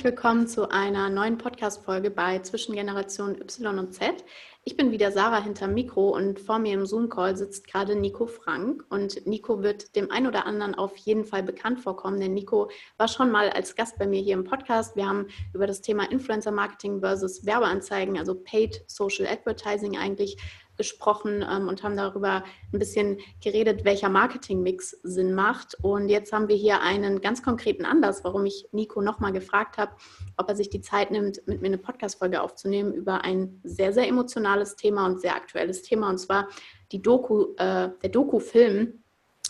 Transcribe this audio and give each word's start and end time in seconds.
Herzlich 0.00 0.16
willkommen 0.16 0.48
zu 0.48 0.70
einer 0.70 1.10
neuen 1.10 1.36
Podcast-Folge 1.36 2.10
bei 2.10 2.38
Zwischen 2.38 2.74
Generation 2.74 3.38
Y 3.38 3.78
und 3.78 3.92
Z. 3.92 4.24
Ich 4.64 4.74
bin 4.74 4.92
wieder 4.92 5.12
Sarah 5.12 5.42
hinterm 5.42 5.74
Mikro 5.74 6.16
und 6.16 6.40
vor 6.40 6.58
mir 6.58 6.72
im 6.72 6.86
Zoom-Call 6.86 7.36
sitzt 7.36 7.66
gerade 7.66 7.94
Nico 7.96 8.26
Frank. 8.26 8.82
Und 8.88 9.26
Nico 9.26 9.62
wird 9.62 9.94
dem 9.96 10.10
einen 10.10 10.26
oder 10.26 10.46
anderen 10.46 10.74
auf 10.74 10.96
jeden 10.96 11.26
Fall 11.26 11.42
bekannt 11.42 11.80
vorkommen, 11.80 12.18
denn 12.18 12.32
Nico 12.32 12.70
war 12.96 13.08
schon 13.08 13.30
mal 13.30 13.50
als 13.50 13.76
Gast 13.76 13.98
bei 13.98 14.06
mir 14.06 14.22
hier 14.22 14.32
im 14.32 14.44
Podcast. 14.44 14.96
Wir 14.96 15.06
haben 15.06 15.26
über 15.52 15.66
das 15.66 15.82
Thema 15.82 16.10
Influencer-Marketing 16.10 17.00
versus 17.00 17.44
Werbeanzeigen, 17.44 18.16
also 18.16 18.34
Paid 18.34 18.82
Social 18.86 19.26
Advertising 19.26 19.98
eigentlich 19.98 20.38
gesprochen 20.80 21.44
ähm, 21.46 21.68
und 21.68 21.82
haben 21.82 21.94
darüber 21.94 22.42
ein 22.72 22.78
bisschen 22.78 23.18
geredet, 23.44 23.84
welcher 23.84 24.08
Marketingmix 24.08 24.92
Sinn 25.02 25.34
macht. 25.34 25.76
Und 25.82 26.08
jetzt 26.08 26.32
haben 26.32 26.48
wir 26.48 26.56
hier 26.56 26.80
einen 26.80 27.20
ganz 27.20 27.42
konkreten 27.42 27.84
Anlass, 27.84 28.24
warum 28.24 28.46
ich 28.46 28.66
Nico 28.72 29.02
nochmal 29.02 29.32
gefragt 29.32 29.76
habe, 29.76 29.92
ob 30.38 30.48
er 30.48 30.56
sich 30.56 30.70
die 30.70 30.80
Zeit 30.80 31.10
nimmt, 31.10 31.46
mit 31.46 31.60
mir 31.60 31.66
eine 31.66 31.76
Podcast-Folge 31.76 32.40
aufzunehmen 32.40 32.94
über 32.94 33.24
ein 33.24 33.60
sehr, 33.62 33.92
sehr 33.92 34.08
emotionales 34.08 34.74
Thema 34.74 35.04
und 35.04 35.20
sehr 35.20 35.36
aktuelles 35.36 35.82
Thema, 35.82 36.08
und 36.08 36.16
zwar 36.16 36.48
die 36.92 37.02
Doku, 37.02 37.54
äh, 37.58 37.90
der 38.02 38.08
Doku-Film 38.10 39.02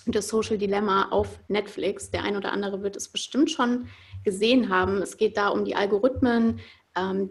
das 0.06 0.28
Social 0.28 0.58
Dilemma 0.58 1.10
auf 1.10 1.38
Netflix. 1.46 2.10
Der 2.10 2.24
ein 2.24 2.36
oder 2.36 2.52
andere 2.52 2.82
wird 2.82 2.96
es 2.96 3.08
bestimmt 3.08 3.50
schon 3.50 3.86
gesehen 4.24 4.68
haben. 4.68 5.02
Es 5.02 5.16
geht 5.16 5.36
da 5.36 5.48
um 5.48 5.64
die 5.64 5.76
Algorithmen, 5.76 6.58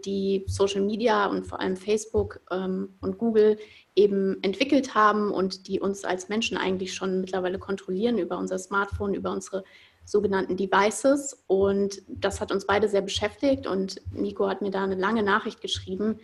die 0.04 0.44
Social 0.46 0.82
Media 0.82 1.26
und 1.26 1.46
vor 1.46 1.60
allem 1.60 1.76
Facebook 1.76 2.40
ähm, 2.50 2.96
und 3.00 3.18
Google 3.18 3.58
eben 3.94 4.42
entwickelt 4.42 4.94
haben 4.94 5.30
und 5.30 5.66
die 5.68 5.80
uns 5.80 6.04
als 6.04 6.28
Menschen 6.28 6.56
eigentlich 6.56 6.94
schon 6.94 7.20
mittlerweile 7.20 7.58
kontrollieren 7.58 8.18
über 8.18 8.38
unser 8.38 8.58
Smartphone, 8.58 9.14
über 9.14 9.30
unsere 9.30 9.64
sogenannten 10.04 10.56
Devices. 10.56 11.44
Und 11.46 12.02
das 12.08 12.40
hat 12.40 12.52
uns 12.52 12.66
beide 12.66 12.88
sehr 12.88 13.02
beschäftigt. 13.02 13.66
Und 13.66 14.00
Nico 14.12 14.48
hat 14.48 14.62
mir 14.62 14.70
da 14.70 14.82
eine 14.84 14.96
lange 14.96 15.22
Nachricht 15.22 15.60
geschrieben, 15.60 16.18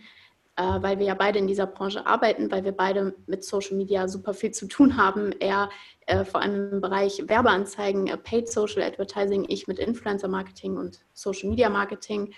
äh, 0.55 0.63
weil 0.63 0.99
wir 0.99 1.05
ja 1.05 1.13
beide 1.13 1.39
in 1.39 1.47
dieser 1.47 1.67
Branche 1.67 2.05
arbeiten, 2.05 2.51
weil 2.51 2.63
wir 2.63 2.71
beide 2.71 3.15
mit 3.27 3.43
Social 3.43 3.77
Media 3.77 4.07
super 4.07 4.33
viel 4.33 4.51
zu 4.51 4.67
tun 4.67 4.97
haben. 4.97 5.31
Er 5.39 5.69
äh, 6.07 6.25
vor 6.25 6.41
allem 6.41 6.73
im 6.73 6.81
Bereich 6.81 7.23
Werbeanzeigen, 7.27 8.07
äh, 8.07 8.17
Paid 8.17 8.49
Social 8.49 8.81
Advertising, 8.81 9.45
ich 9.47 9.67
mit 9.67 9.79
Influencer 9.79 10.27
Marketing 10.27 10.77
und 10.77 10.99
Social 11.13 11.49
Media 11.49 11.69
Marketing. 11.69 12.33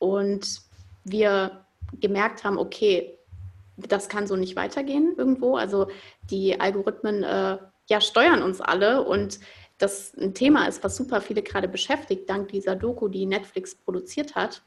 Und 0.00 0.62
wir 1.04 1.64
gemerkt 2.00 2.42
haben, 2.42 2.58
okay, 2.58 3.16
das 3.76 4.08
kann 4.08 4.26
so 4.26 4.34
nicht 4.34 4.56
weitergehen 4.56 5.14
irgendwo. 5.16 5.56
Also 5.56 5.88
die 6.30 6.58
Algorithmen 6.60 7.22
äh, 7.22 7.58
ja 7.88 8.00
steuern 8.00 8.42
uns 8.42 8.60
alle 8.60 9.04
und 9.04 9.38
das 9.78 10.14
ein 10.14 10.34
Thema 10.34 10.66
ist, 10.66 10.82
was 10.84 10.96
super 10.96 11.20
viele 11.20 11.42
gerade 11.42 11.68
beschäftigt, 11.68 12.28
dank 12.28 12.48
dieser 12.48 12.76
Doku, 12.76 13.08
die 13.08 13.26
Netflix 13.26 13.74
produziert 13.74 14.34
hat. 14.34 14.62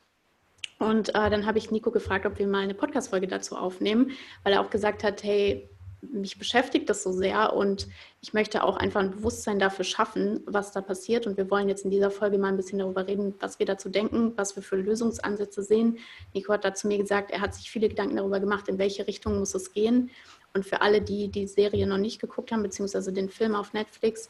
Und 0.80 1.10
äh, 1.10 1.30
dann 1.30 1.46
habe 1.46 1.60
ich 1.60 1.72
Nico 1.72 1.92
gefragt, 1.92 2.26
ob 2.26 2.40
wir 2.40 2.48
mal 2.48 2.64
eine 2.64 2.74
Podcast-Folge 2.74 3.28
dazu 3.28 3.56
aufnehmen, 3.56 4.12
weil 4.44 4.54
er 4.54 4.62
auch 4.62 4.70
gesagt 4.70 5.04
hat, 5.04 5.24
hey, 5.24 5.70
mich 6.12 6.38
beschäftigt 6.38 6.90
das 6.90 7.04
so 7.04 7.12
sehr 7.12 7.54
und 7.54 7.88
ich 8.22 8.34
möchte 8.34 8.64
auch 8.64 8.78
einfach 8.78 9.02
ein 9.02 9.12
Bewusstsein 9.12 9.60
dafür 9.60 9.86
schaffen, 9.86 10.42
was 10.46 10.72
da 10.72 10.82
passiert. 10.82 11.28
Und 11.28 11.38
wir 11.38 11.50
wollen 11.50 11.70
jetzt 11.70 11.86
in 11.86 11.92
dieser 11.92 12.12
Folge 12.12 12.38
mal 12.38 12.50
ein 12.50 12.58
bisschen 12.58 12.80
darüber 12.80 13.08
reden, 13.08 13.36
was 13.40 13.60
wir 13.60 13.66
dazu 13.66 13.90
denken, 13.90 14.34
was 14.36 14.56
wir 14.56 14.64
für 14.64 14.76
Lösungsansätze 14.76 15.64
sehen. 15.64 16.00
Nico 16.34 16.54
hat 16.54 16.66
dazu 16.66 16.88
mir 16.88 16.98
gesagt, 16.98 17.32
er 17.32 17.42
hat 17.42 17.54
sich 17.54 17.70
viele 17.70 17.90
Gedanken 17.90 18.18
darüber 18.18 18.40
gemacht, 18.40 18.68
in 18.68 18.78
welche 18.78 19.08
Richtung 19.08 19.40
muss 19.40 19.56
es 19.56 19.74
gehen. 19.74 20.10
Und 20.54 20.66
für 20.66 20.82
alle, 20.82 21.02
die 21.02 21.30
die 21.30 21.48
Serie 21.48 21.88
noch 21.88 21.98
nicht 21.98 22.22
geguckt 22.22 22.52
haben, 22.52 22.64
beziehungsweise 22.64 23.12
den 23.12 23.30
Film 23.30 23.56
auf 23.56 23.74
Netflix, 23.74 24.30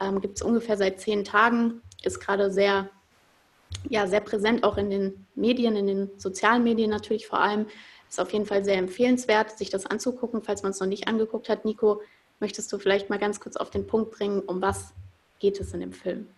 ähm, 0.00 0.20
gibt 0.20 0.36
es 0.36 0.42
ungefähr 0.42 0.76
seit 0.76 1.00
zehn 1.00 1.24
Tagen, 1.24 1.82
ist 2.02 2.20
gerade 2.20 2.50
sehr, 2.50 2.88
ja, 3.88 4.06
sehr 4.06 4.20
präsent, 4.20 4.62
auch 4.64 4.76
in 4.76 4.90
den 4.90 5.26
Medien, 5.34 5.76
in 5.76 5.86
den 5.86 6.10
sozialen 6.16 6.62
Medien 6.62 6.90
natürlich 6.90 7.26
vor 7.26 7.40
allem. 7.40 7.66
Ist 8.14 8.20
auf 8.20 8.32
jeden 8.32 8.46
Fall 8.46 8.62
sehr 8.62 8.76
empfehlenswert, 8.76 9.58
sich 9.58 9.70
das 9.70 9.86
anzugucken, 9.86 10.40
falls 10.40 10.62
man 10.62 10.70
es 10.70 10.78
noch 10.78 10.86
nicht 10.86 11.08
angeguckt 11.08 11.48
hat. 11.48 11.64
Nico, 11.64 12.00
möchtest 12.38 12.72
du 12.72 12.78
vielleicht 12.78 13.10
mal 13.10 13.18
ganz 13.18 13.40
kurz 13.40 13.56
auf 13.56 13.70
den 13.70 13.88
Punkt 13.88 14.12
bringen, 14.12 14.38
um 14.38 14.62
was 14.62 14.92
geht 15.40 15.58
es 15.58 15.74
in 15.74 15.80
dem 15.80 15.92
Film? 15.92 16.28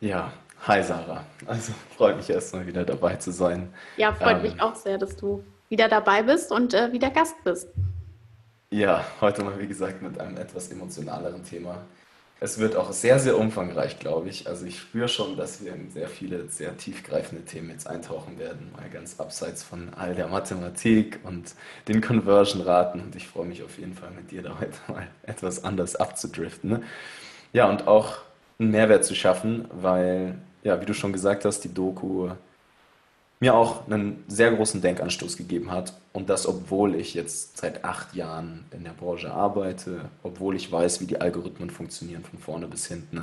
Ja, 0.00 0.32
hi 0.66 0.82
Sarah. 0.82 1.26
Also 1.44 1.74
freut 1.94 2.16
mich 2.16 2.30
erstmal 2.30 2.66
wieder 2.66 2.82
dabei 2.82 3.16
zu 3.16 3.30
sein. 3.30 3.74
Ja, 3.98 4.14
freut 4.14 4.36
ähm, 4.36 4.42
mich 4.44 4.58
auch 4.62 4.74
sehr, 4.74 4.96
dass 4.96 5.14
du 5.16 5.44
wieder 5.68 5.86
dabei 5.86 6.22
bist 6.22 6.50
und 6.50 6.72
äh, 6.72 6.90
wieder 6.92 7.10
Gast 7.10 7.36
bist. 7.44 7.68
Ja, 8.70 9.04
heute 9.20 9.44
mal 9.44 9.58
wie 9.58 9.66
gesagt 9.66 10.00
mit 10.00 10.18
einem 10.18 10.38
etwas 10.38 10.70
emotionaleren 10.70 11.44
Thema. 11.44 11.84
Es 12.40 12.58
wird 12.58 12.76
auch 12.76 12.92
sehr, 12.92 13.18
sehr 13.20 13.38
umfangreich, 13.38 13.98
glaube 13.98 14.28
ich. 14.28 14.46
Also 14.46 14.66
ich 14.66 14.78
spüre 14.78 15.08
schon, 15.08 15.36
dass 15.36 15.64
wir 15.64 15.74
in 15.74 15.90
sehr 15.90 16.08
viele, 16.08 16.48
sehr 16.48 16.76
tiefgreifende 16.76 17.44
Themen 17.44 17.70
jetzt 17.70 17.86
eintauchen 17.86 18.38
werden, 18.38 18.70
mal 18.76 18.90
ganz 18.90 19.18
abseits 19.18 19.62
von 19.62 19.94
all 19.94 20.14
der 20.14 20.26
Mathematik 20.26 21.20
und 21.22 21.54
den 21.88 22.00
Conversion-Raten. 22.00 23.00
Und 23.00 23.16
ich 23.16 23.28
freue 23.28 23.46
mich 23.46 23.62
auf 23.62 23.78
jeden 23.78 23.94
Fall 23.94 24.10
mit 24.10 24.30
dir 24.30 24.42
da 24.42 24.58
heute 24.60 24.76
mal 24.88 25.06
etwas 25.22 25.64
anders 25.64 25.96
abzudriften. 25.96 26.70
Ne? 26.70 26.82
Ja, 27.52 27.68
und 27.70 27.86
auch 27.86 28.18
einen 28.58 28.72
Mehrwert 28.72 29.04
zu 29.04 29.14
schaffen, 29.14 29.66
weil, 29.72 30.34
ja, 30.62 30.80
wie 30.80 30.86
du 30.86 30.92
schon 30.92 31.12
gesagt 31.12 31.44
hast, 31.44 31.60
die 31.60 31.72
Doku 31.72 32.30
mir 33.44 33.54
auch 33.54 33.86
einen 33.86 34.24
sehr 34.26 34.50
großen 34.52 34.80
Denkanstoß 34.80 35.36
gegeben 35.36 35.70
hat. 35.70 35.92
Und 36.14 36.30
das, 36.30 36.46
obwohl 36.46 36.94
ich 36.94 37.12
jetzt 37.12 37.58
seit 37.58 37.84
acht 37.84 38.14
Jahren 38.14 38.64
in 38.70 38.84
der 38.84 38.92
Branche 38.92 39.30
arbeite, 39.30 40.08
obwohl 40.22 40.56
ich 40.56 40.72
weiß, 40.72 41.02
wie 41.02 41.06
die 41.06 41.20
Algorithmen 41.20 41.68
funktionieren 41.68 42.24
von 42.24 42.38
vorne 42.38 42.66
bis 42.66 42.86
hinten. 42.86 43.22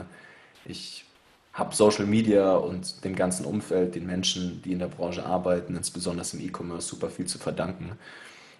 Ich 0.63 1.05
habe 1.53 1.75
Social 1.75 2.05
Media 2.05 2.53
und 2.53 3.03
dem 3.03 3.15
ganzen 3.15 3.47
Umfeld, 3.47 3.95
den 3.95 4.05
Menschen, 4.05 4.61
die 4.61 4.73
in 4.73 4.79
der 4.79 4.89
Branche 4.89 5.25
arbeiten, 5.25 5.75
insbesondere 5.75 6.27
im 6.33 6.47
E-Commerce, 6.47 6.87
super 6.87 7.09
viel 7.09 7.25
zu 7.25 7.39
verdanken. 7.39 7.93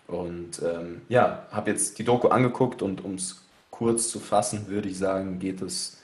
Und 0.07 0.63
ähm, 0.63 1.01
ja, 1.09 1.45
habe 1.51 1.69
jetzt 1.69 1.99
die 1.99 2.03
Doku 2.03 2.29
angeguckt 2.29 2.81
und 2.81 3.05
um 3.05 3.13
es 3.15 3.43
kurz 3.69 4.09
zu 4.09 4.19
fassen, 4.19 4.67
würde 4.67 4.89
ich 4.89 4.97
sagen, 4.97 5.37
geht 5.37 5.61
es 5.61 6.01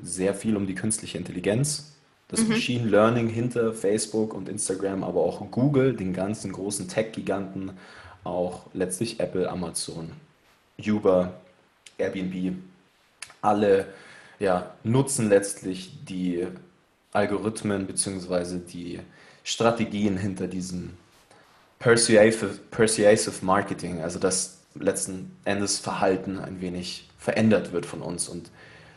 sehr 0.00 0.32
viel 0.32 0.56
um 0.56 0.66
die 0.66 0.74
künstliche 0.74 1.18
Intelligenz 1.18 1.93
das 2.34 2.44
mhm. 2.44 2.50
Machine 2.50 2.88
Learning 2.88 3.28
hinter 3.28 3.72
Facebook 3.72 4.34
und 4.34 4.48
Instagram, 4.48 5.04
aber 5.04 5.20
auch 5.20 5.50
Google, 5.50 5.94
den 5.94 6.12
ganzen 6.12 6.52
großen 6.52 6.88
Tech-Giganten, 6.88 7.72
auch 8.24 8.66
letztlich 8.72 9.20
Apple, 9.20 9.48
Amazon, 9.48 10.12
Uber, 10.84 11.34
Airbnb, 11.98 12.56
alle 13.42 13.86
ja, 14.38 14.74
nutzen 14.82 15.28
letztlich 15.28 16.04
die 16.04 16.46
Algorithmen 17.12 17.86
bzw. 17.86 18.58
die 18.58 19.00
Strategien 19.44 20.16
hinter 20.16 20.48
diesem 20.48 20.94
Persuasive, 21.78 22.58
Persuasive 22.70 23.44
Marketing, 23.44 24.00
also 24.00 24.18
das 24.18 24.58
letzten 24.74 25.36
Endes 25.44 25.78
Verhalten 25.78 26.38
ein 26.38 26.60
wenig 26.60 27.08
verändert 27.18 27.72
wird 27.72 27.86
von 27.86 28.02
uns 28.02 28.28
und 28.28 28.50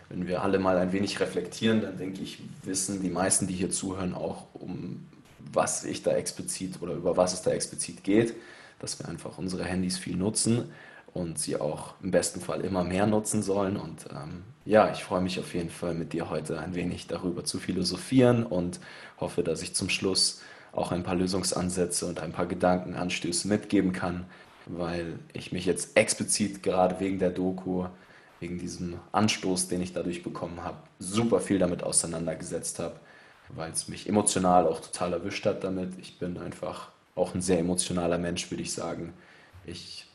wenn 0.10 0.28
wir 0.28 0.42
alle 0.42 0.60
mal 0.60 0.78
ein 0.78 0.92
wenig 0.94 1.20
reflektieren, 1.20 1.82
dann 1.82 1.98
denke 1.98 2.22
ich, 2.22 2.40
wissen 2.64 3.02
die 3.02 3.10
meisten, 3.10 3.48
die 3.48 3.54
hier 3.54 3.70
zuhören, 3.70 4.14
auch 4.14 4.46
um 4.54 5.06
was 5.52 5.84
ich 5.84 6.04
da 6.04 6.12
explizit 6.12 6.82
oder 6.82 6.94
über 6.94 7.18
was 7.18 7.34
es 7.34 7.42
da 7.42 7.52
explizit 7.52 8.04
geht, 8.04 8.34
dass 8.80 9.00
wir 9.00 9.08
einfach 9.08 9.38
unsere 9.38 9.64
Handys 9.64 9.98
viel 9.98 10.16
nutzen 10.16 10.72
und 11.14 11.40
sie 11.40 11.60
auch 11.60 11.96
im 12.02 12.12
besten 12.12 12.42
Fall 12.42 12.62
immer 12.62 12.84
mehr 12.84 13.08
nutzen 13.08 13.42
sollen. 13.42 13.78
Und 13.78 14.06
ähm, 14.12 14.44
ja, 14.66 14.92
ich 14.92 15.04
freue 15.04 15.22
mich 15.22 15.40
auf 15.40 15.54
jeden 15.54 15.70
Fall 15.70 15.94
mit 15.94 16.14
dir 16.14 16.30
heute 16.30 16.60
ein 16.60 16.76
wenig 16.76 17.08
darüber 17.08 17.44
zu 17.44 17.60
philosophieren 17.60 18.46
und 18.46 18.80
hoffe, 19.20 19.44
dass 19.44 19.62
ich 19.62 19.74
zum 19.74 19.90
Schluss 19.90 20.42
auch 20.74 20.92
ein 20.92 21.04
paar 21.04 21.16
Lösungsansätze 21.16 22.06
und 22.06 22.20
ein 22.20 22.34
paar 22.34 22.46
Gedankenanstöße 22.46 23.48
mitgeben 23.48 23.94
kann, 23.94 24.26
weil 24.68 25.18
ich 25.34 25.52
mich 25.52 25.66
jetzt 25.66 25.98
explizit 25.98 26.62
gerade 26.62 27.00
wegen 27.00 27.20
der 27.20 27.32
Doku 27.32 27.86
wegen 28.40 28.60
diesem 28.60 29.00
Anstoß, 29.12 29.68
den 29.68 29.82
ich 29.82 29.94
dadurch 29.94 30.24
bekommen 30.24 30.64
habe, 30.64 30.78
super 31.00 31.40
viel 31.40 31.60
damit 31.60 31.84
auseinandergesetzt 31.84 32.80
habe, 32.80 32.96
weil 33.50 33.72
es 33.72 33.88
mich 33.88 34.08
emotional 34.08 34.68
auch 34.68 34.80
total 34.80 35.14
erwischt 35.14 35.46
hat 35.46 35.64
damit. 35.64 35.94
Ich 36.00 36.20
bin 36.20 36.38
einfach 36.38 36.90
auch 37.16 37.34
ein 37.34 37.42
sehr 37.42 37.60
emotionaler 37.60 38.18
Mensch, 38.18 38.50
würde 38.52 38.64
ich 38.64 38.74
sagen. 38.74 39.14
Ich 39.66 40.06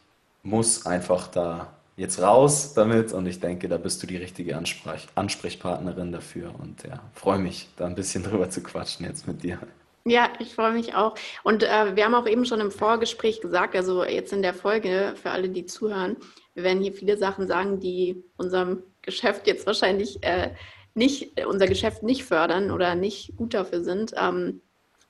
muss 0.43 0.87
einfach 0.87 1.29
da 1.29 1.73
jetzt 1.97 2.21
raus 2.21 2.75
damit 2.75 3.13
und 3.13 3.27
ich 3.27 3.41
denke, 3.41 3.69
da 3.69 3.77
bist 3.77 4.03
du 4.03 4.07
die 4.07 4.17
richtige 4.17 4.57
Ansprech 4.57 5.09
Ansprechpartnerin 5.15 6.13
dafür 6.13 6.55
und 6.59 6.83
ja, 6.85 7.01
freue 7.15 7.39
mich, 7.39 7.69
da 7.77 7.87
ein 7.87 7.95
bisschen 7.95 8.23
drüber 8.25 8.51
zu 8.51 8.63
quatschen 8.63 9.07
jetzt 9.07 9.27
mit 9.27 9.43
dir. 9.43 9.59
Ja, 10.05 10.31
ich 10.41 10.55
freue 10.55 10.73
mich 10.73 10.97
auch. 10.97 11.15
Und 11.45 11.63
äh, 11.63 11.95
wir 11.95 12.05
haben 12.05 12.15
auch 12.15 12.27
eben 12.27 12.45
schon 12.45 12.61
im 12.61 12.73
Vorgespräch 12.73 13.41
gesagt, 13.41 13.77
also 13.77 14.05
jetzt 14.05 14.33
in 14.33 14.43
der 14.43 14.53
Folge 14.53 15.15
für 15.21 15.31
alle, 15.31 15.49
die 15.49 15.65
zuhören, 15.65 16.17
wir 16.54 16.64
werden 16.64 16.82
hier 16.82 16.93
viele 16.93 17.16
Sachen 17.16 17.46
sagen, 17.46 17.81
die 17.81 18.25
unserem 18.37 18.82
Geschäft 19.02 19.46
jetzt 19.46 19.66
wahrscheinlich 19.66 20.22
äh, 20.22 20.50
nicht, 20.94 21.44
unser 21.46 21.66
Geschäft 21.66 22.02
nicht 22.02 22.25
fördern 22.25 22.70
oder 22.70 22.94
nicht 22.94 23.37
gut 23.37 23.54
dafür 23.54 23.82
sind. 23.82 24.12
Ähm, 24.16 24.60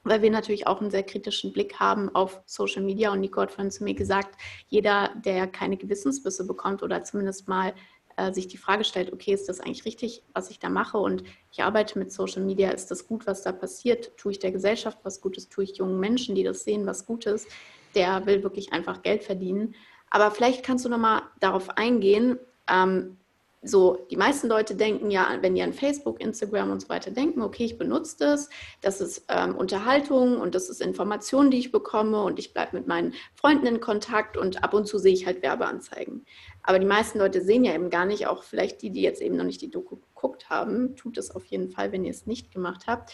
weil 0.04 0.22
wir 0.22 0.30
natürlich 0.30 0.66
auch 0.66 0.80
einen 0.80 0.90
sehr 0.90 1.02
kritischen 1.02 1.52
Blick 1.52 1.78
haben 1.78 2.14
auf 2.14 2.42
Social 2.46 2.82
Media. 2.82 3.12
Und 3.12 3.20
Nico 3.20 3.40
hat 3.40 3.52
vorhin 3.52 3.70
zu 3.70 3.84
mir 3.84 3.94
gesagt, 3.94 4.36
jeder, 4.68 5.10
der 5.24 5.46
keine 5.46 5.76
Gewissensbisse 5.76 6.46
bekommt 6.46 6.82
oder 6.82 7.04
zumindest 7.04 7.46
mal 7.46 7.72
äh, 8.16 8.32
sich 8.32 8.48
die 8.48 8.56
Frage 8.56 8.84
stellt, 8.84 9.12
okay, 9.12 9.32
ist 9.32 9.48
das 9.48 9.60
eigentlich 9.60 9.84
richtig, 9.84 10.22
was 10.34 10.50
ich 10.50 10.58
da 10.58 10.68
mache? 10.68 10.98
Und 10.98 11.22
ich 11.52 11.62
arbeite 11.62 11.98
mit 11.98 12.12
Social 12.12 12.42
Media, 12.42 12.70
ist 12.70 12.90
das 12.90 13.06
gut, 13.06 13.26
was 13.26 13.42
da 13.42 13.52
passiert? 13.52 14.16
Tue 14.16 14.32
ich 14.32 14.38
der 14.38 14.52
Gesellschaft 14.52 14.98
was 15.02 15.20
Gutes? 15.20 15.48
Tue 15.48 15.64
ich 15.64 15.76
jungen 15.76 16.00
Menschen, 16.00 16.34
die 16.34 16.42
das 16.42 16.64
sehen, 16.64 16.86
was 16.86 17.06
Gutes? 17.06 17.46
Der 17.94 18.26
will 18.26 18.42
wirklich 18.42 18.72
einfach 18.72 19.02
Geld 19.02 19.22
verdienen. 19.22 19.74
Aber 20.14 20.31
vielleicht 20.31 20.62
kannst 20.62 20.85
du 20.85 20.91
nochmal 20.91 21.23
darauf 21.41 21.70
eingehen, 21.79 22.38
ähm, 22.70 23.17
so, 23.64 24.06
die 24.11 24.17
meisten 24.17 24.49
Leute 24.49 24.75
denken 24.75 25.11
ja, 25.11 25.38
wenn 25.41 25.55
die 25.55 25.62
an 25.62 25.73
Facebook, 25.73 26.20
Instagram 26.20 26.70
und 26.70 26.82
so 26.82 26.88
weiter 26.88 27.12
denken, 27.12 27.41
okay, 27.41 27.64
ich 27.64 27.79
benutze 27.79 28.17
das, 28.19 28.50
das 28.82 29.00
ist 29.00 29.25
ähm, 29.29 29.55
Unterhaltung 29.55 30.38
und 30.38 30.55
das 30.55 30.69
ist 30.69 30.82
Information, 30.82 31.50
die 31.50 31.59
ich 31.59 31.73
bekomme 31.73 32.23
und 32.25 32.38
ich 32.41 32.53
bleibe 32.53 32.76
mit 32.76 32.88
meinen 32.88 33.14
Freunden 33.37 33.67
in 33.67 33.81
Kontakt 33.81 34.37
und 34.37 34.62
ab 34.62 34.75
und 34.75 34.87
zu 34.87 34.99
sehe 34.99 35.14
ich 35.14 35.25
halt 35.26 35.43
Werbeanzeigen. 35.43 36.26
Aber 36.62 36.79
die 36.79 36.87
meisten 36.87 37.19
Leute 37.19 37.41
sehen 37.41 37.64
ja 37.64 37.73
eben 37.73 37.88
gar 37.88 38.05
nicht, 38.05 38.26
auch 38.26 38.43
vielleicht 38.43 38.82
die, 38.82 38.91
die 38.91 39.03
jetzt 39.03 39.23
eben 39.23 39.37
noch 39.37 39.44
nicht 39.44 39.62
die 39.62 39.70
Doku 39.70 39.97
geguckt 39.97 40.50
haben, 40.50 40.94
tut 40.97 41.17
es 41.17 41.31
auf 41.31 41.44
jeden 41.47 41.70
Fall, 41.70 41.93
wenn 41.93 42.05
ihr 42.05 42.11
es 42.11 42.26
nicht 42.26 42.50
gemacht 42.50 42.87
habt. 42.87 43.12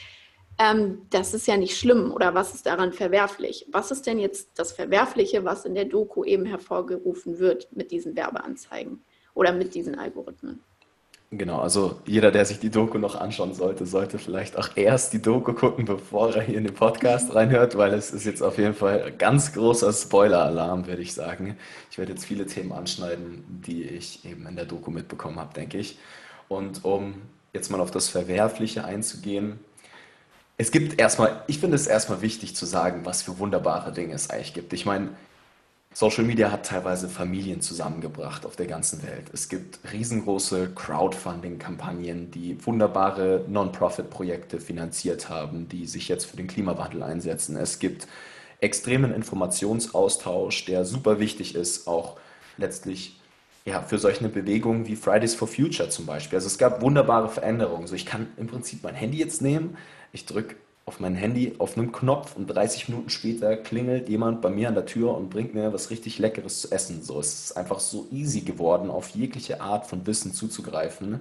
Ähm, 0.58 1.02
das 1.10 1.34
ist 1.34 1.46
ja 1.46 1.56
nicht 1.56 1.76
schlimm 1.76 2.12
oder 2.12 2.34
was 2.34 2.54
ist 2.54 2.66
daran 2.66 2.92
verwerflich? 2.92 3.66
Was 3.70 3.90
ist 3.90 4.06
denn 4.06 4.18
jetzt 4.18 4.50
das 4.56 4.72
Verwerfliche, 4.72 5.44
was 5.44 5.64
in 5.64 5.74
der 5.74 5.84
Doku 5.84 6.24
eben 6.24 6.46
hervorgerufen 6.46 7.38
wird 7.38 7.68
mit 7.76 7.90
diesen 7.90 8.16
Werbeanzeigen? 8.16 9.02
oder 9.38 9.52
mit 9.52 9.74
diesen 9.74 9.94
Algorithmen. 9.94 10.60
Genau, 11.30 11.60
also 11.60 12.00
jeder, 12.06 12.32
der 12.32 12.44
sich 12.44 12.58
die 12.58 12.70
Doku 12.70 12.98
noch 12.98 13.14
anschauen 13.14 13.54
sollte, 13.54 13.86
sollte 13.86 14.18
vielleicht 14.18 14.56
auch 14.56 14.70
erst 14.76 15.12
die 15.12 15.22
Doku 15.22 15.52
gucken, 15.52 15.84
bevor 15.84 16.34
er 16.34 16.42
hier 16.42 16.56
in 16.56 16.64
den 16.64 16.74
Podcast 16.74 17.34
reinhört, 17.34 17.76
weil 17.76 17.92
es 17.92 18.10
ist 18.10 18.24
jetzt 18.24 18.42
auf 18.42 18.58
jeden 18.58 18.74
Fall 18.74 19.12
ganz 19.16 19.52
großer 19.52 19.92
Spoiler-Alarm, 19.92 20.86
würde 20.86 21.02
ich 21.02 21.14
sagen. 21.14 21.56
Ich 21.90 21.98
werde 21.98 22.12
jetzt 22.12 22.24
viele 22.24 22.46
Themen 22.46 22.72
anschneiden, 22.72 23.44
die 23.46 23.84
ich 23.84 24.24
eben 24.24 24.46
in 24.46 24.56
der 24.56 24.64
Doku 24.64 24.90
mitbekommen 24.90 25.38
habe, 25.38 25.54
denke 25.54 25.78
ich. 25.78 25.98
Und 26.48 26.84
um 26.84 27.14
jetzt 27.52 27.70
mal 27.70 27.80
auf 27.80 27.90
das 27.90 28.08
Verwerfliche 28.08 28.84
einzugehen, 28.84 29.60
es 30.58 30.72
gibt 30.72 31.00
erstmal, 31.00 31.42
ich 31.46 31.60
finde 31.60 31.76
es 31.76 31.86
erstmal 31.86 32.20
wichtig 32.20 32.56
zu 32.56 32.66
sagen, 32.66 33.04
was 33.04 33.22
für 33.22 33.38
wunderbare 33.38 33.92
Dinge 33.92 34.14
es 34.14 34.28
eigentlich 34.28 34.54
gibt. 34.54 34.72
Ich 34.72 34.84
meine, 34.84 35.10
Social 35.94 36.24
Media 36.24 36.50
hat 36.50 36.66
teilweise 36.66 37.08
Familien 37.08 37.60
zusammengebracht 37.60 38.44
auf 38.44 38.56
der 38.56 38.66
ganzen 38.66 39.02
Welt. 39.04 39.26
Es 39.32 39.48
gibt 39.48 39.78
riesengroße 39.92 40.72
Crowdfunding-Kampagnen, 40.74 42.32
die 42.32 42.64
wunderbare 42.66 43.44
Non-Profit-Projekte 43.48 44.60
finanziert 44.60 45.28
haben, 45.28 45.68
die 45.68 45.86
sich 45.86 46.08
jetzt 46.08 46.24
für 46.24 46.36
den 46.36 46.48
Klimawandel 46.48 47.04
einsetzen. 47.04 47.56
Es 47.56 47.78
gibt 47.78 48.08
extremen 48.60 49.14
Informationsaustausch, 49.14 50.64
der 50.64 50.84
super 50.84 51.20
wichtig 51.20 51.54
ist, 51.54 51.86
auch 51.86 52.16
letztlich 52.56 53.20
ja, 53.64 53.82
für 53.82 53.98
solche 53.98 54.28
Bewegungen 54.28 54.86
wie 54.88 54.96
Fridays 54.96 55.34
for 55.34 55.46
Future 55.46 55.88
zum 55.88 56.06
Beispiel. 56.06 56.36
Also 56.36 56.48
es 56.48 56.58
gab 56.58 56.82
wunderbare 56.82 57.28
Veränderungen. 57.28 57.86
So, 57.86 57.94
ich 57.94 58.06
kann 58.06 58.26
im 58.36 58.48
Prinzip 58.48 58.82
mein 58.82 58.94
Handy 58.94 59.18
jetzt 59.18 59.40
nehmen, 59.40 59.76
ich 60.12 60.26
drücke 60.26 60.56
auf 60.88 61.00
mein 61.00 61.14
Handy 61.14 61.54
auf 61.58 61.76
einen 61.76 61.92
Knopf 61.92 62.34
und 62.34 62.46
30 62.46 62.88
Minuten 62.88 63.10
später 63.10 63.56
klingelt 63.56 64.08
jemand 64.08 64.40
bei 64.40 64.48
mir 64.48 64.68
an 64.68 64.74
der 64.74 64.86
Tür 64.86 65.14
und 65.14 65.28
bringt 65.28 65.54
mir 65.54 65.72
was 65.74 65.90
richtig 65.90 66.18
Leckeres 66.18 66.62
zu 66.62 66.72
essen. 66.72 67.02
So, 67.02 67.20
es 67.20 67.44
ist 67.44 67.56
einfach 67.58 67.78
so 67.78 68.08
easy 68.10 68.40
geworden, 68.40 68.90
auf 68.90 69.10
jegliche 69.10 69.60
Art 69.60 69.86
von 69.86 70.06
Wissen 70.06 70.32
zuzugreifen, 70.32 71.20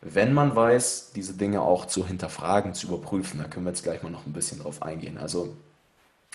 wenn 0.00 0.32
man 0.32 0.56
weiß, 0.56 1.12
diese 1.14 1.34
Dinge 1.34 1.60
auch 1.60 1.86
zu 1.86 2.06
hinterfragen, 2.06 2.72
zu 2.72 2.86
überprüfen. 2.88 3.40
Da 3.40 3.48
können 3.48 3.66
wir 3.66 3.72
jetzt 3.72 3.82
gleich 3.82 4.02
mal 4.02 4.10
noch 4.10 4.26
ein 4.26 4.32
bisschen 4.32 4.60
drauf 4.60 4.82
eingehen. 4.82 5.18
Also, 5.18 5.54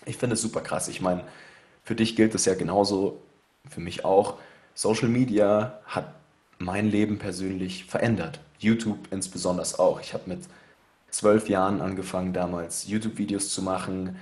ich 0.05 0.17
finde 0.17 0.35
es 0.35 0.41
super 0.41 0.61
krass. 0.61 0.87
Ich 0.89 1.01
meine, 1.01 1.23
für 1.83 1.95
dich 1.95 2.15
gilt 2.15 2.35
es 2.35 2.45
ja 2.45 2.53
genauso, 2.53 3.19
für 3.67 3.81
mich 3.81 4.05
auch. 4.05 4.37
Social 4.75 5.09
Media 5.09 5.79
hat 5.85 6.13
mein 6.59 6.89
Leben 6.89 7.17
persönlich 7.17 7.85
verändert. 7.85 8.39
YouTube 8.59 9.07
insbesondere 9.11 9.79
auch. 9.79 9.99
Ich 10.01 10.13
habe 10.13 10.23
mit 10.27 10.41
zwölf 11.11 11.49
Jahren 11.49 11.81
angefangen, 11.81 12.33
damals 12.33 12.87
YouTube-Videos 12.87 13.49
zu 13.49 13.61
machen. 13.61 14.17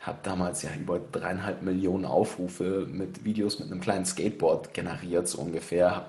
Habe 0.00 0.18
damals 0.22 0.62
ja 0.62 0.70
über 0.78 0.98
dreieinhalb 0.98 1.62
Millionen 1.62 2.04
Aufrufe 2.04 2.86
mit 2.90 3.24
Videos 3.24 3.60
mit 3.60 3.70
einem 3.70 3.80
kleinen 3.80 4.04
Skateboard 4.04 4.74
generiert, 4.74 5.28
so 5.28 5.38
ungefähr. 5.38 5.94
Habe 5.94 6.06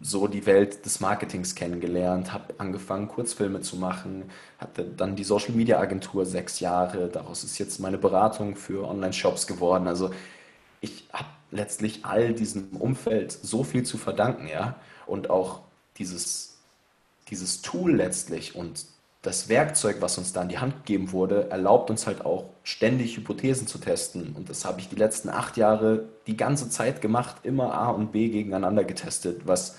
so 0.00 0.26
die 0.26 0.44
Welt 0.44 0.84
des 0.84 1.00
Marketings 1.00 1.54
kennengelernt, 1.54 2.32
habe 2.32 2.54
angefangen, 2.58 3.08
Kurzfilme 3.08 3.62
zu 3.62 3.76
machen, 3.76 4.24
hatte 4.58 4.84
dann 4.84 5.16
die 5.16 5.24
Social 5.24 5.52
Media 5.52 5.78
Agentur 5.78 6.26
sechs 6.26 6.60
Jahre. 6.60 7.08
Daraus 7.08 7.44
ist 7.44 7.58
jetzt 7.58 7.80
meine 7.80 7.98
Beratung 7.98 8.56
für 8.56 8.86
Online-Shops 8.88 9.46
geworden. 9.46 9.88
Also 9.88 10.10
ich 10.80 11.08
habe 11.12 11.28
letztlich 11.50 12.04
all 12.04 12.34
diesem 12.34 12.76
Umfeld 12.76 13.32
so 13.32 13.64
viel 13.64 13.84
zu 13.84 13.96
verdanken, 13.96 14.48
ja. 14.48 14.76
Und 15.06 15.30
auch 15.30 15.60
dieses, 15.98 16.58
dieses 17.30 17.62
Tool 17.62 17.96
letztlich 17.96 18.54
und 18.54 18.84
das 19.26 19.48
Werkzeug, 19.48 19.96
was 20.00 20.18
uns 20.18 20.32
da 20.32 20.42
in 20.42 20.48
die 20.48 20.58
Hand 20.58 20.86
gegeben 20.86 21.10
wurde, 21.10 21.50
erlaubt 21.50 21.90
uns 21.90 22.06
halt 22.06 22.24
auch 22.24 22.44
ständig 22.62 23.16
Hypothesen 23.16 23.66
zu 23.66 23.78
testen. 23.78 24.34
Und 24.36 24.48
das 24.48 24.64
habe 24.64 24.80
ich 24.80 24.88
die 24.88 24.96
letzten 24.96 25.28
acht 25.28 25.56
Jahre 25.56 26.04
die 26.26 26.36
ganze 26.36 26.70
Zeit 26.70 27.00
gemacht, 27.00 27.36
immer 27.42 27.74
A 27.74 27.88
und 27.88 28.12
B 28.12 28.28
gegeneinander 28.28 28.84
getestet, 28.84 29.42
was 29.44 29.76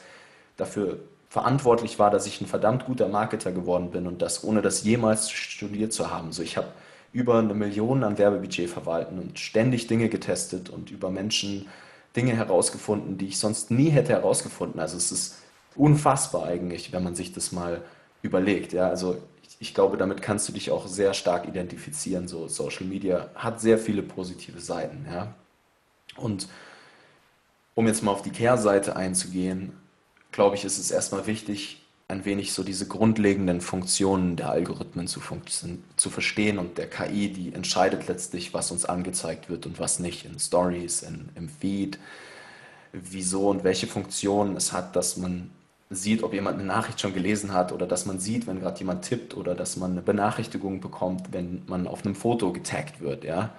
dafür 0.58 1.00
verantwortlich 1.30 1.98
war, 1.98 2.12
dass 2.12 2.28
ich 2.28 2.42
ein 2.42 2.48
verdammt 2.48 2.86
guter 2.86 3.08
Marketer 3.08 3.52
geworden 3.52 3.92
bin 3.92 4.06
und 4.06 4.22
das 4.22 4.44
ohne 4.44 4.62
das 4.62 4.84
jemals 4.84 5.30
studiert 5.30 5.94
zu 5.94 6.12
haben. 6.12 6.32
So, 6.32 6.44
ich 6.44 6.58
habe 6.58 6.68
über 7.14 7.40
eine 7.40 7.54
Million 7.54 8.04
an 8.04 8.18
Werbebudget 8.18 8.70
verwalten 8.70 9.18
und 9.18 9.40
ständig 9.40 9.88
Dinge 9.88 10.10
getestet 10.10 10.70
und 10.70 10.92
über 10.92 11.10
Menschen 11.10 11.68
Dinge 12.16 12.36
herausgefunden, 12.36 13.18
die 13.18 13.28
ich 13.28 13.40
sonst 13.40 13.72
nie 13.72 13.90
hätte 13.90 14.14
herausgefunden. 14.14 14.80
Also 14.80 14.98
es 14.98 15.12
ist 15.12 15.36
unfassbar 15.76 16.46
eigentlich, 16.46 16.92
wenn 16.92 17.04
man 17.04 17.16
sich 17.16 17.32
das 17.32 17.52
mal 17.52 17.82
überlegt. 18.22 18.74
Ja, 18.74 18.90
also 18.90 19.18
ich 19.60 19.74
glaube, 19.74 19.98
damit 19.98 20.22
kannst 20.22 20.48
du 20.48 20.54
dich 20.54 20.72
auch 20.72 20.88
sehr 20.88 21.14
stark 21.14 21.48
identifizieren. 21.48 22.28
So 22.28 22.48
Social 22.48 22.86
Media 22.86 23.30
hat 23.36 23.60
sehr 23.60 23.80
viele 23.80 24.04
positive 24.04 24.60
Seiten, 24.60 25.06
ja. 25.12 25.34
Und 26.16 26.48
um 27.76 27.88
jetzt 27.88 28.04
mal 28.04 28.12
auf 28.12 28.22
die 28.22 28.32
Kehrseite 28.32 28.96
einzugehen, 28.96 29.74
glaube 30.32 30.56
ich, 30.56 30.66
ist 30.66 30.78
es 30.78 30.92
erstmal 30.92 31.28
wichtig, 31.28 31.84
ein 32.08 32.24
wenig 32.24 32.54
so 32.54 32.64
diese 32.64 32.88
grundlegenden 32.88 33.60
Funktionen 33.60 34.38
der 34.38 34.50
Algorithmen 34.50 35.08
zu, 35.08 35.22
zu 35.98 36.10
verstehen 36.10 36.58
und 36.58 36.78
der 36.78 36.90
KI, 36.90 37.32
die 37.32 37.54
entscheidet 37.54 38.08
letztlich, 38.08 38.54
was 38.54 38.72
uns 38.72 38.86
angezeigt 38.86 39.50
wird 39.50 39.66
und 39.66 39.78
was 39.78 40.00
nicht 40.00 40.26
in 40.26 40.40
Stories, 40.40 41.02
in, 41.02 41.30
im 41.36 41.50
Feed, 41.50 42.00
wieso 42.94 43.50
und 43.50 43.64
welche 43.66 43.88
Funktionen 43.88 44.56
es 44.56 44.72
hat, 44.72 44.96
dass 44.96 45.18
man 45.18 45.52
sieht, 45.90 46.24
ob 46.24 46.34
jemand 46.34 46.60
eine 46.60 46.68
Nachricht 46.68 47.00
schon 47.00 47.14
gelesen 47.14 47.54
hat 47.54 47.72
oder 47.72 47.88
dass 47.88 48.06
man 48.06 48.20
sieht, 48.20 48.48
wenn 48.48 48.60
gerade 48.60 48.80
jemand 48.80 49.06
tippt 49.06 49.36
oder 49.36 49.56
dass 49.56 49.78
man 49.78 49.92
eine 49.92 50.02
Benachrichtigung 50.02 50.82
bekommt, 50.82 51.32
wenn 51.32 51.64
man 51.68 51.88
auf 51.88 52.06
einem 52.06 52.16
Foto 52.16 52.52
getaggt 52.52 53.00
wird, 53.00 53.24
ja. 53.24 53.54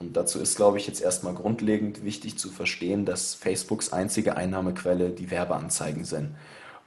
Und 0.00 0.16
dazu 0.16 0.40
ist, 0.40 0.56
glaube 0.56 0.78
ich, 0.78 0.88
jetzt 0.88 1.00
erstmal 1.00 1.34
grundlegend 1.34 2.04
wichtig 2.04 2.36
zu 2.36 2.50
verstehen, 2.50 3.04
dass 3.04 3.34
Facebooks 3.34 3.92
einzige 3.92 4.36
Einnahmequelle 4.36 5.10
die 5.10 5.30
Werbeanzeigen 5.30 6.04
sind. 6.04 6.34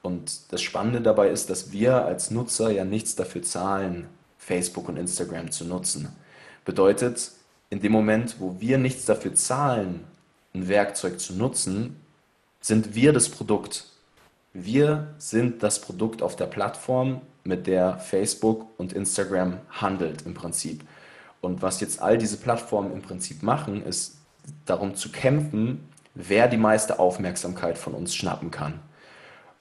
Und 0.02 0.52
das 0.52 0.62
Spannende 0.62 1.00
dabei 1.00 1.30
ist, 1.30 1.48
dass 1.48 1.72
wir 1.72 2.04
als 2.04 2.30
Nutzer 2.30 2.70
ja 2.70 2.84
nichts 2.84 3.16
dafür 3.16 3.42
zahlen, 3.42 4.06
Facebook 4.36 4.88
und 4.88 4.98
Instagram 4.98 5.50
zu 5.50 5.64
nutzen. 5.64 6.14
Bedeutet, 6.64 7.32
in 7.70 7.80
dem 7.80 7.92
Moment, 7.92 8.36
wo 8.38 8.60
wir 8.60 8.78
nichts 8.78 9.06
dafür 9.06 9.34
zahlen, 9.34 10.04
ein 10.54 10.68
Werkzeug 10.68 11.18
zu 11.18 11.34
nutzen, 11.34 11.96
sind 12.60 12.94
wir 12.94 13.12
das 13.12 13.28
Produkt 13.30 13.86
wir 14.64 15.14
sind 15.18 15.62
das 15.62 15.80
Produkt 15.80 16.22
auf 16.22 16.36
der 16.36 16.46
Plattform, 16.46 17.20
mit 17.44 17.66
der 17.66 17.98
Facebook 17.98 18.66
und 18.76 18.92
Instagram 18.92 19.58
handelt 19.70 20.22
im 20.22 20.34
Prinzip. 20.34 20.84
Und 21.40 21.62
was 21.62 21.80
jetzt 21.80 22.02
all 22.02 22.18
diese 22.18 22.36
Plattformen 22.36 22.92
im 22.92 23.00
Prinzip 23.00 23.42
machen, 23.42 23.82
ist 23.82 24.18
darum 24.66 24.96
zu 24.96 25.10
kämpfen, 25.10 25.88
wer 26.14 26.48
die 26.48 26.56
meiste 26.56 26.98
Aufmerksamkeit 26.98 27.78
von 27.78 27.94
uns 27.94 28.14
schnappen 28.14 28.50
kann. 28.50 28.80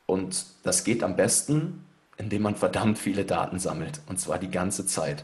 Und 0.05 0.45
das 0.63 0.83
geht 0.83 1.03
am 1.03 1.15
besten, 1.15 1.85
indem 2.17 2.41
man 2.41 2.55
verdammt 2.55 2.97
viele 2.97 3.23
Daten 3.23 3.59
sammelt, 3.59 4.01
und 4.07 4.19
zwar 4.19 4.39
die 4.39 4.51
ganze 4.51 4.85
Zeit. 4.85 5.23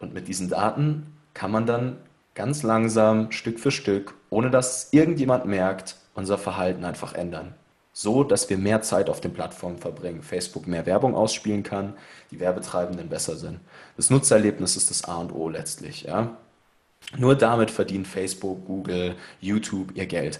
Und 0.00 0.12
mit 0.12 0.28
diesen 0.28 0.48
Daten 0.48 1.14
kann 1.32 1.50
man 1.50 1.64
dann 1.64 1.96
ganz 2.34 2.62
langsam, 2.62 3.30
Stück 3.30 3.60
für 3.60 3.70
Stück, 3.70 4.14
ohne 4.30 4.50
dass 4.50 4.92
irgendjemand 4.92 5.46
merkt, 5.46 5.96
unser 6.14 6.36
Verhalten 6.36 6.84
einfach 6.84 7.14
ändern 7.14 7.54
so, 8.00 8.22
dass 8.22 8.48
wir 8.48 8.58
mehr 8.58 8.80
Zeit 8.80 9.10
auf 9.10 9.20
den 9.20 9.32
Plattformen 9.32 9.78
verbringen, 9.78 10.22
Facebook 10.22 10.68
mehr 10.68 10.86
Werbung 10.86 11.16
ausspielen 11.16 11.64
kann, 11.64 11.94
die 12.30 12.38
Werbetreibenden 12.38 13.08
besser 13.08 13.34
sind. 13.34 13.58
Das 13.96 14.08
Nutzererlebnis 14.08 14.76
ist 14.76 14.90
das 14.90 15.02
A 15.02 15.16
und 15.16 15.32
O 15.32 15.48
letztlich. 15.48 16.02
Ja? 16.02 16.36
Nur 17.16 17.34
damit 17.34 17.72
verdient 17.72 18.06
Facebook, 18.06 18.64
Google, 18.66 19.16
YouTube 19.40 19.96
ihr 19.96 20.06
Geld. 20.06 20.38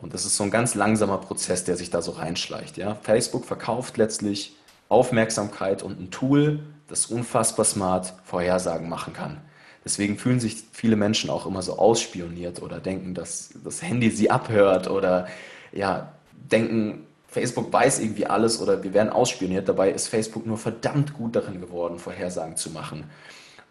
Und 0.00 0.14
das 0.14 0.24
ist 0.24 0.36
so 0.36 0.44
ein 0.44 0.52
ganz 0.52 0.76
langsamer 0.76 1.18
Prozess, 1.18 1.64
der 1.64 1.76
sich 1.76 1.90
da 1.90 2.00
so 2.00 2.12
reinschleicht. 2.12 2.76
Ja? 2.76 2.94
Facebook 3.02 3.44
verkauft 3.44 3.96
letztlich 3.96 4.54
Aufmerksamkeit 4.88 5.82
und 5.82 6.00
ein 6.00 6.12
Tool, 6.12 6.60
das 6.86 7.06
unfassbar 7.06 7.64
smart 7.64 8.14
Vorhersagen 8.22 8.88
machen 8.88 9.14
kann. 9.14 9.40
Deswegen 9.84 10.16
fühlen 10.16 10.38
sich 10.38 10.62
viele 10.70 10.94
Menschen 10.94 11.28
auch 11.28 11.44
immer 11.44 11.62
so 11.62 11.76
ausspioniert 11.76 12.62
oder 12.62 12.78
denken, 12.78 13.14
dass 13.14 13.50
das 13.64 13.82
Handy 13.82 14.10
sie 14.10 14.30
abhört 14.30 14.88
oder 14.88 15.26
ja, 15.72 16.12
denken, 16.50 17.06
Facebook 17.28 17.72
weiß 17.72 18.00
irgendwie 18.00 18.26
alles 18.26 18.60
oder 18.60 18.82
wir 18.82 18.92
werden 18.92 19.10
ausspioniert. 19.10 19.68
Dabei 19.68 19.90
ist 19.90 20.08
Facebook 20.08 20.46
nur 20.46 20.58
verdammt 20.58 21.14
gut 21.14 21.36
darin 21.36 21.60
geworden, 21.60 21.98
Vorhersagen 21.98 22.56
zu 22.56 22.70
machen. 22.70 23.04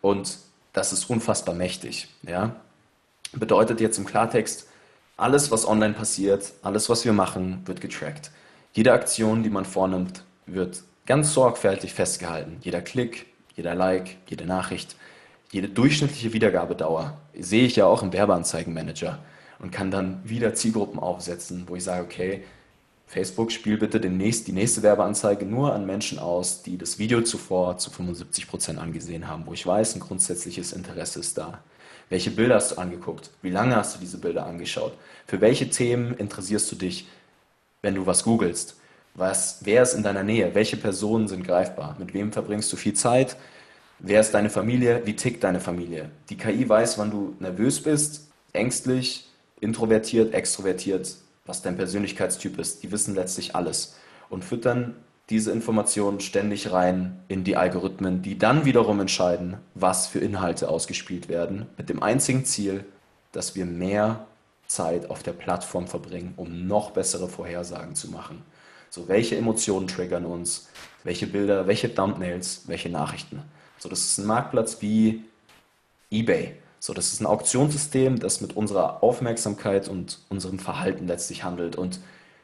Und 0.02 0.38
das 0.72 0.94
ist 0.94 1.10
unfassbar 1.10 1.56
mächtig. 1.56 2.08
Ja? 2.24 2.56
Bedeutet 3.34 3.82
jetzt 3.82 3.98
im 3.98 4.06
Klartext, 4.06 4.68
alles, 5.18 5.52
was 5.52 5.68
online 5.68 5.94
passiert, 5.94 6.54
alles, 6.62 6.90
was 6.90 7.04
wir 7.04 7.12
machen, 7.12 7.62
wird 7.66 7.82
getrackt. 7.82 8.32
Jede 8.72 8.94
Aktion, 8.94 9.44
die 9.44 9.50
man 9.50 9.66
vornimmt, 9.66 10.24
wird 10.46 10.84
ganz 11.06 11.34
sorgfältig 11.34 11.94
festgehalten. 11.94 12.58
Jeder 12.62 12.82
Klick, 12.82 13.26
jeder 13.56 13.76
Like, 13.76 14.16
jede 14.28 14.46
Nachricht, 14.46 14.96
jede 15.52 15.68
durchschnittliche 15.68 16.32
Wiedergabedauer 16.32 17.18
sehe 17.38 17.66
ich 17.66 17.76
ja 17.76 17.86
auch 17.88 18.04
im 18.04 18.14
Werbeanzeigenmanager 18.14 19.20
und 19.60 19.72
kann 19.72 19.92
dann 19.92 20.22
wieder 20.24 20.54
Zielgruppen 20.54 21.00
aufsetzen, 21.00 21.66
wo 21.68 21.76
ich 21.76 21.84
sage, 21.84 22.04
okay, 22.04 22.44
Facebook, 23.10 23.52
spiel 23.52 23.80
bitte 23.80 24.00
demnächst 24.00 24.48
die 24.48 24.52
nächste 24.52 24.84
Werbeanzeige 24.84 25.44
nur 25.44 25.74
an 25.74 25.88
Menschen 25.88 26.20
aus, 26.20 26.62
die 26.62 26.78
das 26.78 27.00
Video 27.00 27.22
zuvor 27.22 27.80
zu 27.80 27.90
75 27.90 28.48
Prozent 28.48 28.78
angesehen 28.78 29.28
haben, 29.28 29.48
wo 29.48 29.54
ich 29.54 29.66
weiß, 29.66 29.96
ein 29.96 30.00
grundsätzliches 30.00 30.74
Interesse 30.74 31.20
ist 31.20 31.36
da. 31.36 31.64
Welche 32.10 32.30
Bilder 32.30 32.56
hast 32.56 32.72
du 32.72 32.78
angeguckt? 32.78 33.32
Wie 33.42 33.50
lange 33.50 33.76
hast 33.76 33.96
du 33.96 34.00
diese 34.00 34.20
Bilder 34.20 34.46
angeschaut? 34.46 34.94
Für 35.26 35.42
welche 35.42 35.72
Themen 35.72 36.14
interessierst 36.14 36.72
du 36.72 36.76
dich, 36.76 37.08
wenn 37.82 37.96
du 37.96 38.06
was 38.06 38.24
googelst? 38.24 38.76
Was, 39.16 39.62
wer 39.62 39.82
ist 39.82 39.96
in 39.96 40.04
deiner 40.04 40.24
Nähe? 40.24 40.54
Welche 40.54 40.78
Personen 40.78 41.28
sind 41.28 41.44
greifbar? 41.44 41.96
Mit 41.98 42.14
wem 42.14 42.32
verbringst 42.32 42.72
du 42.72 42.78
viel 42.78 42.94
Zeit? 42.94 43.38
Wer 43.98 44.22
ist 44.22 44.36
deine 44.36 44.52
Familie? 44.52 45.02
Wie 45.06 45.16
tickt 45.16 45.44
deine 45.44 45.60
Familie? 45.60 46.12
Die 46.30 46.38
KI 46.38 46.70
weiß, 46.70 47.00
wann 47.00 47.10
du 47.10 47.36
nervös 47.40 47.82
bist, 47.82 48.28
ängstlich, 48.54 49.28
introvertiert, 49.60 50.32
extrovertiert, 50.36 51.16
was 51.50 51.64
dein 51.64 51.76
Persönlichkeitstyp 51.76 52.60
ist. 52.60 52.84
Die 52.84 52.92
wissen 52.92 53.16
letztlich 53.16 53.56
alles 53.56 53.96
und 54.30 54.46
füttern 54.46 54.96
diese 55.30 55.52
Informationen 55.52 56.20
ständig 56.20 56.72
rein 56.72 57.20
in 57.28 57.44
die 57.44 57.58
Algorithmen, 57.58 58.22
die 58.22 58.38
dann 58.38 58.66
wiederum 58.66 59.00
entscheiden, 59.00 59.58
was 59.74 60.08
für 60.08 60.20
Inhalte 60.20 60.70
ausgespielt 60.70 61.28
werden, 61.28 61.66
mit 61.76 61.90
dem 61.90 62.02
einzigen 62.04 62.46
Ziel, 62.46 62.86
dass 63.32 63.56
wir 63.56 63.66
mehr 63.66 64.28
Zeit 64.68 65.10
auf 65.10 65.24
der 65.24 65.34
Plattform 65.34 65.88
verbringen, 65.88 66.34
um 66.38 66.68
noch 66.68 66.92
bessere 66.92 67.28
Vorhersagen 67.28 67.96
zu 67.96 68.10
machen. 68.10 68.44
So, 68.92 69.08
welche 69.08 69.36
Emotionen 69.36 69.88
triggern 69.88 70.26
uns, 70.26 70.70
welche 71.04 71.28
Bilder, 71.28 71.68
welche 71.68 71.94
Thumbnails, 71.94 72.64
welche 72.68 72.90
Nachrichten. 72.90 73.42
So, 73.80 73.90
das 73.90 74.02
ist 74.02 74.18
ein 74.20 74.26
Marktplatz 74.26 74.82
wie 74.82 75.24
eBay. 76.12 76.56
So, 76.80 76.94
das 76.94 77.12
ist 77.12 77.20
ein 77.20 77.26
Auktionssystem, 77.26 78.20
das 78.20 78.42
mit 78.42 78.56
unserer 78.56 79.04
Aufmerksamkeit 79.04 79.90
und 79.90 80.20
unserem 80.30 80.60
Verhalten 80.60 81.08
letztlich 81.08 81.44
handelt. 81.44 81.76
Und 81.76 82.00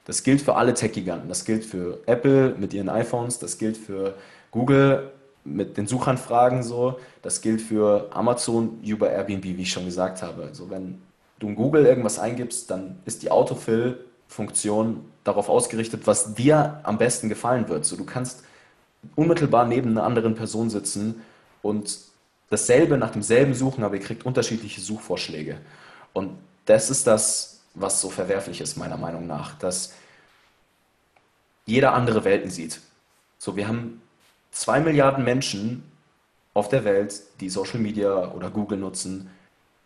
das 0.06 0.24
gilt 0.24 0.42
für 0.42 0.56
alle 0.56 0.74
Tech-Giganten. 0.74 1.30
Das 1.30 1.46
gilt 1.46 1.66
für 1.66 2.00
Apple 2.06 2.56
mit 2.58 2.74
ihren 2.74 2.90
iPhones, 2.90 3.40
das 3.40 3.58
gilt 3.58 3.78
für 3.78 4.16
Google 4.52 5.12
mit 5.46 5.78
den 5.78 5.88
Suchanfragen 5.88 6.64
so, 6.64 7.00
das 7.22 7.42
gilt 7.42 7.62
für 7.62 8.10
Amazon 8.12 8.80
über 8.84 9.12
Airbnb, 9.12 9.44
wie 9.44 9.62
ich 9.62 9.72
schon 9.72 9.86
gesagt 9.86 10.22
habe. 10.24 10.44
Also 10.44 10.70
wenn 10.70 11.02
du 11.40 11.48
in 11.48 11.56
Google 11.56 11.86
irgendwas 11.86 12.20
eingibst, 12.20 12.70
dann 12.72 12.98
ist 13.06 13.22
die 13.22 13.32
Autofill-Funktion 13.32 15.06
darauf 15.24 15.50
ausgerichtet, 15.50 16.02
was 16.06 16.34
dir 16.34 16.80
am 16.84 16.98
besten 16.98 17.30
gefallen 17.30 17.70
wird. 17.70 17.86
So, 17.86 17.96
du 17.96 18.06
kannst 18.06 18.44
unmittelbar 19.16 19.66
neben 19.66 19.92
einer 19.92 20.04
anderen 20.04 20.36
Person 20.36 20.70
sitzen 20.70 21.22
und 21.62 22.00
dasselbe 22.50 22.98
nach 22.98 23.12
demselben 23.12 23.54
suchen, 23.54 23.84
aber 23.84 23.96
ihr 23.96 24.02
kriegt 24.02 24.26
unterschiedliche 24.26 24.82
Suchvorschläge. 24.82 25.58
Und 26.14 26.38
das 26.66 26.90
ist 26.90 27.08
das, 27.08 27.62
was 27.74 28.02
so 28.02 28.10
verwerflich 28.10 28.62
ist, 28.62 28.78
meiner 28.78 28.98
Meinung 28.98 29.28
nach, 29.28 29.58
dass 29.58 29.94
jeder 31.66 31.94
andere 31.94 32.24
Welten 32.24 32.50
sieht. 32.50 32.80
So, 33.38 33.56
wir 33.56 33.68
haben 33.68 34.02
zwei 34.52 34.80
Milliarden 34.80 35.24
Menschen 35.24 35.84
auf 36.54 36.70
der 36.70 36.86
Welt, 36.86 37.22
die 37.42 37.50
Social 37.50 37.80
Media 37.80 38.32
oder 38.32 38.50
Google 38.50 38.78
nutzen 38.78 39.30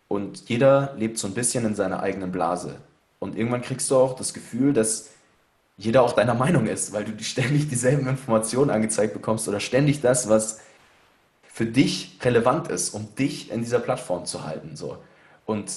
und 0.08 0.48
jeder 0.48 0.94
lebt 0.96 1.18
so 1.18 1.26
ein 1.26 1.34
bisschen 1.34 1.64
in 1.64 1.74
seiner 1.74 2.02
eigenen 2.02 2.32
Blase. 2.32 2.76
Und 3.18 3.36
irgendwann 3.36 3.62
kriegst 3.62 3.90
du 3.90 3.96
auch 3.96 4.16
das 4.16 4.32
Gefühl, 4.34 4.72
dass 4.72 5.10
jeder 5.76 6.02
auch 6.02 6.12
deiner 6.12 6.34
Meinung 6.34 6.66
ist, 6.66 6.92
weil 6.92 7.04
du 7.04 7.22
ständig 7.22 7.68
dieselben 7.68 8.06
Informationen 8.06 8.70
angezeigt 8.70 9.14
bekommst 9.14 9.48
oder 9.48 9.60
ständig 9.60 10.00
das, 10.00 10.28
was 10.28 10.60
für 11.52 11.66
dich 11.66 12.18
relevant 12.22 12.68
ist, 12.68 12.90
um 12.90 13.14
dich 13.16 13.50
in 13.50 13.60
dieser 13.60 13.80
Plattform 13.80 14.24
zu 14.24 14.44
halten. 14.44 14.76
So. 14.76 14.98
Und 15.46 15.70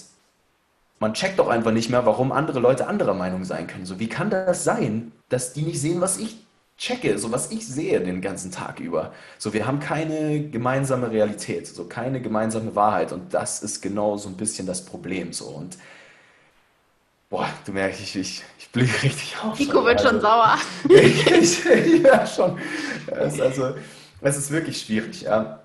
man 0.99 1.13
checkt 1.13 1.39
doch 1.39 1.47
einfach 1.49 1.71
nicht 1.71 1.89
mehr, 1.89 2.05
warum 2.05 2.31
andere 2.31 2.59
Leute 2.59 2.87
anderer 2.87 3.13
Meinung 3.13 3.43
sein 3.43 3.67
können. 3.67 3.85
So, 3.85 3.99
wie 3.99 4.07
kann 4.07 4.29
das 4.29 4.63
sein, 4.63 5.11
dass 5.29 5.53
die 5.53 5.63
nicht 5.63 5.81
sehen, 5.81 5.99
was 5.99 6.17
ich 6.17 6.37
checke, 6.77 7.17
so 7.17 7.31
was 7.31 7.51
ich 7.51 7.67
sehe 7.67 7.99
den 7.99 8.21
ganzen 8.21 8.51
Tag 8.51 8.79
über. 8.79 9.13
So, 9.37 9.53
wir 9.53 9.67
haben 9.67 9.79
keine 9.79 10.49
gemeinsame 10.49 11.11
Realität, 11.11 11.67
so 11.67 11.85
keine 11.85 12.21
gemeinsame 12.21 12.75
Wahrheit. 12.75 13.11
Und 13.11 13.33
das 13.33 13.63
ist 13.63 13.81
genau 13.81 14.17
so 14.17 14.29
ein 14.29 14.37
bisschen 14.37 14.67
das 14.67 14.85
Problem. 14.85 15.33
So. 15.33 15.45
Und 15.45 15.77
boah, 17.29 17.49
du 17.65 17.71
merkst, 17.71 17.99
ich, 17.99 18.15
ich, 18.15 18.43
ich 18.59 18.69
blühe 18.69 18.87
richtig 19.03 19.35
auf. 19.43 19.59
Nico 19.59 19.83
wird 19.83 19.99
also, 19.99 20.09
schon 20.09 20.21
sauer. 20.21 20.57
ich, 20.89 21.27
ich, 21.65 22.03
ja, 22.03 22.25
schon. 22.25 22.57
Es, 23.07 23.39
also, 23.41 23.75
es 24.21 24.37
ist 24.37 24.51
wirklich 24.51 24.79
schwierig, 24.81 25.23
ja. 25.23 25.62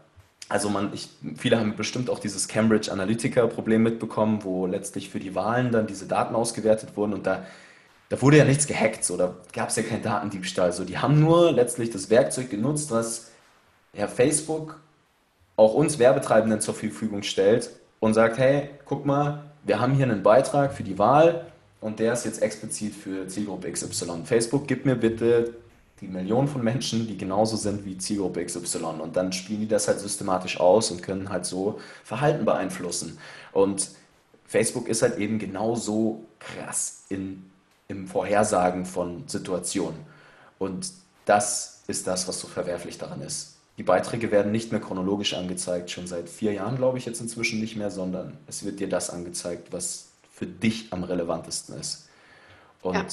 Also 0.49 0.71
man, 0.71 0.93
ich, 0.95 1.09
viele 1.37 1.59
haben 1.59 1.77
bestimmt 1.77 2.09
auch 2.09 2.19
dieses 2.19 2.49
Cambridge 2.49 2.91
Analytica-Problem 2.91 3.83
mitbekommen, 3.83 4.45
wo 4.45 4.67
letztlich 4.67 5.11
für 5.11 5.21
die 5.21 5.35
Wahlen 5.35 5.73
dann 5.73 5.87
diese 5.87 6.07
Daten 6.07 6.35
ausgewertet 6.35 6.97
wurden 6.97 7.13
und 7.13 7.27
da, 7.27 7.45
da 8.09 8.23
wurde 8.23 8.39
ja 8.39 8.45
nichts 8.45 8.67
gehackt, 8.67 9.05
so, 9.05 9.19
da 9.19 9.35
gab 9.53 9.69
es 9.69 9.77
ja 9.77 9.83
keinen 9.83 10.03
Datendiebstahl. 10.03 10.73
So, 10.73 10.85
die 10.85 10.97
haben 10.97 11.21
nur 11.21 11.53
letztlich 11.53 11.91
das 11.91 12.09
Werkzeug 12.09 12.49
genutzt, 12.49 12.91
was 12.91 13.31
ja, 13.93 14.07
Facebook 14.09 14.81
auch 15.57 15.75
uns 15.75 15.99
Werbetreibenden 15.99 16.61
zur 16.61 16.75
Verfügung 16.75 17.23
stellt 17.23 17.71
und 18.01 18.15
sagt, 18.15 18.39
hey, 18.39 18.71
guck 18.87 19.05
mal, 19.05 19.51
wir 19.65 19.81
haben 19.81 19.95
hier 19.95 20.07
einen 20.07 20.23
Beitrag 20.23 20.73
für 20.73 20.85
die 20.85 20.99
Wahl 20.99 21.47
und 21.81 21.99
der 21.99 22.13
ist 22.13 22.25
jetzt 22.25 22.41
explizit 22.41 22.95
für 22.95 23.27
Zielgruppe 23.27 23.71
XY. 23.71 24.23
Facebook, 24.25 24.67
gib 24.67 24.87
mir 24.87 24.95
bitte 24.95 25.55
die 26.01 26.09
Millionen 26.09 26.49
von 26.49 26.63
Menschen, 26.63 27.07
die 27.07 27.17
genauso 27.17 27.57
sind 27.57 27.85
wie 27.85 27.99
Zielgruppe 27.99 28.45
XY. 28.45 28.85
Und 29.01 29.17
dann 29.17 29.33
spielen 29.33 29.61
die 29.61 29.69
das 29.69 29.89
halt 29.89 30.01
systematisch 30.01 30.61
aus 30.61 30.91
und 30.91 31.03
können 31.03 31.29
halt 31.29 31.47
so 31.47 31.81
Verhalten 32.05 32.45
beeinflussen. 32.45 33.19
Und 33.53 33.91
Facebook 34.47 34.89
ist 34.89 35.03
halt 35.03 35.19
eben 35.19 35.39
genauso 35.39 36.25
krass 36.39 37.05
in, 37.09 37.51
im 37.89 38.07
Vorhersagen 38.07 38.87
von 38.87 39.25
Situationen. 39.27 39.99
Und 40.59 40.91
das 41.25 41.83
ist 41.87 42.07
das, 42.07 42.29
was 42.29 42.41
so 42.41 42.49
verwerflich 42.49 42.99
daran 42.99 43.21
ist. 43.21 43.57
Die 43.77 43.83
Beiträge 43.83 44.31
werden 44.31 44.51
nicht 44.51 44.73
mehr 44.73 44.81
chronologisch 44.81 45.35
angezeigt, 45.35 45.91
schon 45.91 46.07
seit 46.07 46.29
vier 46.29 46.53
Jahren 46.53 46.77
glaube 46.77 46.99
ich 46.99 47.07
jetzt 47.07 47.21
inzwischen 47.21 47.61
nicht 47.61 47.77
mehr, 47.77 47.91
sondern 47.91 48.37
es 48.49 48.65
wird 48.65 48.81
dir 48.81 48.89
das 48.89 49.09
angezeigt, 49.11 49.73
was 49.73 50.09
für 50.33 50.47
dich 50.47 50.93
am 50.93 51.05
relevantesten 51.05 51.79
ist. 51.79 52.09
Und 52.83 52.95
ja. 52.95 53.05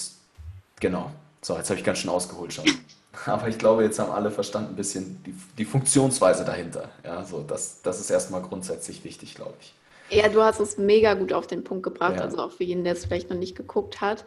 genau, 0.80 1.12
so, 1.46 1.56
jetzt 1.56 1.70
habe 1.70 1.80
ich 1.80 1.86
ganz 1.86 2.00
schön 2.00 2.10
ausgeholt 2.10 2.54
schon. 2.54 2.66
Aber 3.28 3.48
ich 3.48 3.60
glaube, 3.60 3.84
jetzt 3.84 4.00
haben 4.00 4.12
alle 4.12 4.32
verstanden 4.32 4.74
ein 4.74 4.76
bisschen 4.76 5.24
die, 5.24 5.36
die 5.60 5.66
Funktionsweise 5.66 6.44
dahinter. 6.44 6.90
Ja, 7.04 7.24
so, 7.24 7.44
das, 7.44 7.84
das 7.84 8.00
ist 8.00 8.10
erstmal 8.10 8.42
grundsätzlich 8.42 9.04
wichtig, 9.04 9.36
glaube 9.36 9.54
ich. 9.60 9.74
Ja, 10.10 10.28
du 10.28 10.42
hast 10.42 10.60
es 10.60 10.80
mega 10.80 11.14
gut 11.14 11.34
auf 11.34 11.46
den 11.46 11.64
Punkt 11.64 11.84
gebracht, 11.84 12.16
ja. 12.16 12.22
also 12.24 12.40
auch 12.40 12.52
für 12.52 12.64
jeden, 12.64 12.84
der 12.84 12.94
es 12.94 13.06
vielleicht 13.06 13.30
noch 13.30 13.38
nicht 13.38 13.56
geguckt 13.56 14.02
hat. 14.02 14.26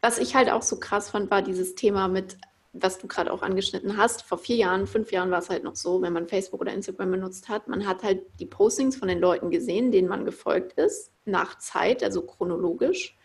Was 0.00 0.16
ich 0.16 0.34
halt 0.34 0.50
auch 0.50 0.62
so 0.62 0.80
krass 0.80 1.10
fand, 1.10 1.30
war 1.30 1.42
dieses 1.42 1.74
Thema 1.74 2.08
mit, 2.08 2.38
was 2.72 2.98
du 2.98 3.06
gerade 3.06 3.30
auch 3.30 3.42
angeschnitten 3.42 3.98
hast. 3.98 4.22
Vor 4.22 4.38
vier 4.38 4.56
Jahren, 4.56 4.86
fünf 4.86 5.12
Jahren 5.12 5.30
war 5.30 5.40
es 5.40 5.50
halt 5.50 5.62
noch 5.62 5.76
so, 5.76 6.00
wenn 6.00 6.14
man 6.14 6.26
Facebook 6.26 6.62
oder 6.62 6.72
Instagram 6.72 7.10
benutzt 7.10 7.50
hat, 7.50 7.68
man 7.68 7.86
hat 7.86 8.02
halt 8.02 8.22
die 8.40 8.46
Postings 8.46 8.96
von 8.96 9.08
den 9.08 9.20
Leuten 9.20 9.50
gesehen, 9.50 9.92
denen 9.92 10.08
man 10.08 10.24
gefolgt 10.24 10.72
ist, 10.78 11.12
nach 11.26 11.58
Zeit, 11.58 12.02
also 12.02 12.22
chronologisch. 12.22 13.18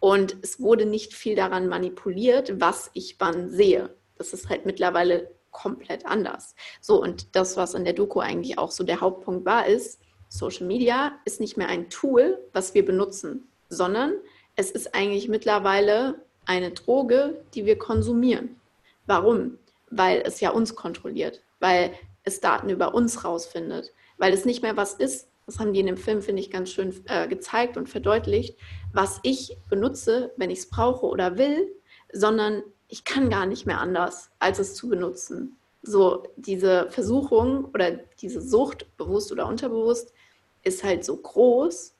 Und 0.00 0.36
es 0.42 0.60
wurde 0.60 0.86
nicht 0.86 1.14
viel 1.14 1.36
daran 1.36 1.68
manipuliert, 1.68 2.60
was 2.60 2.90
ich 2.94 3.16
wann 3.18 3.50
sehe. 3.50 3.94
Das 4.16 4.32
ist 4.32 4.48
halt 4.48 4.66
mittlerweile 4.66 5.30
komplett 5.50 6.06
anders. 6.06 6.54
So, 6.80 7.00
und 7.00 7.36
das, 7.36 7.56
was 7.56 7.74
in 7.74 7.84
der 7.84 7.92
Doku 7.92 8.20
eigentlich 8.20 8.58
auch 8.58 8.70
so 8.70 8.82
der 8.82 9.00
Hauptpunkt 9.00 9.44
war, 9.44 9.66
ist, 9.66 10.00
Social 10.28 10.66
Media 10.66 11.12
ist 11.24 11.40
nicht 11.40 11.56
mehr 11.56 11.68
ein 11.68 11.90
Tool, 11.90 12.38
was 12.52 12.72
wir 12.74 12.84
benutzen, 12.84 13.48
sondern 13.68 14.14
es 14.56 14.70
ist 14.70 14.94
eigentlich 14.94 15.28
mittlerweile 15.28 16.22
eine 16.46 16.70
Droge, 16.70 17.42
die 17.54 17.66
wir 17.66 17.78
konsumieren. 17.78 18.56
Warum? 19.06 19.58
Weil 19.90 20.22
es 20.24 20.40
ja 20.40 20.50
uns 20.50 20.76
kontrolliert, 20.76 21.42
weil 21.58 21.92
es 22.22 22.40
Daten 22.40 22.70
über 22.70 22.94
uns 22.94 23.24
rausfindet, 23.24 23.92
weil 24.18 24.32
es 24.32 24.44
nicht 24.44 24.62
mehr 24.62 24.76
was 24.76 24.94
ist, 24.94 25.29
das 25.50 25.58
haben 25.58 25.72
die 25.72 25.80
in 25.80 25.86
dem 25.86 25.96
Film, 25.96 26.22
finde 26.22 26.40
ich, 26.40 26.50
ganz 26.50 26.70
schön 26.70 26.94
äh, 27.06 27.26
gezeigt 27.26 27.76
und 27.76 27.88
verdeutlicht, 27.88 28.56
was 28.92 29.18
ich 29.24 29.56
benutze, 29.68 30.32
wenn 30.36 30.50
ich 30.50 30.60
es 30.60 30.70
brauche 30.70 31.06
oder 31.06 31.38
will, 31.38 31.74
sondern 32.12 32.62
ich 32.86 33.02
kann 33.04 33.30
gar 33.30 33.46
nicht 33.46 33.66
mehr 33.66 33.80
anders, 33.80 34.30
als 34.38 34.60
es 34.60 34.74
zu 34.74 34.88
benutzen. 34.88 35.56
So 35.82 36.22
diese 36.36 36.88
Versuchung 36.90 37.64
oder 37.74 37.92
diese 38.20 38.40
Sucht, 38.40 38.86
bewusst 38.96 39.32
oder 39.32 39.46
unterbewusst, 39.48 40.12
ist 40.62 40.84
halt 40.84 41.04
so 41.04 41.16
groß, 41.16 41.96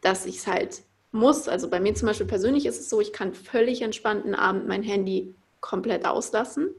dass 0.00 0.24
ich 0.24 0.38
es 0.38 0.46
halt 0.46 0.82
muss. 1.10 1.48
Also 1.48 1.68
bei 1.68 1.80
mir 1.80 1.94
zum 1.94 2.06
Beispiel 2.06 2.26
persönlich 2.26 2.66
ist 2.66 2.78
es 2.78 2.88
so, 2.88 3.00
ich 3.00 3.12
kann 3.12 3.34
völlig 3.34 3.82
entspannten 3.82 4.36
Abend 4.36 4.68
mein 4.68 4.82
Handy 4.84 5.34
komplett 5.60 6.04
auslassen. 6.06 6.70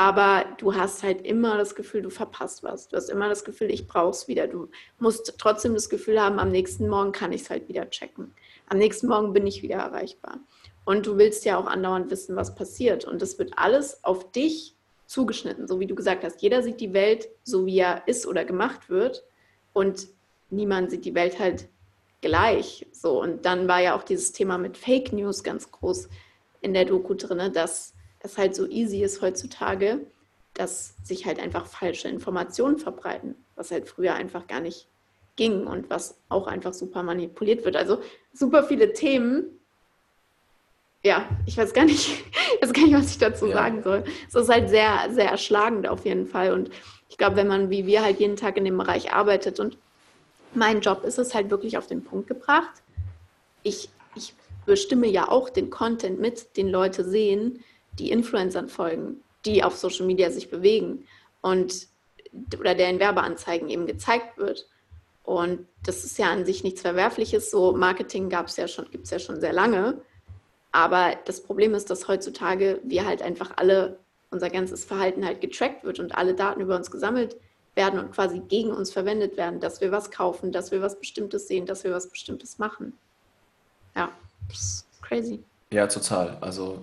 Aber 0.00 0.46
du 0.56 0.74
hast 0.74 1.02
halt 1.02 1.26
immer 1.26 1.58
das 1.58 1.74
Gefühl, 1.74 2.00
du 2.00 2.08
verpasst 2.08 2.62
was. 2.62 2.88
Du 2.88 2.96
hast 2.96 3.10
immer 3.10 3.28
das 3.28 3.44
Gefühl, 3.44 3.70
ich 3.70 3.86
brauche 3.86 4.12
es 4.12 4.28
wieder. 4.28 4.46
Du 4.46 4.70
musst 4.98 5.34
trotzdem 5.36 5.74
das 5.74 5.90
Gefühl 5.90 6.18
haben, 6.18 6.38
am 6.38 6.50
nächsten 6.50 6.88
Morgen 6.88 7.12
kann 7.12 7.32
ich 7.32 7.42
es 7.42 7.50
halt 7.50 7.68
wieder 7.68 7.90
checken. 7.90 8.34
Am 8.68 8.78
nächsten 8.78 9.08
Morgen 9.08 9.34
bin 9.34 9.46
ich 9.46 9.60
wieder 9.60 9.76
erreichbar. 9.76 10.38
Und 10.86 11.04
du 11.04 11.18
willst 11.18 11.44
ja 11.44 11.58
auch 11.58 11.66
andauernd 11.66 12.10
wissen, 12.10 12.34
was 12.34 12.54
passiert. 12.54 13.04
Und 13.04 13.20
das 13.20 13.38
wird 13.38 13.52
alles 13.56 14.02
auf 14.02 14.32
dich 14.32 14.74
zugeschnitten, 15.04 15.68
so 15.68 15.80
wie 15.80 15.86
du 15.86 15.94
gesagt 15.94 16.24
hast. 16.24 16.40
Jeder 16.40 16.62
sieht 16.62 16.80
die 16.80 16.94
Welt 16.94 17.28
so, 17.42 17.66
wie 17.66 17.80
er 17.80 18.08
ist 18.08 18.26
oder 18.26 18.46
gemacht 18.46 18.88
wird. 18.88 19.22
Und 19.74 20.08
niemand 20.48 20.92
sieht 20.92 21.04
die 21.04 21.14
Welt 21.14 21.38
halt 21.38 21.68
gleich. 22.22 22.86
So. 22.90 23.20
Und 23.20 23.44
dann 23.44 23.68
war 23.68 23.82
ja 23.82 23.94
auch 23.94 24.02
dieses 24.02 24.32
Thema 24.32 24.56
mit 24.56 24.78
Fake 24.78 25.12
News 25.12 25.44
ganz 25.44 25.70
groß 25.70 26.08
in 26.62 26.72
der 26.72 26.86
Doku 26.86 27.12
drin, 27.12 27.52
dass 27.52 27.92
es 28.20 28.38
halt 28.38 28.54
so 28.54 28.66
easy 28.66 29.02
ist 29.02 29.22
heutzutage, 29.22 30.06
dass 30.54 30.94
sich 31.02 31.26
halt 31.26 31.38
einfach 31.38 31.66
falsche 31.66 32.08
Informationen 32.08 32.78
verbreiten, 32.78 33.34
was 33.56 33.70
halt 33.70 33.88
früher 33.88 34.14
einfach 34.14 34.46
gar 34.46 34.60
nicht 34.60 34.88
ging 35.36 35.66
und 35.66 35.88
was 35.88 36.18
auch 36.28 36.46
einfach 36.46 36.74
super 36.74 37.02
manipuliert 37.02 37.64
wird. 37.64 37.76
Also 37.76 38.00
super 38.32 38.62
viele 38.64 38.92
Themen. 38.92 39.58
Ja, 41.02 41.26
ich 41.46 41.56
weiß 41.56 41.72
gar 41.72 41.84
nicht, 41.84 42.24
weiß 42.60 42.72
gar 42.72 42.82
nicht, 42.82 42.94
was 42.94 43.10
ich 43.10 43.18
dazu 43.18 43.46
ja. 43.46 43.54
sagen 43.54 43.82
soll. 43.82 44.04
Es 44.28 44.34
ist 44.34 44.50
halt 44.50 44.68
sehr, 44.68 45.08
sehr 45.10 45.30
erschlagend 45.30 45.88
auf 45.88 46.04
jeden 46.04 46.26
Fall. 46.26 46.52
Und 46.52 46.70
ich 47.08 47.16
glaube, 47.16 47.36
wenn 47.36 47.48
man 47.48 47.70
wie 47.70 47.86
wir 47.86 48.02
halt 48.02 48.20
jeden 48.20 48.36
Tag 48.36 48.56
in 48.56 48.64
dem 48.64 48.76
Bereich 48.76 49.12
arbeitet 49.12 49.60
und 49.60 49.78
mein 50.52 50.80
Job 50.80 51.04
ist 51.04 51.18
es 51.18 51.34
halt 51.34 51.50
wirklich 51.50 51.78
auf 51.78 51.86
den 51.86 52.04
Punkt 52.04 52.26
gebracht. 52.26 52.82
Ich, 53.62 53.88
ich 54.14 54.34
bestimme 54.66 55.06
ja 55.06 55.28
auch 55.28 55.48
den 55.48 55.70
Content 55.70 56.20
mit, 56.20 56.56
den 56.56 56.68
Leute 56.68 57.04
sehen, 57.08 57.62
die 57.98 58.10
Influencern 58.10 58.68
folgen, 58.68 59.22
die 59.44 59.62
auf 59.62 59.76
Social 59.76 60.06
Media 60.06 60.30
sich 60.30 60.50
bewegen 60.50 61.06
und 61.40 61.88
oder 62.58 62.74
der 62.74 62.90
in 62.90 63.00
Werbeanzeigen 63.00 63.68
eben 63.68 63.86
gezeigt 63.86 64.38
wird. 64.38 64.68
Und 65.24 65.66
das 65.84 66.04
ist 66.04 66.18
ja 66.18 66.30
an 66.30 66.44
sich 66.44 66.64
nichts 66.64 66.80
Verwerfliches. 66.80 67.50
So 67.50 67.72
Marketing 67.72 68.28
gab 68.28 68.46
es 68.46 68.56
ja 68.56 68.68
schon, 68.68 68.90
gibt 68.90 69.04
es 69.04 69.10
ja 69.10 69.18
schon 69.18 69.40
sehr 69.40 69.52
lange. 69.52 70.00
Aber 70.72 71.16
das 71.24 71.42
Problem 71.42 71.74
ist, 71.74 71.90
dass 71.90 72.08
heutzutage 72.08 72.80
wir 72.84 73.04
halt 73.04 73.22
einfach 73.22 73.52
alle, 73.56 73.98
unser 74.30 74.50
ganzes 74.50 74.84
Verhalten 74.84 75.24
halt 75.24 75.40
getrackt 75.40 75.84
wird 75.84 75.98
und 75.98 76.14
alle 76.16 76.34
Daten 76.34 76.60
über 76.60 76.76
uns 76.76 76.90
gesammelt 76.90 77.36
werden 77.74 77.98
und 77.98 78.12
quasi 78.12 78.40
gegen 78.40 78.70
uns 78.72 78.92
verwendet 78.92 79.36
werden, 79.36 79.60
dass 79.60 79.80
wir 79.80 79.90
was 79.90 80.10
kaufen, 80.10 80.52
dass 80.52 80.70
wir 80.70 80.82
was 80.82 80.98
Bestimmtes 80.98 81.48
sehen, 81.48 81.66
dass 81.66 81.84
wir 81.84 81.92
was 81.92 82.08
Bestimmtes 82.08 82.58
machen. 82.58 82.96
Ja, 83.96 84.10
crazy. 85.02 85.42
Ja, 85.70 85.86
total. 85.86 86.36
Also 86.40 86.78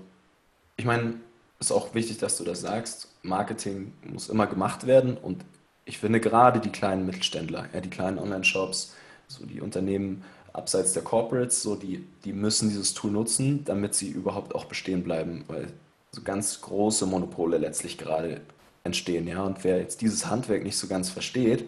ich 0.78 0.86
meine, 0.86 1.16
es 1.60 1.68
ist 1.68 1.72
auch 1.72 1.94
wichtig, 1.96 2.20
dass 2.20 2.38
du 2.38 2.44
das 2.44 2.62
sagst. 2.62 3.10
Marketing 3.24 3.94
muss 4.04 4.30
immer 4.30 4.48
gemacht 4.48 4.88
werden 4.88 5.18
und 5.18 5.44
ich 5.86 5.98
finde 5.98 6.20
gerade 6.20 6.60
die 6.60 6.70
kleinen 6.70 7.06
Mittelständler, 7.06 7.68
ja, 7.74 7.82
die 7.82 7.90
kleinen 7.90 8.20
Online-Shops, 8.20 8.94
so 9.28 9.46
die 9.46 9.62
Unternehmen 9.62 10.24
abseits 10.54 10.94
der 10.94 11.04
Corporates, 11.04 11.62
so 11.62 11.76
die, 11.76 12.06
die 12.26 12.34
müssen 12.34 12.70
dieses 12.70 12.94
Tool 12.94 13.12
nutzen, 13.12 13.64
damit 13.66 13.96
sie 13.96 14.10
überhaupt 14.10 14.54
auch 14.56 14.66
bestehen 14.66 15.04
bleiben, 15.04 15.44
weil 15.48 15.68
so 16.12 16.22
ganz 16.22 16.62
große 16.62 17.06
Monopole 17.06 17.58
letztlich 17.58 17.98
gerade 17.98 18.42
entstehen, 18.84 19.28
ja. 19.28 19.44
Und 19.44 19.64
wer 19.64 19.80
jetzt 19.80 20.02
dieses 20.02 20.28
Handwerk 20.28 20.64
nicht 20.64 20.78
so 20.78 20.88
ganz 20.88 21.10
versteht, 21.10 21.68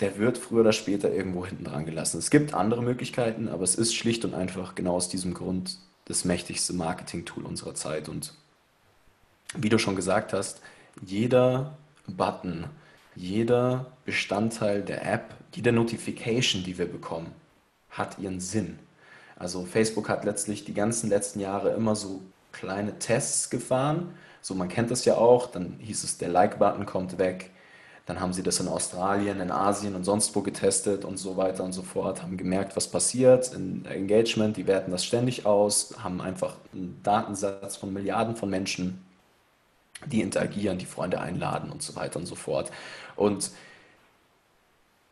der 0.00 0.18
wird 0.18 0.38
früher 0.38 0.60
oder 0.60 0.72
später 0.72 1.12
irgendwo 1.12 1.46
hinten 1.46 1.64
dran 1.64 1.86
gelassen. 1.86 2.18
Es 2.18 2.30
gibt 2.30 2.54
andere 2.54 2.82
Möglichkeiten, 2.82 3.48
aber 3.48 3.62
es 3.62 3.74
ist 3.76 3.94
schlicht 3.94 4.24
und 4.24 4.34
einfach 4.34 4.74
genau 4.74 4.96
aus 4.96 5.08
diesem 5.08 5.34
Grund 5.34 5.78
das 6.12 6.24
mächtigste 6.24 6.74
Marketing-Tool 6.74 7.44
unserer 7.44 7.74
Zeit. 7.74 8.08
Und 8.08 8.34
wie 9.54 9.68
du 9.68 9.78
schon 9.78 9.96
gesagt 9.96 10.32
hast, 10.32 10.60
jeder 11.04 11.76
Button, 12.06 12.66
jeder 13.14 13.92
Bestandteil 14.04 14.82
der 14.82 15.10
App, 15.10 15.34
jede 15.54 15.72
Notification, 15.72 16.64
die 16.64 16.78
wir 16.78 16.86
bekommen, 16.86 17.32
hat 17.90 18.18
ihren 18.18 18.40
Sinn. 18.40 18.78
Also 19.36 19.64
Facebook 19.64 20.08
hat 20.08 20.24
letztlich 20.24 20.64
die 20.64 20.74
ganzen 20.74 21.08
letzten 21.08 21.40
Jahre 21.40 21.70
immer 21.70 21.96
so 21.96 22.22
kleine 22.52 22.98
Tests 22.98 23.50
gefahren. 23.50 24.14
So, 24.40 24.54
man 24.54 24.68
kennt 24.68 24.90
das 24.90 25.04
ja 25.04 25.16
auch, 25.16 25.50
dann 25.50 25.76
hieß 25.80 26.04
es, 26.04 26.18
der 26.18 26.28
Like-Button 26.28 26.86
kommt 26.86 27.18
weg, 27.18 27.50
dann 28.06 28.20
haben 28.20 28.32
sie 28.32 28.42
das 28.42 28.58
in 28.58 28.68
Australien, 28.68 29.40
in 29.40 29.50
Asien 29.50 29.94
und 29.94 30.04
sonst 30.04 30.34
wo 30.34 30.42
getestet 30.42 31.04
und 31.04 31.18
so 31.18 31.36
weiter 31.36 31.62
und 31.62 31.72
so 31.72 31.82
fort, 31.82 32.22
haben 32.22 32.36
gemerkt, 32.36 32.74
was 32.74 32.88
passiert 32.88 33.52
in 33.54 33.84
Engagement, 33.84 34.56
die 34.56 34.66
werten 34.66 34.90
das 34.90 35.04
ständig 35.04 35.46
aus, 35.46 35.94
haben 36.02 36.20
einfach 36.20 36.56
einen 36.72 37.00
Datensatz 37.02 37.76
von 37.76 37.92
Milliarden 37.92 38.34
von 38.34 38.50
Menschen, 38.50 39.04
die 40.06 40.20
interagieren, 40.20 40.78
die 40.78 40.86
Freunde 40.86 41.20
einladen 41.20 41.70
und 41.70 41.82
so 41.82 41.94
weiter 41.94 42.18
und 42.18 42.26
so 42.26 42.34
fort. 42.34 42.72
Und 43.14 43.50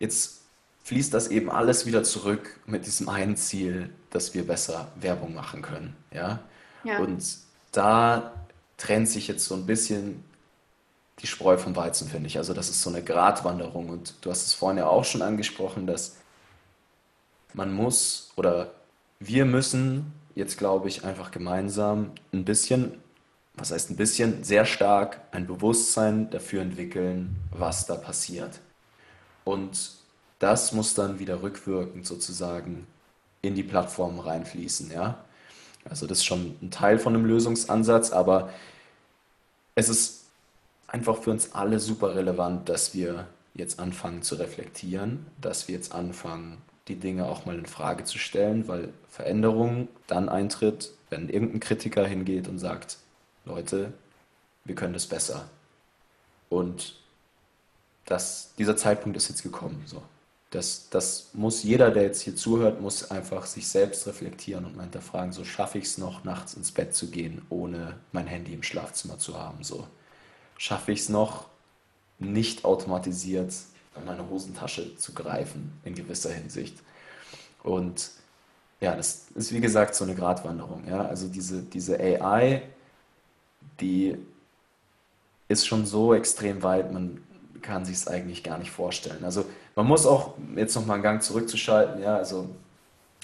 jetzt 0.00 0.40
fließt 0.82 1.14
das 1.14 1.28
eben 1.28 1.50
alles 1.50 1.86
wieder 1.86 2.02
zurück 2.02 2.58
mit 2.66 2.86
diesem 2.86 3.08
einen 3.08 3.36
Ziel, 3.36 3.90
dass 4.10 4.34
wir 4.34 4.44
besser 4.44 4.90
Werbung 4.96 5.34
machen 5.34 5.62
können. 5.62 5.96
Ja? 6.12 6.40
ja. 6.82 6.98
Und 6.98 7.22
da 7.70 8.32
trennt 8.76 9.08
sich 9.08 9.28
jetzt 9.28 9.44
so 9.44 9.54
ein 9.54 9.66
bisschen 9.66 10.24
die 11.20 11.26
Spreu 11.26 11.56
vom 11.58 11.76
Weizen, 11.76 12.08
finde 12.08 12.26
ich. 12.26 12.38
Also 12.38 12.54
das 12.54 12.68
ist 12.68 12.82
so 12.82 12.90
eine 12.90 13.02
Gratwanderung. 13.02 13.88
Und 13.88 14.14
du 14.22 14.30
hast 14.30 14.46
es 14.46 14.54
vorhin 14.54 14.78
ja 14.78 14.86
auch 14.86 15.04
schon 15.04 15.22
angesprochen, 15.22 15.86
dass 15.86 16.16
man 17.54 17.72
muss 17.72 18.32
oder 18.36 18.72
wir 19.18 19.44
müssen 19.44 20.12
jetzt, 20.34 20.56
glaube 20.56 20.88
ich, 20.88 21.04
einfach 21.04 21.30
gemeinsam 21.30 22.12
ein 22.32 22.44
bisschen, 22.44 22.94
was 23.54 23.70
heißt 23.70 23.90
ein 23.90 23.96
bisschen, 23.96 24.44
sehr 24.44 24.64
stark 24.64 25.20
ein 25.32 25.46
Bewusstsein 25.46 26.30
dafür 26.30 26.62
entwickeln, 26.62 27.36
was 27.50 27.86
da 27.86 27.96
passiert. 27.96 28.60
Und 29.44 29.92
das 30.38 30.72
muss 30.72 30.94
dann 30.94 31.18
wieder 31.18 31.42
rückwirkend 31.42 32.06
sozusagen 32.06 32.86
in 33.42 33.54
die 33.54 33.62
Plattform 33.62 34.18
reinfließen, 34.20 34.90
ja. 34.90 35.18
Also 35.88 36.06
das 36.06 36.18
ist 36.18 36.24
schon 36.24 36.56
ein 36.62 36.70
Teil 36.70 36.98
von 36.98 37.14
einem 37.14 37.24
Lösungsansatz, 37.24 38.10
aber 38.12 38.50
es 39.74 39.88
ist 39.88 40.19
einfach 40.90 41.18
für 41.22 41.30
uns 41.30 41.54
alle 41.54 41.78
super 41.78 42.14
relevant, 42.14 42.68
dass 42.68 42.94
wir 42.94 43.26
jetzt 43.54 43.78
anfangen 43.78 44.22
zu 44.22 44.34
reflektieren, 44.36 45.26
dass 45.40 45.68
wir 45.68 45.74
jetzt 45.74 45.92
anfangen, 45.92 46.58
die 46.88 46.96
Dinge 46.96 47.26
auch 47.26 47.46
mal 47.46 47.58
in 47.58 47.66
Frage 47.66 48.04
zu 48.04 48.18
stellen, 48.18 48.66
weil 48.66 48.92
Veränderung 49.08 49.88
dann 50.06 50.28
eintritt, 50.28 50.92
wenn 51.08 51.28
irgendein 51.28 51.60
Kritiker 51.60 52.06
hingeht 52.06 52.48
und 52.48 52.58
sagt, 52.58 52.98
Leute, 53.44 53.92
wir 54.64 54.74
können 54.74 54.92
das 54.92 55.06
besser. 55.06 55.48
Und 56.48 56.96
das, 58.06 58.54
dieser 58.58 58.76
Zeitpunkt 58.76 59.16
ist 59.16 59.28
jetzt 59.28 59.42
gekommen. 59.42 59.82
So. 59.86 60.02
Das, 60.50 60.88
das 60.90 61.30
muss 61.32 61.62
jeder, 61.62 61.92
der 61.92 62.02
jetzt 62.02 62.22
hier 62.22 62.34
zuhört, 62.34 62.80
muss 62.80 63.10
einfach 63.12 63.46
sich 63.46 63.68
selbst 63.68 64.08
reflektieren 64.08 64.64
und 64.64 64.76
mal 64.76 64.82
hinterfragen, 64.82 65.32
so 65.32 65.44
schaffe 65.44 65.78
ich 65.78 65.84
es 65.84 65.98
noch, 65.98 66.24
nachts 66.24 66.54
ins 66.54 66.72
Bett 66.72 66.94
zu 66.94 67.08
gehen, 67.10 67.42
ohne 67.50 67.94
mein 68.10 68.26
Handy 68.26 68.52
im 68.52 68.64
Schlafzimmer 68.64 69.18
zu 69.18 69.38
haben. 69.38 69.62
So 69.62 69.86
schaffe 70.60 70.92
ich 70.92 71.00
es 71.00 71.08
noch, 71.08 71.46
nicht 72.18 72.66
automatisiert 72.66 73.54
an 73.94 74.04
meine 74.04 74.28
Hosentasche 74.28 74.94
zu 74.96 75.14
greifen, 75.14 75.72
in 75.84 75.94
gewisser 75.94 76.30
Hinsicht. 76.30 76.76
Und 77.62 78.10
ja, 78.78 78.94
das 78.94 79.28
ist 79.34 79.54
wie 79.54 79.60
gesagt 79.60 79.94
so 79.94 80.04
eine 80.04 80.14
Gratwanderung. 80.14 80.86
Ja? 80.86 81.06
Also 81.06 81.28
diese, 81.28 81.62
diese 81.62 81.98
AI, 81.98 82.62
die 83.80 84.18
ist 85.48 85.66
schon 85.66 85.86
so 85.86 86.12
extrem 86.12 86.62
weit, 86.62 86.92
man 86.92 87.22
kann 87.62 87.86
sich 87.86 87.96
es 87.96 88.06
eigentlich 88.06 88.44
gar 88.44 88.58
nicht 88.58 88.70
vorstellen. 88.70 89.24
Also 89.24 89.46
man 89.74 89.86
muss 89.86 90.04
auch 90.04 90.34
jetzt 90.56 90.74
nochmal 90.74 90.96
einen 90.96 91.02
Gang 91.02 91.22
zurückzuschalten, 91.22 92.02
ja, 92.02 92.16
also 92.16 92.50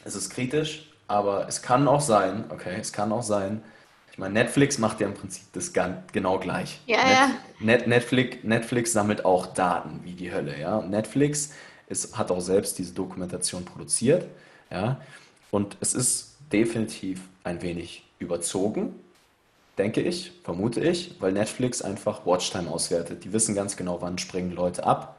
es 0.04 0.14
ist 0.14 0.30
kritisch, 0.30 0.90
aber 1.06 1.46
es 1.48 1.60
kann 1.60 1.86
auch 1.86 2.00
sein, 2.00 2.44
okay, 2.48 2.78
es 2.80 2.94
kann 2.94 3.12
auch 3.12 3.22
sein, 3.22 3.62
ich 4.16 4.18
meine, 4.18 4.32
Netflix 4.32 4.78
macht 4.78 4.98
ja 5.02 5.08
im 5.08 5.12
Prinzip 5.12 5.42
das 5.52 5.74
genau 5.74 6.38
gleich. 6.38 6.80
Ja, 6.86 6.96
Net 6.96 7.12
ja. 7.12 7.30
Net 7.60 7.86
Netflix, 7.86 8.38
Netflix 8.44 8.92
sammelt 8.94 9.26
auch 9.26 9.44
Daten 9.44 10.00
wie 10.04 10.14
die 10.14 10.32
Hölle. 10.32 10.58
Ja? 10.58 10.80
Netflix 10.80 11.52
ist, 11.86 12.16
hat 12.16 12.30
auch 12.30 12.40
selbst 12.40 12.78
diese 12.78 12.94
Dokumentation 12.94 13.66
produziert. 13.66 14.24
Ja? 14.70 15.02
Und 15.50 15.76
es 15.80 15.92
ist 15.92 16.36
definitiv 16.50 17.20
ein 17.44 17.60
wenig 17.60 18.04
überzogen, 18.18 18.94
denke 19.76 20.00
ich, 20.00 20.32
vermute 20.44 20.80
ich, 20.80 21.20
weil 21.20 21.32
Netflix 21.32 21.82
einfach 21.82 22.24
Watchtime 22.24 22.70
auswertet. 22.70 23.22
Die 23.22 23.34
wissen 23.34 23.54
ganz 23.54 23.76
genau, 23.76 24.00
wann 24.00 24.16
springen 24.16 24.52
Leute 24.52 24.84
ab 24.84 25.16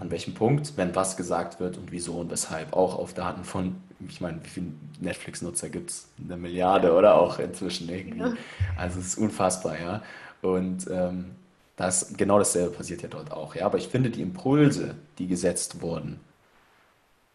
an 0.00 0.10
welchem 0.10 0.34
Punkt, 0.34 0.72
wenn 0.76 0.94
was 0.96 1.16
gesagt 1.16 1.60
wird 1.60 1.78
und 1.78 1.92
wieso 1.92 2.14
und 2.18 2.30
weshalb. 2.30 2.72
Auch 2.72 2.98
auf 2.98 3.14
Daten 3.14 3.44
von, 3.44 3.76
ich 4.08 4.20
meine, 4.20 4.42
wie 4.44 4.48
viele 4.48 4.66
Netflix-Nutzer 5.00 5.68
gibt 5.70 5.90
es? 5.90 6.08
Eine 6.24 6.36
Milliarde 6.36 6.94
oder 6.94 7.14
auch 7.20 7.38
inzwischen 7.38 7.88
irgendwie. 7.88 8.18
Ja. 8.20 8.34
Also 8.76 8.98
es 9.00 9.06
ist 9.08 9.18
unfassbar, 9.18 9.78
ja. 9.80 10.02
Und 10.42 10.88
ähm, 10.90 11.36
Das, 11.76 12.12
genau 12.16 12.38
dasselbe 12.38 12.76
passiert 12.76 13.02
ja 13.02 13.08
dort 13.08 13.30
auch. 13.32 13.54
Ja? 13.54 13.64
Aber 13.66 13.78
ich 13.78 13.88
finde, 13.88 14.10
die 14.10 14.22
Impulse, 14.22 14.96
die 15.18 15.26
gesetzt 15.28 15.80
wurden, 15.80 16.20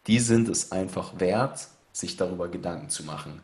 die 0.06 0.20
sind 0.20 0.48
es 0.48 0.70
einfach 0.72 1.18
wert, 1.20 1.68
sich 1.92 2.16
darüber 2.16 2.48
Gedanken 2.48 2.88
zu 2.88 3.04
machen. 3.04 3.40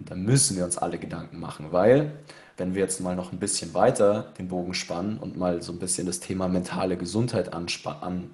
Da 0.00 0.14
müssen 0.14 0.56
wir 0.56 0.64
uns 0.64 0.78
alle 0.78 0.98
Gedanken 0.98 1.38
machen, 1.38 1.72
weil 1.72 2.12
wenn 2.56 2.74
wir 2.74 2.82
jetzt 2.82 3.00
mal 3.00 3.16
noch 3.16 3.32
ein 3.32 3.38
bisschen 3.38 3.74
weiter 3.74 4.32
den 4.38 4.48
Bogen 4.48 4.74
spannen 4.74 5.18
und 5.18 5.36
mal 5.36 5.62
so 5.62 5.72
ein 5.72 5.78
bisschen 5.78 6.06
das 6.06 6.20
Thema 6.20 6.48
mentale 6.48 6.96
Gesundheit 6.96 7.52
an, 7.52 7.66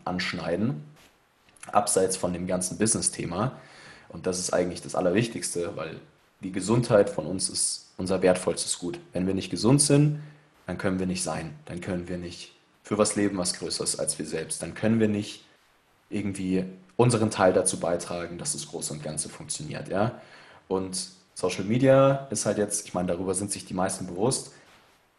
anschneiden, 0.04 0.82
abseits 1.70 2.16
von 2.16 2.32
dem 2.32 2.46
ganzen 2.46 2.78
Business-Thema, 2.78 3.52
und 4.08 4.26
das 4.26 4.38
ist 4.38 4.52
eigentlich 4.52 4.82
das 4.82 4.94
Allerwichtigste, 4.94 5.76
weil 5.76 6.00
die 6.40 6.52
Gesundheit 6.52 7.10
von 7.10 7.26
uns 7.26 7.48
ist 7.48 7.90
unser 7.96 8.22
wertvollstes 8.22 8.78
Gut. 8.78 8.98
Wenn 9.12 9.26
wir 9.26 9.34
nicht 9.34 9.50
gesund 9.50 9.82
sind, 9.82 10.20
dann 10.66 10.78
können 10.78 10.98
wir 10.98 11.06
nicht 11.06 11.22
sein, 11.22 11.54
dann 11.64 11.80
können 11.80 12.08
wir 12.08 12.18
nicht 12.18 12.52
für 12.82 12.98
was 12.98 13.16
leben, 13.16 13.36
was 13.38 13.54
größer 13.54 13.84
ist 13.84 13.98
als 13.98 14.18
wir 14.18 14.26
selbst, 14.26 14.62
dann 14.62 14.74
können 14.74 15.00
wir 15.00 15.08
nicht 15.08 15.44
irgendwie 16.08 16.64
unseren 16.96 17.30
Teil 17.30 17.52
dazu 17.52 17.80
beitragen, 17.80 18.38
dass 18.38 18.52
das 18.52 18.68
Große 18.68 18.92
und 18.92 19.02
Ganze 19.02 19.28
funktioniert. 19.28 19.88
Ja? 19.88 20.20
Und 20.68 21.08
Social 21.36 21.64
Media 21.64 22.26
ist 22.30 22.46
halt 22.46 22.56
jetzt, 22.56 22.86
ich 22.86 22.94
meine, 22.94 23.08
darüber 23.08 23.34
sind 23.34 23.52
sich 23.52 23.66
die 23.66 23.74
meisten 23.74 24.06
bewusst, 24.06 24.52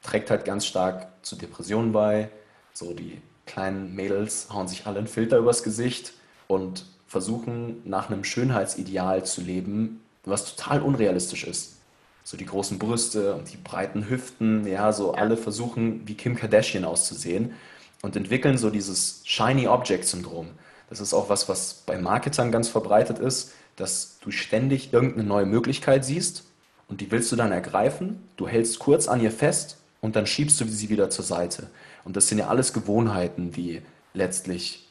trägt 0.01 0.31
halt 0.31 0.45
ganz 0.45 0.65
stark 0.65 1.09
zu 1.21 1.35
Depressionen 1.35 1.91
bei. 1.91 2.29
So 2.73 2.95
die 2.95 3.21
kleinen 3.45 3.93
Mädels 3.93 4.47
hauen 4.51 4.67
sich 4.67 4.87
alle 4.87 4.97
einen 4.97 5.07
Filter 5.07 5.37
übers 5.37 5.61
Gesicht 5.61 6.13
und 6.47 6.85
versuchen 7.05 7.83
nach 7.85 8.09
einem 8.09 8.23
Schönheitsideal 8.23 9.25
zu 9.25 9.41
leben, 9.41 10.01
was 10.25 10.55
total 10.55 10.81
unrealistisch 10.81 11.43
ist. 11.43 11.75
So 12.23 12.35
die 12.35 12.47
großen 12.47 12.79
Brüste 12.79 13.35
und 13.35 13.53
die 13.53 13.57
breiten 13.57 14.09
Hüften, 14.09 14.65
ja, 14.65 14.91
so 14.93 15.13
ja. 15.13 15.21
alle 15.21 15.37
versuchen 15.37 16.07
wie 16.07 16.15
Kim 16.15 16.35
Kardashian 16.35 16.83
auszusehen 16.83 17.53
und 18.01 18.15
entwickeln 18.15 18.57
so 18.57 18.71
dieses 18.71 19.21
Shiny 19.23 19.67
Object 19.67 20.05
Syndrom. 20.05 20.47
Das 20.89 20.99
ist 20.99 21.13
auch 21.13 21.29
was, 21.29 21.47
was 21.47 21.75
bei 21.85 21.99
Marketern 21.99 22.51
ganz 22.51 22.69
verbreitet 22.69 23.19
ist 23.19 23.51
dass 23.77 24.17
du 24.19 24.31
ständig 24.31 24.91
irgendeine 24.91 25.27
neue 25.27 25.45
Möglichkeit 25.45 26.03
siehst 26.03 26.43
und 26.89 26.99
die 26.99 27.09
willst 27.11 27.31
du 27.31 27.35
dann 27.37 27.51
ergreifen. 27.51 28.21
Du 28.35 28.47
hältst 28.47 28.79
kurz 28.79 29.07
an 29.07 29.21
ihr 29.21 29.31
fest 29.31 29.77
und 30.01 30.15
dann 30.15 30.27
schiebst 30.27 30.59
du 30.59 30.65
sie 30.65 30.89
wieder 30.89 31.09
zur 31.09 31.23
Seite. 31.23 31.69
Und 32.03 32.17
das 32.17 32.27
sind 32.27 32.39
ja 32.39 32.47
alles 32.47 32.73
Gewohnheiten, 32.73 33.51
die 33.51 33.81
letztlich 34.13 34.87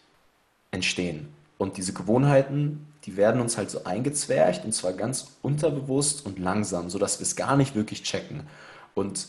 entstehen. 0.71 1.29
Und 1.59 1.77
diese 1.77 1.93
Gewohnheiten, 1.93 2.87
die 3.05 3.17
werden 3.17 3.41
uns 3.41 3.57
halt 3.57 3.71
so 3.71 3.85
eingezwergt 3.85 4.65
und 4.65 4.73
zwar 4.73 4.93
ganz 4.93 5.37
unterbewusst 5.43 6.25
und 6.27 6.39
langsam, 6.39 6.91
sodass 6.91 7.19
wir 7.19 7.25
es 7.25 7.37
gar 7.37 7.57
nicht 7.57 7.75
wirklich 7.75 8.03
checken. 8.03 8.43
Und 8.95 9.29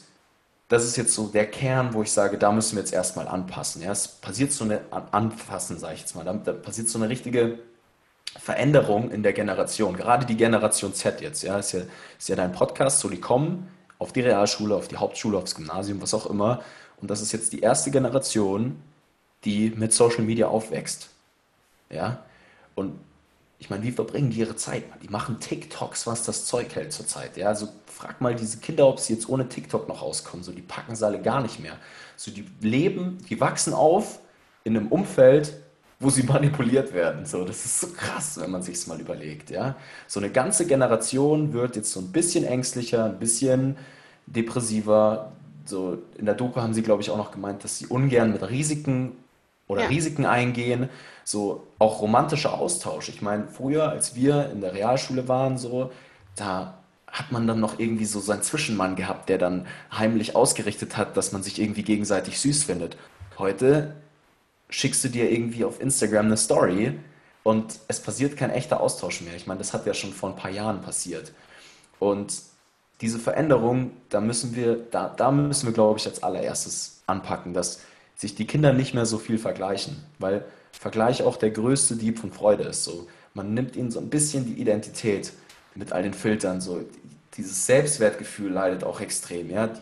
das 0.67 0.83
ist 0.83 0.97
jetzt 0.97 1.13
so 1.13 1.27
der 1.27 1.45
Kern, 1.45 1.93
wo 1.93 2.03
ich 2.03 2.11
sage, 2.11 2.37
da 2.37 2.51
müssen 2.51 2.75
wir 2.75 2.81
jetzt 2.81 2.93
erstmal 2.93 3.27
anpassen. 3.27 3.81
Ja, 3.81 3.91
es 3.91 4.07
passiert 4.07 4.51
so 4.51 4.65
eine 4.65 4.81
Anfassen, 5.11 5.79
sage 5.79 5.95
ich 5.95 6.01
jetzt 6.01 6.15
mal. 6.15 6.25
Da, 6.25 6.33
da 6.33 6.51
passiert 6.51 6.89
so 6.89 6.99
eine 6.99 7.07
richtige 7.07 7.59
Veränderung 8.39 9.11
in 9.11 9.23
der 9.23 9.33
Generation, 9.33 9.95
gerade 9.95 10.25
die 10.25 10.37
Generation 10.37 10.93
Z 10.93 11.21
jetzt, 11.21 11.43
ja, 11.43 11.57
ist 11.59 11.71
ja, 11.73 11.81
ist 12.17 12.29
ja 12.29 12.35
dein 12.35 12.51
Podcast, 12.51 12.99
so 12.99 13.09
die 13.09 13.19
kommen 13.19 13.67
auf 13.99 14.13
die 14.13 14.21
Realschule, 14.21 14.75
auf 14.75 14.87
die 14.87 14.97
Hauptschule, 14.97 15.37
aufs 15.37 15.55
Gymnasium, 15.55 16.01
was 16.01 16.13
auch 16.13 16.27
immer. 16.27 16.61
Und 17.01 17.09
das 17.09 17.21
ist 17.21 17.31
jetzt 17.31 17.53
die 17.53 17.59
erste 17.61 17.91
Generation, 17.91 18.81
die 19.43 19.71
mit 19.75 19.93
Social 19.93 20.23
Media 20.23 20.47
aufwächst. 20.47 21.09
Ja, 21.89 22.23
und 22.75 22.99
ich 23.59 23.69
meine, 23.69 23.83
wie 23.83 23.91
verbringen 23.91 24.29
die 24.29 24.39
ihre 24.39 24.55
Zeit? 24.55 24.83
Die 25.01 25.09
machen 25.09 25.39
TikToks, 25.39 26.05
was 26.05 26.23
das 26.23 26.45
Zeug 26.45 26.75
hält 26.75 26.93
zurzeit. 26.93 27.37
Ja, 27.37 27.47
also 27.47 27.69
frag 27.85 28.21
mal 28.21 28.35
diese 28.35 28.59
Kinder, 28.59 28.87
ob 28.87 28.99
sie 28.99 29.13
jetzt 29.13 29.27
ohne 29.27 29.49
TikTok 29.49 29.87
noch 29.87 30.03
auskommen. 30.03 30.43
So, 30.43 30.51
die 30.51 30.61
packen 30.61 30.95
sie 30.95 31.05
alle 31.05 31.21
gar 31.21 31.41
nicht 31.41 31.59
mehr. 31.59 31.77
So, 32.15 32.29
die 32.29 32.47
leben, 32.61 33.17
die 33.29 33.39
wachsen 33.39 33.73
auf 33.73 34.19
in 34.63 34.77
einem 34.77 34.89
Umfeld, 34.89 35.53
wo 35.99 36.09
sie 36.09 36.23
manipuliert 36.27 36.93
werden. 36.93 37.25
So, 37.25 37.43
das 37.43 37.65
ist 37.65 37.79
so 37.79 37.87
krass, 37.87 38.39
wenn 38.39 38.51
man 38.51 38.61
sich 38.61 38.75
es 38.75 38.87
mal 38.87 38.99
überlegt. 38.99 39.49
Ja? 39.49 39.75
So 40.07 40.19
eine 40.19 40.29
ganze 40.29 40.65
Generation 40.65 41.53
wird 41.53 41.75
jetzt 41.75 41.91
so 41.91 41.99
ein 41.99 42.11
bisschen 42.11 42.45
ängstlicher, 42.45 43.05
ein 43.05 43.19
bisschen 43.19 43.77
depressiver. 44.25 45.31
So, 45.65 45.97
in 46.17 46.25
der 46.25 46.35
Doku 46.35 46.61
haben 46.61 46.73
sie, 46.73 46.83
glaube 46.83 47.01
ich, 47.01 47.09
auch 47.09 47.17
noch 47.17 47.31
gemeint, 47.31 47.63
dass 47.63 47.77
sie 47.77 47.87
ungern 47.87 48.31
mit 48.31 48.47
Risiken 48.49 49.13
oder 49.67 49.83
ja. 49.83 49.87
Risiken 49.87 50.25
eingehen. 50.25 50.89
So 51.23 51.67
auch 51.79 52.01
romantischer 52.01 52.53
Austausch. 52.53 53.09
Ich 53.09 53.21
meine, 53.21 53.47
früher, 53.47 53.89
als 53.89 54.15
wir 54.15 54.49
in 54.51 54.61
der 54.61 54.73
Realschule 54.73 55.27
waren, 55.27 55.57
so, 55.57 55.91
da 56.35 56.77
hat 57.07 57.31
man 57.31 57.47
dann 57.47 57.59
noch 57.59 57.79
irgendwie 57.79 58.05
so 58.05 58.19
seinen 58.19 58.43
Zwischenmann 58.43 58.95
gehabt, 58.95 59.29
der 59.29 59.37
dann 59.37 59.65
heimlich 59.91 60.35
ausgerichtet 60.35 60.97
hat, 60.97 61.17
dass 61.17 61.31
man 61.31 61.41
sich 61.41 61.59
irgendwie 61.59 61.83
gegenseitig 61.83 62.39
süß 62.39 62.63
findet. 62.63 62.97
Heute 63.37 63.95
schickst 64.69 65.03
du 65.03 65.09
dir 65.09 65.31
irgendwie 65.31 65.65
auf 65.65 65.81
Instagram 65.81 66.27
eine 66.27 66.37
Story 66.37 66.93
und 67.43 67.79
es 67.87 68.01
passiert 68.01 68.35
kein 68.35 68.49
echter 68.49 68.81
Austausch 68.81 69.21
mehr. 69.21 69.35
Ich 69.35 69.47
meine, 69.47 69.59
das 69.59 69.73
hat 69.73 69.85
ja 69.85 69.93
schon 69.93 70.13
vor 70.13 70.29
ein 70.29 70.35
paar 70.35 70.51
Jahren 70.51 70.81
passiert. 70.81 71.31
Und 71.99 72.41
diese 73.01 73.19
Veränderung, 73.19 73.91
da 74.09 74.21
müssen 74.21 74.55
wir, 74.55 74.75
da, 74.75 75.07
da 75.15 75.31
müssen 75.31 75.67
wir, 75.67 75.73
glaube 75.73 75.99
ich, 75.99 76.05
als 76.05 76.23
allererstes 76.23 77.03
anpacken, 77.07 77.53
dass 77.53 77.81
sich 78.15 78.35
die 78.35 78.47
Kinder 78.47 78.73
nicht 78.73 78.93
mehr 78.93 79.05
so 79.05 79.17
viel 79.17 79.37
vergleichen, 79.37 80.03
weil 80.19 80.45
Vergleich 80.71 81.23
auch 81.23 81.37
der 81.37 81.51
größte 81.51 81.95
Dieb 81.95 82.19
von 82.19 82.31
Freude 82.31 82.63
ist. 82.63 82.83
So, 82.83 83.07
man 83.33 83.53
nimmt 83.53 83.75
ihnen 83.75 83.91
so 83.91 83.99
ein 83.99 84.09
bisschen 84.09 84.45
die 84.45 84.59
Identität 84.61 85.31
mit 85.75 85.91
all 85.91 86.03
den 86.03 86.13
Filtern. 86.13 86.61
So, 86.61 86.85
dieses 87.35 87.65
Selbstwertgefühl 87.65 88.51
leidet 88.51 88.83
auch 88.83 88.99
extrem. 88.99 89.49
Ja? 89.49 89.67
Die 89.67 89.79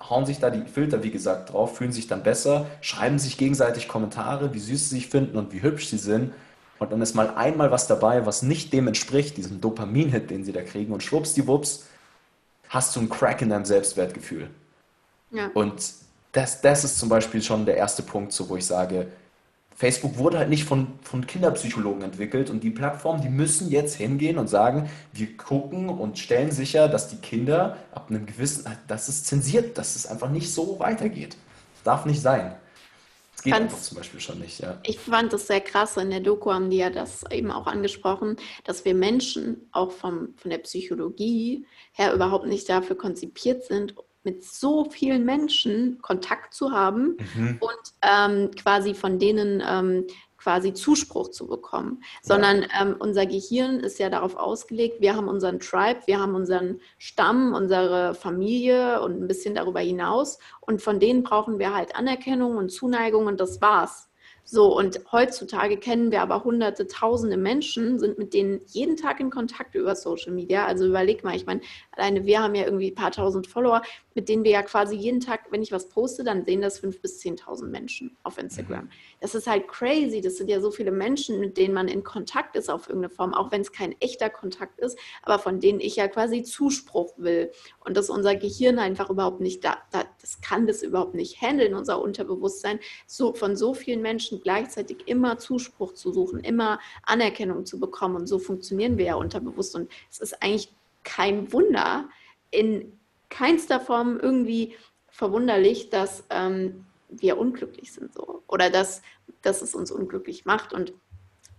hauen 0.00 0.26
sich 0.26 0.38
da 0.38 0.50
die 0.50 0.68
Filter, 0.68 1.02
wie 1.02 1.10
gesagt, 1.10 1.52
drauf, 1.52 1.76
fühlen 1.76 1.92
sich 1.92 2.06
dann 2.06 2.22
besser, 2.22 2.66
schreiben 2.80 3.18
sich 3.18 3.38
gegenseitig 3.38 3.88
Kommentare, 3.88 4.52
wie 4.54 4.58
süß 4.58 4.90
sie 4.90 4.96
sich 4.96 5.08
finden 5.08 5.36
und 5.36 5.52
wie 5.52 5.62
hübsch 5.62 5.88
sie 5.88 5.98
sind. 5.98 6.32
Und 6.78 6.92
dann 6.92 7.00
ist 7.00 7.14
mal 7.14 7.34
einmal 7.34 7.70
was 7.70 7.86
dabei, 7.86 8.26
was 8.26 8.42
nicht 8.42 8.72
dem 8.72 8.86
entspricht, 8.86 9.36
diesem 9.36 9.60
Dopamin-Hit, 9.60 10.30
den 10.30 10.44
sie 10.44 10.52
da 10.52 10.62
kriegen. 10.62 10.92
Und 10.92 11.02
schwuppsdiwupps 11.02 11.86
hast 12.68 12.94
du 12.94 13.00
einen 13.00 13.08
Crack 13.08 13.40
in 13.42 13.48
deinem 13.48 13.64
Selbstwertgefühl. 13.64 14.50
Ja. 15.30 15.50
Und 15.54 15.94
das, 16.32 16.60
das 16.60 16.84
ist 16.84 16.98
zum 16.98 17.08
Beispiel 17.08 17.42
schon 17.42 17.64
der 17.64 17.76
erste 17.76 18.02
Punkt, 18.02 18.32
so, 18.32 18.48
wo 18.48 18.56
ich 18.56 18.66
sage, 18.66 19.08
Facebook 19.76 20.16
wurde 20.16 20.38
halt 20.38 20.48
nicht 20.48 20.64
von, 20.64 20.98
von 21.02 21.26
Kinderpsychologen 21.26 22.00
entwickelt 22.00 22.48
und 22.48 22.64
die 22.64 22.70
Plattformen, 22.70 23.20
die 23.20 23.28
müssen 23.28 23.70
jetzt 23.70 23.94
hingehen 23.94 24.38
und 24.38 24.48
sagen, 24.48 24.88
wir 25.12 25.36
gucken 25.36 25.90
und 25.90 26.18
stellen 26.18 26.50
sicher, 26.50 26.88
dass 26.88 27.08
die 27.08 27.18
Kinder 27.18 27.76
ab 27.92 28.06
einem 28.08 28.24
gewissen, 28.24 28.64
dass 28.88 29.08
es 29.08 29.24
zensiert, 29.24 29.76
dass 29.76 29.94
es 29.94 30.06
einfach 30.06 30.30
nicht 30.30 30.50
so 30.50 30.78
weitergeht. 30.78 31.36
Das 31.74 31.82
darf 31.84 32.06
nicht 32.06 32.22
sein. 32.22 32.56
Das 33.34 33.42
geht 33.42 33.52
einfach 33.52 33.78
zum 33.78 33.98
Beispiel 33.98 34.18
schon 34.18 34.38
nicht, 34.38 34.60
ja. 34.60 34.78
Ich 34.82 34.98
fand 34.98 35.34
das 35.34 35.46
sehr 35.46 35.60
krass, 35.60 35.98
in 35.98 36.08
der 36.08 36.20
Doku 36.20 36.50
haben 36.50 36.70
die 36.70 36.78
ja 36.78 36.88
das 36.88 37.22
eben 37.30 37.50
auch 37.50 37.66
angesprochen, 37.66 38.36
dass 38.64 38.86
wir 38.86 38.94
Menschen 38.94 39.68
auch 39.72 39.92
vom, 39.92 40.34
von 40.38 40.50
der 40.50 40.58
Psychologie 40.58 41.66
her 41.92 42.14
überhaupt 42.14 42.46
nicht 42.46 42.66
dafür 42.70 42.96
konzipiert 42.96 43.64
sind, 43.64 43.94
mit 44.26 44.44
so 44.44 44.84
vielen 44.90 45.24
Menschen 45.24 46.02
Kontakt 46.02 46.52
zu 46.52 46.72
haben 46.72 47.16
mhm. 47.34 47.58
und 47.60 47.92
ähm, 48.02 48.50
quasi 48.50 48.92
von 48.92 49.20
denen 49.20 49.62
ähm, 49.66 50.06
quasi 50.36 50.74
Zuspruch 50.74 51.30
zu 51.30 51.46
bekommen, 51.46 52.02
sondern 52.22 52.66
ähm, 52.80 52.96
unser 52.98 53.24
Gehirn 53.24 53.80
ist 53.80 53.98
ja 53.98 54.10
darauf 54.10 54.36
ausgelegt, 54.36 55.00
wir 55.00 55.16
haben 55.16 55.28
unseren 55.28 55.60
Tribe, 55.60 56.00
wir 56.06 56.20
haben 56.20 56.34
unseren 56.34 56.80
Stamm, 56.98 57.54
unsere 57.54 58.14
Familie 58.14 59.00
und 59.00 59.22
ein 59.22 59.28
bisschen 59.28 59.54
darüber 59.54 59.80
hinaus 59.80 60.38
und 60.60 60.82
von 60.82 61.00
denen 61.00 61.22
brauchen 61.22 61.58
wir 61.58 61.74
halt 61.74 61.96
Anerkennung 61.96 62.56
und 62.56 62.70
Zuneigung 62.70 63.26
und 63.26 63.40
das 63.40 63.60
war's. 63.62 64.08
So, 64.48 64.76
und 64.76 65.00
heutzutage 65.10 65.76
kennen 65.76 66.12
wir 66.12 66.22
aber 66.22 66.44
hunderte, 66.44 66.86
tausende 66.86 67.36
Menschen, 67.36 67.98
sind 67.98 68.16
mit 68.16 68.32
denen 68.32 68.60
jeden 68.66 68.96
Tag 68.96 69.18
in 69.18 69.28
Kontakt 69.28 69.74
über 69.74 69.96
Social 69.96 70.32
Media. 70.32 70.66
Also 70.66 70.86
überleg 70.86 71.24
mal, 71.24 71.34
ich 71.34 71.46
meine, 71.46 71.62
alleine 71.90 72.24
wir 72.26 72.40
haben 72.40 72.54
ja 72.54 72.64
irgendwie 72.64 72.92
ein 72.92 72.94
paar 72.94 73.10
tausend 73.10 73.48
Follower, 73.48 73.82
mit 74.16 74.28
denen 74.28 74.42
wir 74.42 74.50
ja 74.50 74.62
quasi 74.62 74.96
jeden 74.96 75.20
Tag, 75.20 75.46
wenn 75.50 75.62
ich 75.62 75.70
was 75.70 75.88
poste, 75.88 76.24
dann 76.24 76.44
sehen 76.44 76.60
das 76.60 76.80
fünf 76.80 77.00
bis 77.00 77.20
zehntausend 77.20 77.70
Menschen 77.70 78.16
auf 78.24 78.38
Instagram. 78.38 78.86
Mhm. 78.86 78.90
Das 79.20 79.34
ist 79.34 79.46
halt 79.46 79.68
crazy. 79.68 80.20
Das 80.20 80.36
sind 80.36 80.50
ja 80.50 80.60
so 80.60 80.70
viele 80.70 80.90
Menschen, 80.90 81.38
mit 81.38 81.56
denen 81.56 81.72
man 81.72 81.86
in 81.86 82.02
Kontakt 82.02 82.56
ist 82.56 82.68
auf 82.68 82.88
irgendeine 82.88 83.14
Form, 83.14 83.32
auch 83.32 83.52
wenn 83.52 83.60
es 83.60 83.70
kein 83.70 83.94
echter 84.00 84.28
Kontakt 84.28 84.80
ist, 84.80 84.98
aber 85.22 85.38
von 85.38 85.60
denen 85.60 85.78
ich 85.80 85.96
ja 85.96 86.08
quasi 86.08 86.42
Zuspruch 86.42 87.12
will. 87.16 87.52
Und 87.84 87.96
dass 87.96 88.10
unser 88.10 88.34
Gehirn 88.34 88.80
einfach 88.80 89.08
überhaupt 89.08 89.40
nicht 89.40 89.64
da, 89.64 89.78
da 89.92 90.04
das 90.20 90.40
kann 90.40 90.66
das 90.66 90.82
überhaupt 90.82 91.14
nicht 91.14 91.40
handeln, 91.40 91.74
unser 91.74 92.02
Unterbewusstsein, 92.02 92.80
so 93.06 93.32
von 93.32 93.54
so 93.54 93.72
vielen 93.72 94.02
Menschen 94.02 94.16
Menschen 94.16 94.40
gleichzeitig 94.40 95.06
immer 95.06 95.38
Zuspruch 95.38 95.92
zu 95.92 96.10
suchen, 96.10 96.40
immer 96.40 96.80
Anerkennung 97.02 97.66
zu 97.66 97.78
bekommen. 97.78 98.16
Und 98.16 98.26
so 98.26 98.38
funktionieren 98.38 98.96
wir 98.96 99.04
ja 99.04 99.14
unterbewusst. 99.14 99.74
Und 99.74 99.90
es 100.10 100.20
ist 100.20 100.42
eigentlich 100.42 100.72
kein 101.04 101.52
Wunder, 101.52 102.08
in 102.50 102.98
keinster 103.28 103.80
Form 103.80 104.18
irgendwie 104.18 104.76
verwunderlich, 105.08 105.90
dass 105.90 106.24
ähm, 106.30 106.86
wir 107.08 107.38
unglücklich 107.38 107.92
sind 107.92 108.12
so 108.12 108.42
oder 108.48 108.70
dass, 108.70 109.02
dass 109.42 109.62
es 109.62 109.74
uns 109.74 109.90
unglücklich 109.90 110.44
macht. 110.44 110.72
Und 110.72 110.92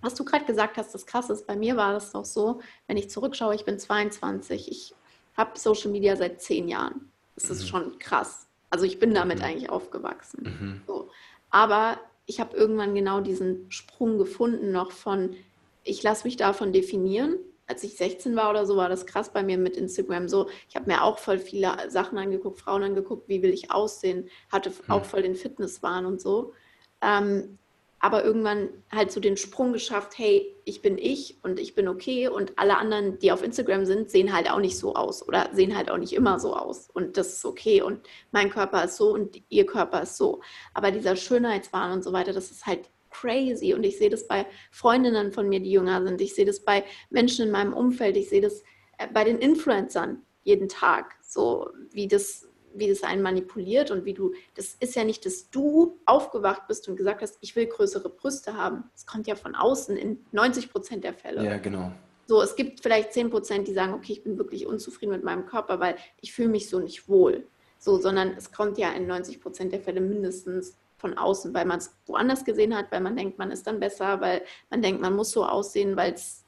was 0.02 0.16
du 0.16 0.24
gerade 0.26 0.46
gesagt 0.46 0.78
hast, 0.78 0.94
das 0.94 1.06
krass 1.06 1.30
ist, 1.30 1.48
bei 1.48 1.56
mir 1.56 1.76
war 1.76 1.94
das 1.94 2.12
doch 2.12 2.26
so, 2.26 2.62
wenn 2.88 2.98
ich 2.98 3.10
zurückschaue, 3.10 3.56
ich 3.56 3.66
bin 3.66 3.80
22, 3.80 4.70
ich 4.70 4.96
habe 5.36 5.58
Social 5.58 5.92
Media 5.92 6.16
seit 6.16 6.42
zehn 6.42 6.68
Jahren. 6.68 7.12
Das 7.36 7.50
ist 7.50 7.64
mhm. 7.64 7.68
schon 7.68 8.00
krass. 8.00 8.48
Also 8.70 8.86
ich 8.86 9.00
bin 9.00 9.14
damit 9.14 9.40
mhm. 9.40 9.46
eigentlich 9.46 9.70
aufgewachsen. 9.70 10.44
Mhm. 10.44 10.82
So. 10.88 11.10
Aber 11.50 12.00
ich 12.26 12.40
habe 12.40 12.58
irgendwann 12.58 12.94
genau 12.94 13.22
diesen 13.22 13.72
Sprung 13.72 14.18
gefunden 14.18 14.72
noch 14.72 14.92
von, 14.92 15.36
ich 15.84 16.04
lasse 16.04 16.28
mich 16.28 16.38
davon 16.38 16.74
definieren. 16.74 17.38
Als 17.68 17.84
ich 17.84 17.98
16 17.98 18.36
war 18.36 18.50
oder 18.50 18.66
so, 18.66 18.78
war 18.78 18.90
das 18.90 19.06
krass 19.06 19.32
bei 19.32 19.44
mir 19.44 19.58
mit 19.58 19.76
Instagram 19.78 20.30
so. 20.30 20.50
Ich 20.70 20.76
habe 20.76 20.90
mir 20.90 21.04
auch 21.04 21.20
voll 21.20 21.38
viele 21.38 21.90
Sachen 21.90 22.18
angeguckt, 22.18 22.60
Frauen 22.60 22.84
angeguckt, 22.84 23.28
wie 23.28 23.42
will 23.42 23.54
ich 23.54 23.72
aussehen, 23.72 24.30
hatte 24.52 24.70
mhm. 24.70 24.76
auch 24.88 25.06
voll 25.06 25.22
den 25.22 25.36
Fitnesswahn 25.36 26.06
und 26.06 26.22
so. 26.22 26.54
Ähm, 27.02 27.58
aber 28.00 28.24
irgendwann 28.24 28.70
halt 28.92 29.12
so 29.12 29.20
den 29.20 29.38
Sprung 29.38 29.74
geschafft, 29.74 30.18
hey, 30.18 30.56
ich 30.66 30.82
bin 30.82 30.98
ich 30.98 31.38
und 31.42 31.60
ich 31.60 31.74
bin 31.74 31.88
okay 31.88 32.28
und 32.28 32.54
alle 32.58 32.78
anderen, 32.78 33.18
die 33.20 33.32
auf 33.32 33.44
Instagram 33.44 33.86
sind, 33.86 34.12
sehen 34.12 34.34
halt 34.34 34.52
auch 34.52 34.60
nicht 34.60 34.78
so 34.78 34.96
aus 34.96 35.28
oder 35.28 35.50
sehen 35.54 35.76
halt 35.76 35.90
auch 35.90 35.98
nicht 35.98 36.14
immer 36.14 36.40
so 36.40 36.56
aus 36.56 36.90
und 36.94 37.18
das 37.18 37.34
ist 37.34 37.46
okay 37.46 37.82
und 37.82 38.02
mein 38.32 38.52
Körper 38.52 38.84
ist 38.84 38.98
so 38.98 39.12
und 39.12 39.42
ihr 39.50 39.66
Körper 39.66 40.04
ist 40.04 40.18
so. 40.18 40.42
Aber 40.74 40.92
dieser 40.92 41.16
Schönheitswahn 41.16 41.92
und 41.92 42.04
so 42.04 42.14
weiter, 42.14 42.34
das 42.34 42.52
ist 42.52 42.68
halt 42.68 42.90
crazy 43.20 43.74
und 43.74 43.84
ich 43.84 43.98
sehe 43.98 44.10
das 44.10 44.28
bei 44.28 44.46
Freundinnen 44.72 45.32
von 45.32 45.50
mir, 45.50 45.60
die 45.60 45.72
jünger 45.72 46.04
sind, 46.04 46.22
ich 46.22 46.36
sehe 46.36 46.46
das 46.46 46.60
bei 46.60 46.84
Menschen 47.10 47.46
in 47.46 47.52
meinem 47.52 47.74
Umfeld, 47.74 48.18
ich 48.18 48.30
sehe 48.30 48.42
das 48.42 48.64
äh, 48.98 49.08
bei 49.14 49.24
den 49.24 49.40
Influencern 49.40 50.22
jeden 50.44 50.70
Tag, 50.70 51.16
so 51.22 51.70
wie 51.92 52.08
das 52.08 52.48
wie 52.74 52.88
das 52.88 53.02
einen 53.02 53.24
manipuliert 53.24 53.90
und 53.90 54.06
wie 54.06 54.14
du, 54.14 54.34
das 54.54 54.76
ist 54.80 54.96
ja 54.96 55.04
nicht, 55.04 55.26
dass 55.26 55.50
du 55.50 56.00
aufgewacht 56.06 56.68
bist 56.68 56.88
und 56.88 56.96
gesagt 56.96 57.24
hast, 57.24 57.38
ich 57.42 57.56
will 57.56 57.66
größere 57.66 58.08
Brüste 58.08 58.56
haben. 58.56 58.84
Das 58.94 59.08
kommt 59.08 59.26
ja 59.26 59.36
von 59.36 59.56
außen 59.56 59.98
in 59.98 60.24
90 60.32 60.70
Prozent 60.70 61.04
der 61.04 61.14
Fälle. 61.14 61.44
Ja, 61.44 61.58
genau. 61.58 61.92
So, 62.28 62.42
es 62.42 62.56
gibt 62.56 62.82
vielleicht 62.82 63.14
10 63.14 63.32
Prozent, 63.32 63.68
die 63.68 63.74
sagen, 63.74 63.94
okay, 63.94 64.14
ich 64.14 64.24
bin 64.24 64.38
wirklich 64.38 64.68
unzufrieden 64.68 65.12
mit 65.12 65.24
meinem 65.24 65.46
Körper, 65.48 65.80
weil 65.80 65.96
ich 66.22 66.34
fühle 66.34 66.50
mich 66.50 66.70
so 66.70 66.80
nicht 66.80 67.10
wohl. 67.10 67.48
So, 67.80 67.98
sondern 67.98 68.36
es 68.38 68.52
kommt 68.52 68.78
ja 68.78 68.92
in 68.92 69.08
90 69.08 69.42
Prozent 69.42 69.72
der 69.72 69.82
Fälle 69.82 70.02
mindestens 70.02 70.78
von 70.98 71.18
außen, 71.18 71.54
weil 71.54 71.66
man 71.66 71.78
es 71.78 71.96
woanders 72.06 72.44
gesehen 72.44 72.76
hat, 72.76 72.92
weil 72.92 73.02
man 73.02 73.16
denkt, 73.16 73.38
man 73.38 73.52
ist 73.52 73.68
dann 73.68 73.80
besser, 73.80 74.20
weil 74.20 74.44
man 74.70 74.82
denkt, 74.82 75.02
man 75.02 75.16
muss 75.16 75.32
so 75.32 75.46
aussehen, 75.46 75.96
weil 75.96 76.14
es, 76.14 76.44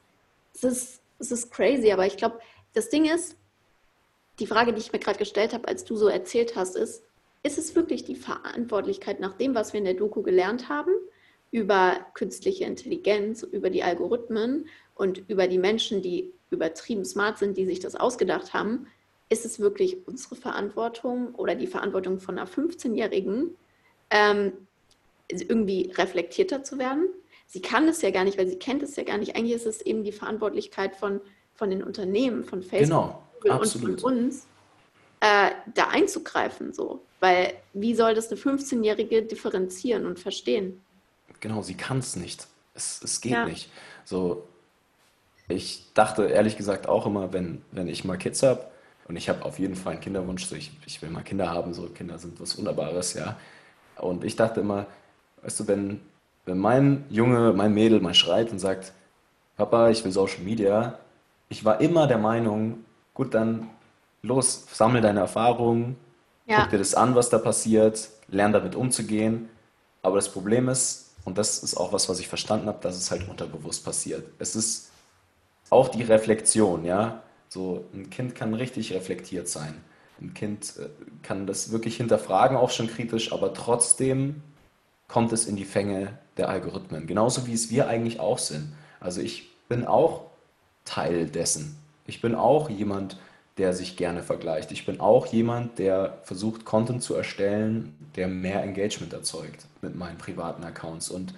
ist, 0.62 1.00
es 1.18 1.30
ist 1.30 1.50
crazy. 1.50 1.92
Aber 1.92 2.06
ich 2.06 2.16
glaube, 2.16 2.40
das 2.74 2.88
Ding 2.88 3.04
ist, 3.04 3.36
die 4.38 4.46
Frage, 4.46 4.72
die 4.72 4.80
ich 4.80 4.92
mir 4.92 4.98
gerade 4.98 5.18
gestellt 5.18 5.52
habe, 5.52 5.68
als 5.68 5.84
du 5.84 5.96
so 5.96 6.08
erzählt 6.08 6.56
hast, 6.56 6.76
ist, 6.76 7.04
ist 7.42 7.58
es 7.58 7.74
wirklich 7.74 8.04
die 8.04 8.16
Verantwortlichkeit 8.16 9.20
nach 9.20 9.34
dem, 9.34 9.54
was 9.54 9.72
wir 9.72 9.78
in 9.78 9.84
der 9.84 9.94
Doku 9.94 10.22
gelernt 10.22 10.68
haben, 10.68 10.92
über 11.50 11.96
künstliche 12.14 12.64
Intelligenz, 12.64 13.42
über 13.42 13.70
die 13.70 13.82
Algorithmen 13.82 14.68
und 14.94 15.18
über 15.28 15.46
die 15.46 15.58
Menschen, 15.58 16.02
die 16.02 16.32
übertrieben 16.50 17.04
smart 17.04 17.38
sind, 17.38 17.56
die 17.56 17.66
sich 17.66 17.80
das 17.80 17.96
ausgedacht 17.96 18.52
haben, 18.52 18.86
ist 19.28 19.44
es 19.44 19.60
wirklich 19.60 20.06
unsere 20.06 20.34
Verantwortung 20.34 21.34
oder 21.36 21.54
die 21.54 21.68
Verantwortung 21.68 22.18
von 22.18 22.38
einer 22.38 22.48
15-Jährigen, 22.48 23.56
ähm, 24.10 24.52
irgendwie 25.28 25.92
reflektierter 25.96 26.62
zu 26.64 26.78
werden? 26.78 27.08
Sie 27.46 27.62
kann 27.62 27.88
es 27.88 28.02
ja 28.02 28.10
gar 28.10 28.24
nicht, 28.24 28.38
weil 28.38 28.48
sie 28.48 28.58
kennt 28.58 28.82
es 28.82 28.96
ja 28.96 29.02
gar 29.02 29.18
nicht. 29.18 29.36
Eigentlich 29.36 29.54
ist 29.54 29.66
es 29.66 29.80
eben 29.80 30.04
die 30.04 30.12
Verantwortlichkeit 30.12 30.96
von, 30.96 31.20
von 31.54 31.70
den 31.70 31.82
Unternehmen, 31.82 32.44
von 32.44 32.62
Facebook. 32.62 32.88
Genau 32.88 33.22
und 33.44 33.66
von 33.66 33.94
uns, 33.96 34.46
äh, 35.20 35.50
da 35.74 35.88
einzugreifen. 35.88 36.72
So. 36.72 37.02
Weil 37.20 37.54
wie 37.72 37.94
soll 37.94 38.14
das 38.14 38.30
eine 38.30 38.40
15-Jährige 38.40 39.22
differenzieren 39.22 40.06
und 40.06 40.18
verstehen? 40.18 40.80
Genau, 41.40 41.62
sie 41.62 41.74
kann 41.74 41.98
es 41.98 42.16
nicht. 42.16 42.46
Es, 42.74 43.00
es 43.02 43.20
geht 43.20 43.32
ja. 43.32 43.44
nicht. 43.44 43.70
So, 44.04 44.46
ich 45.48 45.86
dachte 45.94 46.26
ehrlich 46.26 46.56
gesagt 46.56 46.88
auch 46.88 47.06
immer, 47.06 47.32
wenn, 47.32 47.62
wenn 47.72 47.88
ich 47.88 48.04
mal 48.04 48.16
Kids 48.16 48.42
habe, 48.42 48.66
und 49.08 49.16
ich 49.16 49.28
habe 49.28 49.44
auf 49.44 49.58
jeden 49.58 49.74
Fall 49.74 49.94
einen 49.94 50.02
Kinderwunsch, 50.02 50.46
so 50.46 50.54
ich, 50.54 50.70
ich 50.86 51.02
will 51.02 51.10
mal 51.10 51.22
Kinder 51.22 51.50
haben, 51.50 51.74
so 51.74 51.88
Kinder 51.88 52.16
sind 52.18 52.40
was 52.40 52.56
Wunderbares, 52.56 53.14
ja. 53.14 53.36
Und 54.00 54.24
ich 54.24 54.36
dachte 54.36 54.60
immer, 54.60 54.86
weißt 55.42 55.60
du, 55.60 55.68
wenn, 55.68 56.00
wenn 56.46 56.58
mein 56.58 57.04
Junge, 57.10 57.52
mein 57.52 57.72
Mädel 57.74 58.00
mal 58.00 58.14
schreit 58.14 58.50
und 58.50 58.58
sagt, 58.58 58.92
Papa, 59.56 59.90
ich 59.90 60.04
will 60.04 60.12
Social 60.12 60.42
Media, 60.42 60.98
ich 61.48 61.64
war 61.64 61.80
immer 61.80 62.06
der 62.06 62.18
Meinung, 62.18 62.84
gut, 63.14 63.34
dann 63.34 63.68
los, 64.22 64.66
sammel 64.72 65.00
deine 65.00 65.20
Erfahrungen, 65.20 65.96
ja. 66.46 66.60
guck 66.60 66.70
dir 66.70 66.78
das 66.78 66.94
an, 66.94 67.14
was 67.14 67.28
da 67.28 67.38
passiert, 67.38 68.08
lern 68.28 68.52
damit 68.52 68.74
umzugehen. 68.74 69.48
Aber 70.02 70.16
das 70.16 70.32
Problem 70.32 70.68
ist, 70.68 71.14
und 71.24 71.36
das 71.36 71.62
ist 71.62 71.76
auch 71.76 71.92
was, 71.92 72.08
was 72.08 72.20
ich 72.20 72.28
verstanden 72.28 72.66
habe, 72.66 72.78
dass 72.80 72.96
es 72.96 73.10
halt 73.10 73.28
unterbewusst 73.28 73.84
passiert. 73.84 74.26
Es 74.38 74.56
ist 74.56 74.90
auch 75.68 75.88
die 75.88 76.02
Reflexion, 76.02 76.84
ja. 76.84 77.22
So, 77.48 77.84
ein 77.92 78.08
Kind 78.10 78.34
kann 78.34 78.54
richtig 78.54 78.92
reflektiert 78.92 79.48
sein. 79.48 79.74
Ein 80.20 80.34
Kind 80.34 80.74
äh, 80.78 80.88
kann 81.22 81.46
das 81.46 81.72
wirklich 81.72 81.96
hinterfragen, 81.96 82.56
auch 82.56 82.70
schon 82.70 82.88
kritisch, 82.88 83.32
aber 83.32 83.54
trotzdem 83.54 84.42
kommt 85.08 85.32
es 85.32 85.46
in 85.46 85.56
die 85.56 85.64
Fänge 85.64 86.18
der 86.36 86.48
Algorithmen. 86.48 87.06
Genauso 87.06 87.46
wie 87.46 87.54
es 87.54 87.70
wir 87.70 87.88
eigentlich 87.88 88.20
auch 88.20 88.38
sind. 88.38 88.72
Also 89.00 89.20
ich 89.20 89.50
bin 89.68 89.84
auch 89.84 90.26
Teil 90.84 91.26
dessen. 91.26 91.76
Ich 92.06 92.20
bin 92.20 92.34
auch 92.34 92.70
jemand, 92.70 93.18
der 93.58 93.72
sich 93.74 93.96
gerne 93.96 94.22
vergleicht. 94.22 94.72
Ich 94.72 94.86
bin 94.86 95.00
auch 95.00 95.26
jemand, 95.26 95.78
der 95.78 96.18
versucht, 96.22 96.64
Content 96.64 97.02
zu 97.02 97.14
erstellen, 97.14 97.94
der 98.16 98.28
mehr 98.28 98.62
Engagement 98.62 99.12
erzeugt 99.12 99.66
mit 99.82 99.96
meinen 99.96 100.18
privaten 100.18 100.64
Accounts. 100.64 101.10
Und 101.10 101.34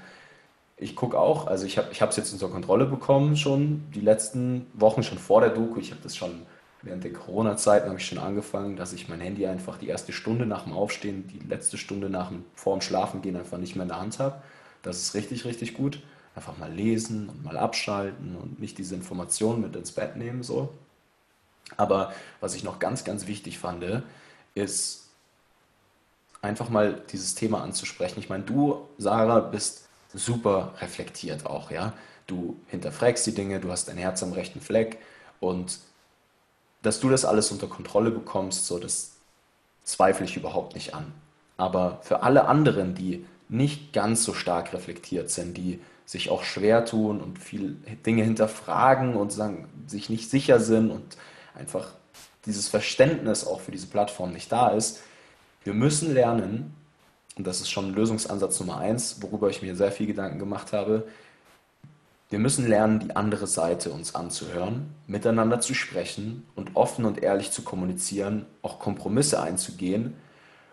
ich 0.77 0.95
gucke 0.95 1.18
auch, 1.18 1.47
also 1.47 1.66
ich 1.66 1.79
habe 1.79 1.90
es 1.90 2.16
jetzt 2.16 2.33
unter 2.33 2.49
Kontrolle 2.49 2.87
bekommen 2.87 3.37
schon, 3.37 3.85
die 3.95 4.01
letzten 4.01 4.66
Wochen 4.75 5.03
schon 5.03 5.18
vor 5.18 5.40
der 5.40 5.51
Doku. 5.51 5.81
Ich 5.81 5.90
habe 5.90 6.03
das 6.03 6.16
schon 6.16 6.42
während 6.83 7.05
der 7.05 7.12
Corona-Zeiten 7.12 7.88
habe 7.88 7.99
ich 7.99 8.07
schon 8.07 8.18
angefangen, 8.18 8.77
dass 8.77 8.92
ich 8.92 9.09
mein 9.09 9.21
Handy 9.21 9.47
einfach 9.47 9.79
die 9.79 9.88
erste 9.88 10.12
Stunde 10.12 10.47
nach 10.47 10.64
dem 10.64 10.73
Aufstehen, 10.73 11.29
die 11.29 11.38
letzte 11.38 11.79
Stunde 11.79 12.11
nach 12.11 12.29
dem, 12.29 12.45
vor 12.55 12.77
dem 12.77 12.83
Schlafengehen 12.83 13.37
einfach 13.37 13.59
nicht 13.59 13.77
mehr 13.77 13.85
in 13.85 13.88
der 13.88 14.01
Hand 14.01 14.18
habe. 14.18 14.42
Das 14.83 14.99
ist 14.99 15.14
richtig, 15.14 15.45
richtig 15.45 15.75
gut 15.75 16.01
einfach 16.35 16.57
mal 16.57 16.73
lesen 16.73 17.29
und 17.29 17.45
mal 17.45 17.57
abschalten 17.57 18.37
und 18.37 18.61
nicht 18.61 18.79
diese 18.79 18.95
Informationen 18.95 19.61
mit 19.61 19.77
ins 19.77 19.92
Bett 19.92 20.16
nehmen 20.16 20.42
so. 20.42 20.73
Aber 21.77 22.12
was 22.40 22.55
ich 22.55 22.64
noch 22.64 22.79
ganz, 22.79 23.05
ganz 23.05 23.27
wichtig 23.27 23.59
fand, 23.59 23.85
ist 24.55 25.09
einfach 26.40 26.68
mal 26.68 27.03
dieses 27.12 27.35
Thema 27.35 27.62
anzusprechen. 27.62 28.18
Ich 28.18 28.29
meine, 28.29 28.45
du, 28.45 28.88
Sarah, 28.99 29.40
bist 29.40 29.88
super 30.12 30.75
reflektiert 30.81 31.47
auch, 31.47 31.71
ja. 31.71 31.92
Du 32.27 32.59
hinterfragst 32.68 33.27
die 33.27 33.35
Dinge, 33.35 33.61
du 33.61 33.71
hast 33.71 33.88
dein 33.88 33.97
Herz 33.97 34.23
am 34.23 34.33
rechten 34.33 34.61
Fleck 34.61 34.99
und 35.40 35.79
dass 36.83 37.01
du 37.01 37.09
das 37.09 37.25
alles 37.25 37.51
unter 37.51 37.68
Kontrolle 37.68 38.11
bekommst, 38.11 38.66
so 38.66 38.79
das 38.79 39.12
zweifle 39.85 40.27
ich 40.27 40.37
überhaupt 40.37 40.75
nicht 40.75 40.95
an. 40.95 41.12
Aber 41.57 42.01
für 42.03 42.23
alle 42.23 42.47
anderen, 42.47 42.95
die 42.95 43.25
nicht 43.49 43.92
ganz 43.92 44.25
so 44.25 44.35
stark 44.35 44.73
reflektiert 44.73 45.31
sind, 45.31 45.57
die 45.57 45.81
sich 46.07 46.31
auch 46.31 46.42
schwer 46.42 46.85
tun 46.85 47.21
und 47.21 47.38
viel 47.38 47.77
Dinge 48.05 48.25
hinterfragen 48.25 49.14
und 49.14 49.33
sagen, 49.33 49.68
sich 49.87 50.11
nicht 50.11 50.31
sicher 50.31 50.59
sind 50.61 50.90
und 50.90 51.16
einfach 51.55 51.88
dieses 52.47 52.68
Verständnis 52.68 53.47
auch 53.47 53.61
für 53.61 53.71
diese 53.71 53.87
Plattform 53.87 54.33
nicht 54.33 54.51
da 54.51 54.68
ist. 54.71 55.01
Wir 55.64 55.75
müssen 55.75 56.12
lernen, 56.12 56.75
und 57.37 57.47
das 57.47 57.61
ist 57.61 57.71
schon 57.71 57.95
Lösungsansatz 57.95 58.59
Nummer 58.61 58.79
eins, 58.79 59.23
worüber 59.23 59.49
ich 59.49 59.62
mir 59.62 59.77
sehr 59.77 59.92
viel 59.92 60.07
Gedanken 60.07 60.38
gemacht 60.38 60.73
habe, 60.73 61.07
wir 62.33 62.38
müssen 62.38 62.66
lernen, 62.66 62.99
die 62.99 63.14
andere 63.14 63.47
Seite 63.47 63.90
uns 63.90 64.14
anzuhören, 64.14 64.95
miteinander 65.07 65.61
zu 65.61 65.75
sprechen 65.75 66.47
und 66.57 66.77
offen 66.77 67.05
und 67.05 67.23
ehrlich 67.23 67.51
zu 67.51 67.62
kommunizieren, 67.62 68.47
auch 68.62 68.79
Kompromisse 68.79 69.42
einzugehen. 69.42 70.14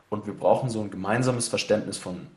Und 0.09 0.25
wir 0.25 0.33
brauchen 0.33 0.69
so 0.69 0.81
ein 0.81 0.89
gemeinsames 0.89 1.49
Verständnis 1.49 1.97
von 1.97 2.27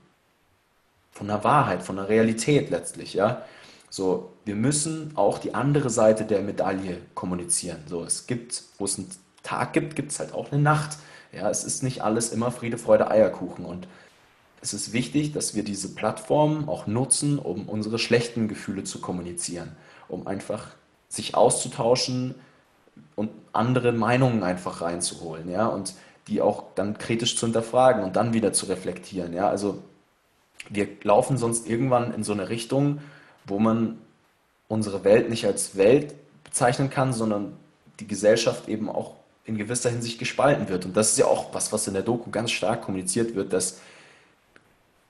von 1.13 1.29
der 1.29 1.45
Wahrheit, 1.45 1.83
von 1.83 1.97
der 1.97 2.09
Realität 2.09 2.71
letztlich, 2.71 3.15
ja. 3.15 3.43
So, 3.91 4.33
wir 4.45 4.57
müssen 4.57 5.13
auch 5.15 5.39
die 5.39 5.55
andere 5.55 5.91
Seite 5.91 6.25
der 6.25 6.41
Medaille 6.41 6.97
kommunizieren. 7.15 7.83
So, 7.87 8.03
es 8.03 8.27
gibt, 8.27 8.63
wo 8.79 8.87
es 8.87 8.99
einen 8.99 9.11
Tag 9.43 9.75
gibt, 9.75 9.95
gibt 9.95 10.11
es 10.11 10.19
halt 10.19 10.33
auch 10.33 10.51
eine 10.51 10.63
Nacht. 10.63 10.97
Ja, 11.31 11.51
es 11.51 11.65
ist 11.65 11.83
nicht 11.83 12.03
alles 12.03 12.33
immer 12.33 12.51
Friede, 12.51 12.79
Freude, 12.79 13.11
Eierkuchen. 13.11 13.67
Und 13.67 13.87
es 14.63 14.73
ist 14.73 14.93
wichtig, 14.93 15.33
dass 15.33 15.55
wir 15.55 15.65
diese 15.65 15.93
Plattformen 15.95 16.69
auch 16.69 16.87
nutzen, 16.87 17.39
um 17.39 17.69
unsere 17.69 17.99
schlechten 17.99 18.47
Gefühle 18.47 18.85
zu 18.85 19.01
kommunizieren, 19.01 19.73
um 20.09 20.27
einfach 20.29 20.69
sich 21.09 21.35
auszutauschen 21.35 22.37
und 23.17 23.31
andere 23.53 23.93
Meinungen 23.93 24.45
einfach 24.45 24.81
reinzuholen, 24.81 25.51
ja, 25.51 25.67
und 25.67 25.95
die 26.29 26.41
auch 26.41 26.65
dann 26.77 26.97
kritisch 26.97 27.37
zu 27.37 27.47
hinterfragen 27.47 28.05
und 28.05 28.15
dann 28.15 28.33
wieder 28.33 28.53
zu 28.53 28.67
reflektieren, 28.67 29.33
ja. 29.35 29.49
Also 29.49 29.83
wir 30.71 30.87
laufen 31.03 31.39
sonst 31.39 31.69
irgendwann 31.69 32.15
in 32.15 32.23
so 32.23 32.33
eine 32.33 32.49
Richtung, 32.49 33.01
wo 33.45 33.59
man 33.59 33.99
unsere 34.69 35.03
Welt 35.03 35.29
nicht 35.29 35.45
als 35.45 35.77
Welt 35.77 36.15
bezeichnen 36.45 36.89
kann, 36.89 37.13
sondern 37.13 37.57
die 37.99 38.07
Gesellschaft 38.07 38.69
eben 38.69 38.89
auch 38.89 39.17
in 39.45 39.59
gewisser 39.59 39.91
Hinsicht 39.91 40.21
gespalten 40.21 40.69
wird. 40.69 40.85
Und 40.85 40.97
das 40.97 41.11
ist 41.11 41.19
ja 41.19 41.27
auch 41.27 41.53
was, 41.53 41.73
was 41.73 41.89
in 41.89 41.95
der 41.95 42.05
Doku 42.05 42.31
ganz 42.31 42.53
stark 42.53 42.83
kommuniziert 42.83 43.35
wird, 43.35 43.53
dass 43.53 43.81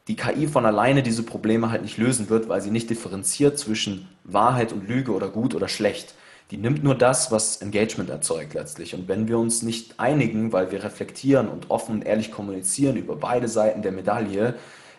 die 0.09 0.17
KI 0.17 0.49
von 0.49 0.67
alleine 0.67 1.03
diese 1.03 1.23
Probleme 1.23 1.71
halt 1.71 1.83
nicht 1.83 1.97
lösen 1.97 2.29
wird, 2.29 2.49
weil 2.49 2.61
sie 2.61 2.71
nicht 2.71 2.91
differenziert 2.91 3.59
zwischen 3.59 4.09
Wahrheit 4.25 4.73
und 4.73 4.89
Lüge 4.89 5.13
oder 5.13 5.29
gut 5.29 5.55
oder 5.55 5.69
schlecht. 5.69 6.15
die 6.51 6.59
nimmt 6.59 6.85
nur 6.85 6.95
das, 6.95 7.31
was 7.31 7.63
Engagement 7.63 8.11
erzeugt 8.11 8.53
letztlich. 8.53 8.95
Und 8.95 9.09
wenn 9.09 9.27
wir 9.27 9.39
uns 9.39 9.63
nicht 9.63 9.99
einigen, 9.99 10.53
weil 10.53 10.71
wir 10.71 10.85
reflektieren 10.85 11.49
und 11.49 11.71
offen 11.71 11.95
und 11.97 12.03
ehrlich 12.03 12.31
kommunizieren 12.31 12.97
über 12.97 13.17
beide 13.17 13.49
Seiten 13.49 13.81
der 13.81 13.93
Medaille, 13.93 14.55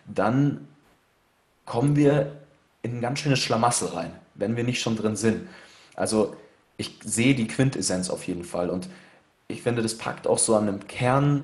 dann 0.07 0.67
kommen 1.65 1.95
wir 1.95 2.31
in 2.81 2.97
ein 2.97 3.01
ganz 3.01 3.19
schönes 3.19 3.39
Schlamassel 3.39 3.89
rein, 3.89 4.11
wenn 4.33 4.57
wir 4.57 4.63
nicht 4.63 4.81
schon 4.81 4.95
drin 4.95 5.15
sind. 5.15 5.47
Also 5.95 6.35
ich 6.77 6.99
sehe 7.03 7.35
die 7.35 7.47
Quintessenz 7.47 8.09
auf 8.09 8.25
jeden 8.25 8.43
Fall 8.43 8.71
und 8.71 8.89
ich 9.47 9.61
finde, 9.61 9.83
das 9.83 9.97
packt 9.97 10.25
auch 10.25 10.39
so 10.39 10.55
an 10.55 10.65
dem 10.65 10.87
Kern 10.87 11.43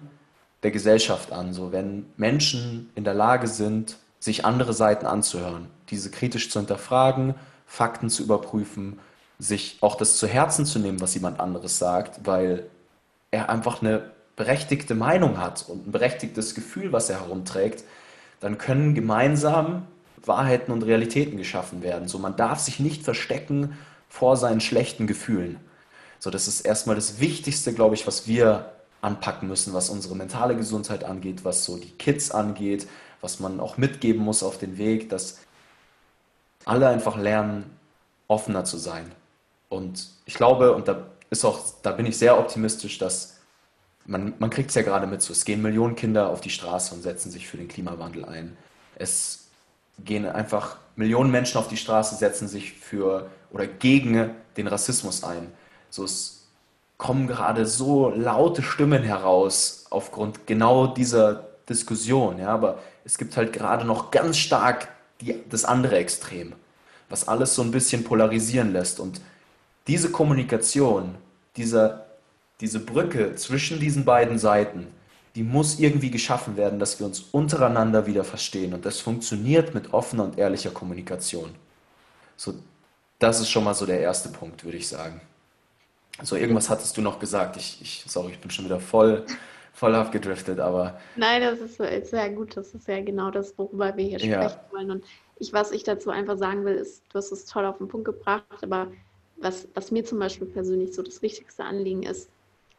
der 0.63 0.72
Gesellschaft 0.72 1.32
an. 1.32 1.54
So, 1.54 1.72
wenn 1.72 2.06
Menschen 2.17 2.89
in 2.95 3.04
der 3.04 3.13
Lage 3.13 3.48
sind, 3.48 3.98
sich 4.19 4.45
andere 4.45 4.74
Seiten 4.74 5.06
anzuhören, 5.06 5.67
diese 5.89 6.12
kritisch 6.12 6.50
zu 6.50 6.60
hinterfragen, 6.60 7.36
Fakten 7.65 8.10
zu 8.10 8.24
überprüfen, 8.24 9.00
sich 9.38 9.78
auch 9.82 9.95
das 9.95 10.17
zu 10.17 10.28
Herzen 10.28 10.65
zu 10.65 10.80
nehmen, 10.80 11.00
was 11.00 11.13
jemand 11.13 11.39
anderes 11.39 11.80
sagt, 11.80 12.26
weil 12.26 12.65
er 13.32 13.50
einfach 13.50 13.82
eine 13.82 14.12
berechtigte 14.36 14.95
Meinung 14.95 15.38
hat 15.38 15.65
und 15.67 15.88
ein 15.88 15.91
berechtigtes 15.91 16.56
Gefühl, 16.56 16.91
was 16.91 17.10
er 17.10 17.22
herumträgt, 17.22 17.84
dann 18.39 18.58
können 18.58 18.95
gemeinsam 18.95 19.86
Wahrheiten 20.26 20.72
und 20.72 20.84
Realitäten 20.84 21.38
geschaffen 21.38 21.82
werden. 21.82 22.08
So, 22.08 22.19
man 22.19 22.36
darf 22.36 22.60
sich 22.60 22.80
nicht 22.80 23.04
verstecken 23.04 23.78
vor 24.10 24.36
seinen 24.36 24.62
schlechten 24.62 25.08
Gefühlen. 25.08 25.58
So, 26.19 26.30
das 26.30 26.48
ist 26.48 26.62
erstmal 26.62 26.95
das 26.95 27.19
Wichtigste, 27.19 27.74
glaube 27.74 27.95
ich, 27.95 28.08
was 28.08 28.28
wir 28.28 28.72
anpacken 29.02 29.48
müssen, 29.48 29.74
was 29.74 29.90
unsere 29.90 30.16
mentale 30.16 30.56
Gesundheit 30.56 31.04
angeht, 31.04 31.46
was 31.46 31.66
so 31.66 31.78
die 31.78 31.92
Kids 31.92 32.32
angeht, 32.32 32.88
was 33.22 33.40
man 33.40 33.60
auch 33.60 33.78
mitgeben 33.78 34.24
muss 34.24 34.44
auf 34.44 34.58
den 34.58 34.78
Weg, 34.78 35.10
dass 35.10 35.40
alle 36.66 36.88
einfach 36.88 37.18
lernen, 37.18 37.78
offener 38.28 38.66
zu 38.66 38.78
sein. 38.78 39.12
Und 39.70 40.10
ich 40.26 40.34
glaube, 40.34 40.74
und 40.74 40.88
da 40.88 41.08
ist 41.30 41.46
auch, 41.46 41.60
da 41.82 41.92
bin 41.92 42.06
ich 42.06 42.18
sehr 42.18 42.38
optimistisch, 42.38 42.98
dass 42.98 43.38
man, 44.06 44.34
man 44.40 44.50
kriegt 44.50 44.70
es 44.70 44.76
ja 44.76 44.82
gerade 44.82 45.08
mit, 45.08 45.22
so, 45.22 45.32
es 45.32 45.46
gehen 45.46 45.62
Millionen 45.62 45.96
Kinder 45.96 46.30
auf 46.30 46.42
die 46.42 46.50
Straße 46.50 46.94
und 46.94 47.04
setzen 47.04 47.32
sich 47.32 47.48
für 47.48 47.58
den 47.58 47.68
Klimawandel 47.68 48.26
ein. 48.26 48.58
Es 48.96 49.48
gehen 50.04 50.26
einfach 50.26 50.78
Millionen 50.96 51.32
Menschen 51.32 51.58
auf 51.58 51.68
die 51.68 51.78
Straße, 51.78 52.16
setzen 52.16 52.48
sich 52.48 52.74
für 52.74 53.30
oder 53.52 53.68
gegen 53.68 54.32
den 54.58 54.68
Rassismus 54.68 55.24
ein. 55.24 55.52
So, 55.90 56.04
es 56.04 56.38
kommen 57.00 57.28
gerade 57.28 57.66
so 57.66 58.10
laute 58.10 58.62
Stimmen 58.62 59.02
heraus 59.04 59.86
aufgrund 59.90 60.46
genau 60.46 60.86
dieser 60.86 61.48
Diskussion. 61.68 62.38
Ja, 62.38 62.50
aber 62.50 62.80
es 63.06 63.18
gibt 63.18 63.38
halt 63.38 63.54
gerade 63.54 63.86
noch 63.86 64.12
ganz 64.12 64.38
stark 64.38 64.90
die, 65.22 65.36
das 65.50 65.66
andere 65.66 65.98
Extrem, 65.98 66.54
was 67.10 67.28
alles 67.28 67.56
so 67.56 67.64
ein 67.64 67.72
bisschen 67.72 68.04
polarisieren 68.04 68.74
lässt. 68.74 69.00
Und 69.00 69.22
diese 69.88 70.12
Kommunikation, 70.12 71.16
dieser, 71.56 72.06
diese 72.60 72.80
Brücke 72.80 73.34
zwischen 73.36 73.80
diesen 73.80 74.04
beiden 74.04 74.38
Seiten, 74.38 74.88
die 75.36 75.44
muss 75.44 75.80
irgendwie 75.80 76.12
geschaffen 76.12 76.58
werden, 76.58 76.80
dass 76.80 77.00
wir 77.00 77.08
uns 77.08 77.22
untereinander 77.32 78.08
wieder 78.08 78.26
verstehen. 78.26 78.74
Und 78.74 78.86
das 78.86 79.00
funktioniert 79.00 79.74
mit 79.74 79.94
offener 79.94 80.26
und 80.26 80.38
ehrlicher 80.38 80.72
Kommunikation. 80.72 81.56
So, 82.36 82.56
das 83.20 83.40
ist 83.40 83.50
schon 83.50 83.64
mal 83.64 83.74
so 83.74 83.86
der 83.86 84.02
erste 84.02 84.28
Punkt, 84.28 84.66
würde 84.66 84.78
ich 84.78 84.88
sagen. 84.90 85.22
So, 86.24 86.36
irgendwas 86.36 86.70
hattest 86.70 86.98
du 86.98 87.02
noch 87.02 87.20
gesagt. 87.20 87.58
Ich, 87.58 87.82
ich 87.82 88.04
sorry, 88.08 88.32
ich 88.32 88.40
bin 88.40 88.52
schon 88.52 88.66
wieder 88.66 88.80
voll, 88.80 89.26
voll 89.74 89.96
abgedriftet, 89.96 90.60
aber. 90.60 91.00
Nein, 91.16 91.42
das 91.42 91.60
ist, 91.60 91.80
ist 91.80 92.12
sehr 92.12 92.30
gut. 92.30 92.58
Das 92.58 92.74
ist 92.74 92.88
ja 92.88 93.02
genau 93.02 93.32
das, 93.32 93.58
worüber 93.58 93.96
wir 93.96 94.06
hier 94.06 94.20
ja. 94.20 94.50
sprechen 94.50 94.60
wollen. 94.72 94.92
Und 94.92 95.06
ich, 95.40 95.54
was 95.54 95.72
ich 95.72 95.84
dazu 95.84 96.10
einfach 96.10 96.38
sagen 96.38 96.66
will, 96.66 96.76
ist, 96.76 97.04
du 97.10 97.18
hast 97.18 97.32
es 97.32 97.46
toll 97.46 97.66
auf 97.66 97.78
den 97.78 97.88
Punkt 97.88 98.06
gebracht, 98.06 98.44
aber 98.62 98.88
was, 99.38 99.68
was 99.74 99.92
mir 99.92 100.04
zum 100.04 100.20
Beispiel 100.20 100.48
persönlich 100.48 100.94
so 100.94 101.02
das 101.02 101.22
wichtigste 101.22 101.64
Anliegen 101.64 102.04
ist, 102.04 102.30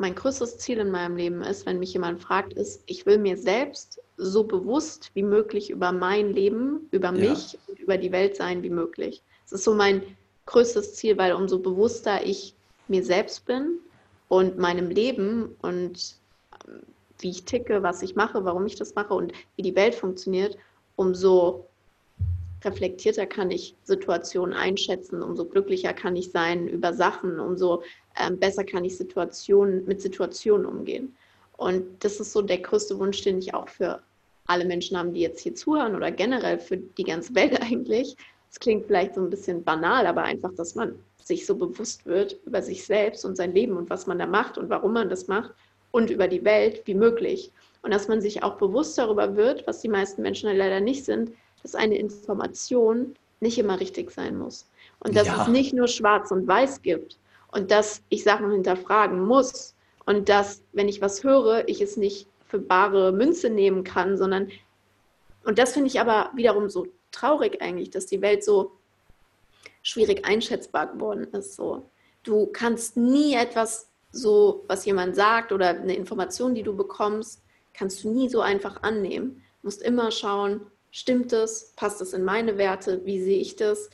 mein 0.01 0.15
größtes 0.15 0.59
Ziel 0.59 0.79
in 0.79 0.91
meinem 0.91 1.17
Leben 1.17 1.43
ist, 1.43 1.67
wenn 1.67 1.79
mich 1.79 1.93
jemand 1.93 2.23
fragt, 2.23 2.55
ist, 2.55 2.83
ich 2.87 3.05
will 3.05 3.19
mir 3.19 3.37
selbst 3.37 4.01
so 4.17 4.45
bewusst 4.45 5.11
wie 5.15 5.23
möglich 5.23 5.71
über 5.71 5.93
mein 5.93 6.33
Leben, 6.33 6.89
über 6.91 7.13
mich 7.13 7.53
ja. 7.53 7.59
und 7.67 7.79
über 7.79 7.99
die 7.99 8.11
Welt 8.11 8.35
sein 8.37 8.63
wie 8.63 8.71
möglich. 8.71 9.23
Das 9.45 9.53
ist 9.53 9.65
so 9.65 9.75
mein 9.75 10.03
größtes 10.47 10.95
Ziel, 10.95 11.19
weil 11.19 11.35
umso 11.35 11.59
bewusster 11.59 12.25
ich 12.25 12.55
mir 12.91 13.05
selbst 13.05 13.47
bin 13.47 13.79
und 14.29 14.59
meinem 14.59 14.91
Leben 14.91 15.57
und 15.63 16.17
ähm, 16.69 16.81
wie 17.19 17.31
ich 17.31 17.45
ticke, 17.45 17.83
was 17.83 18.03
ich 18.03 18.17
mache, 18.17 18.45
warum 18.45 18.67
ich 18.67 18.77
das 18.77 18.95
mache 18.95 19.15
und 19.15 19.33
wie 19.57 19.63
die 19.63 19.77
Welt 19.77 19.95
funktioniert, 19.95 20.57
umso 20.97 21.67
reflektierter 22.65 23.27
kann 23.27 23.51
ich 23.51 23.75
Situationen 23.85 24.55
einschätzen, 24.55 25.23
umso 25.23 25.45
glücklicher 25.45 25.93
kann 25.93 26.17
ich 26.17 26.31
sein 26.31 26.69
über 26.69 26.93
Sachen, 26.93 27.41
umso 27.41 27.83
ähm, 28.19 28.39
besser 28.39 28.65
kann 28.65 28.85
ich 28.85 28.97
Situationen 28.97 29.85
mit 29.87 30.01
Situationen 30.03 30.67
umgehen. 30.67 31.15
Und 31.57 32.05
das 32.05 32.21
ist 32.21 32.33
so 32.33 32.43
der 32.43 32.59
größte 32.59 32.99
Wunsch, 32.99 33.23
den 33.23 33.39
ich 33.39 33.55
auch 33.55 33.69
für 33.69 34.01
alle 34.47 34.65
Menschen 34.65 34.97
habe, 34.97 35.11
die 35.11 35.21
jetzt 35.21 35.41
hier 35.41 35.55
zuhören 35.55 35.95
oder 35.95 36.11
generell 36.11 36.59
für 36.59 36.77
die 36.77 37.05
ganze 37.05 37.35
Welt 37.35 37.61
eigentlich. 37.63 38.17
Es 38.51 38.59
klingt 38.59 38.87
vielleicht 38.87 39.15
so 39.15 39.21
ein 39.21 39.31
bisschen 39.31 39.63
banal, 39.63 40.07
aber 40.07 40.23
einfach, 40.23 40.53
dass 40.55 40.75
man 40.75 40.99
sich 41.23 41.47
so 41.47 41.55
bewusst 41.55 42.05
wird 42.07 42.39
über 42.45 42.63
sich 42.63 42.85
selbst 42.85 43.25
und 43.25 43.37
sein 43.37 43.55
Leben 43.55 43.77
und 43.77 43.89
was 43.91 44.07
man 44.07 44.19
da 44.19 44.27
macht 44.27 44.59
und 44.59 44.69
warum 44.69 44.93
man 44.93 45.09
das 45.09 45.29
macht 45.29 45.55
und 45.93 46.11
über 46.11 46.27
die 46.27 46.45
Welt 46.45 46.83
wie 46.87 46.95
möglich. 46.95 47.53
Und 47.83 47.95
dass 47.95 48.09
man 48.09 48.21
sich 48.21 48.43
auch 48.43 48.57
bewusst 48.57 48.99
darüber 48.99 49.37
wird, 49.37 49.67
was 49.67 49.81
die 49.81 49.89
meisten 49.89 50.23
Menschen 50.23 50.55
leider 50.55 50.81
nicht 50.81 51.05
sind, 51.05 51.33
dass 51.63 51.75
eine 51.75 51.97
Information 51.97 53.15
nicht 53.41 53.59
immer 53.59 53.81
richtig 53.81 54.11
sein 54.11 54.37
muss. 54.37 54.69
Und 55.01 55.17
dass 55.17 55.29
ja. 55.29 55.43
es 55.43 55.49
nicht 55.49 55.73
nur 55.73 55.89
schwarz 55.89 56.31
und 56.31 56.47
weiß 56.47 56.83
gibt 56.83 57.19
und 57.53 57.71
dass 57.71 58.03
ich 58.09 58.23
Sachen 58.23 58.51
hinterfragen 58.51 59.25
muss 59.25 59.75
und 60.05 60.29
dass, 60.29 60.63
wenn 60.73 60.89
ich 60.89 61.01
was 61.01 61.25
höre, 61.25 61.69
ich 61.69 61.81
es 61.81 61.97
nicht 61.97 62.27
für 62.47 62.59
bare 62.59 63.13
Münze 63.13 63.49
nehmen 63.49 63.85
kann, 63.85 64.19
sondern, 64.19 64.49
und 65.45 65.59
das 65.59 65.73
finde 65.73 65.89
ich 65.89 66.01
aber 66.01 66.31
wiederum 66.35 66.69
so 66.69 66.87
traurig 67.13 67.61
eigentlich, 67.63 67.91
dass 67.91 68.07
die 68.07 68.23
Welt 68.23 68.45
so 68.45 68.73
schwierig 69.83 70.27
einschätzbar 70.27 70.89
geworden 70.93 71.25
ist. 71.33 71.55
So. 71.55 71.89
Du 72.23 72.47
kannst 72.47 72.97
nie 72.97 73.35
etwas 73.35 73.89
so, 74.13 74.65
was 74.67 74.85
jemand 74.85 75.17
sagt 75.17 75.53
oder 75.53 75.69
eine 75.69 75.95
Information, 75.95 76.55
die 76.55 76.63
du 76.63 76.77
bekommst, 76.77 77.43
kannst 77.73 78.03
du 78.05 78.11
nie 78.11 78.29
so 78.29 78.41
einfach 78.41 78.83
annehmen. 78.83 79.43
Du 79.61 79.69
musst 79.69 79.83
immer 79.83 80.11
schauen, 80.11 80.67
Stimmt 80.91 81.33
es? 81.33 81.73
Passt 81.77 82.01
es 82.01 82.13
in 82.13 82.25
meine 82.25 82.59
Werte? 82.59 83.05
Wie 83.05 83.23
sehe 83.23 83.41
ich 83.41 83.57
das? 83.57 83.91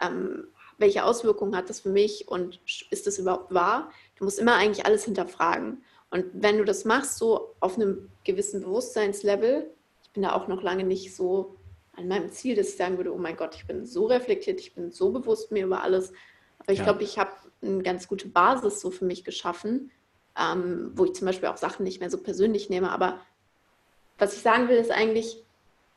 Ähm, 0.00 0.48
welche 0.78 1.04
Auswirkungen 1.04 1.56
hat 1.56 1.68
das 1.68 1.80
für 1.80 1.90
mich 1.90 2.28
und 2.28 2.60
ist 2.90 3.06
das 3.06 3.18
überhaupt 3.18 3.52
wahr? 3.52 3.90
Du 4.16 4.24
musst 4.24 4.38
immer 4.38 4.54
eigentlich 4.54 4.86
alles 4.86 5.04
hinterfragen. 5.04 5.82
Und 6.10 6.24
wenn 6.32 6.56
du 6.56 6.64
das 6.64 6.84
machst, 6.84 7.18
so 7.18 7.54
auf 7.60 7.76
einem 7.76 8.10
gewissen 8.24 8.62
Bewusstseinslevel, 8.62 9.70
ich 10.02 10.10
bin 10.10 10.22
da 10.22 10.32
auch 10.32 10.48
noch 10.48 10.62
lange 10.62 10.84
nicht 10.84 11.14
so 11.14 11.56
an 11.98 12.08
meinem 12.08 12.30
Ziel, 12.30 12.54
dass 12.54 12.68
ich 12.68 12.76
sagen 12.76 12.96
würde, 12.96 13.12
oh 13.12 13.18
mein 13.18 13.36
Gott, 13.36 13.54
ich 13.54 13.66
bin 13.66 13.84
so 13.84 14.06
reflektiert, 14.06 14.60
ich 14.60 14.74
bin 14.74 14.90
so 14.90 15.10
bewusst 15.10 15.52
mir 15.52 15.66
über 15.66 15.82
alles. 15.82 16.12
Aber 16.60 16.72
ich 16.72 16.78
ja. 16.78 16.84
glaube, 16.84 17.02
ich 17.02 17.18
habe 17.18 17.30
eine 17.60 17.82
ganz 17.82 18.08
gute 18.08 18.28
Basis 18.28 18.80
so 18.80 18.90
für 18.90 19.04
mich 19.04 19.24
geschaffen, 19.24 19.90
ähm, 20.38 20.92
wo 20.94 21.04
ich 21.04 21.14
zum 21.14 21.26
Beispiel 21.26 21.48
auch 21.48 21.56
Sachen 21.56 21.84
nicht 21.84 22.00
mehr 22.00 22.10
so 22.10 22.18
persönlich 22.18 22.70
nehme. 22.70 22.90
Aber 22.90 23.20
was 24.18 24.34
ich 24.34 24.42
sagen 24.42 24.68
will, 24.68 24.76
ist 24.76 24.90
eigentlich, 24.90 25.42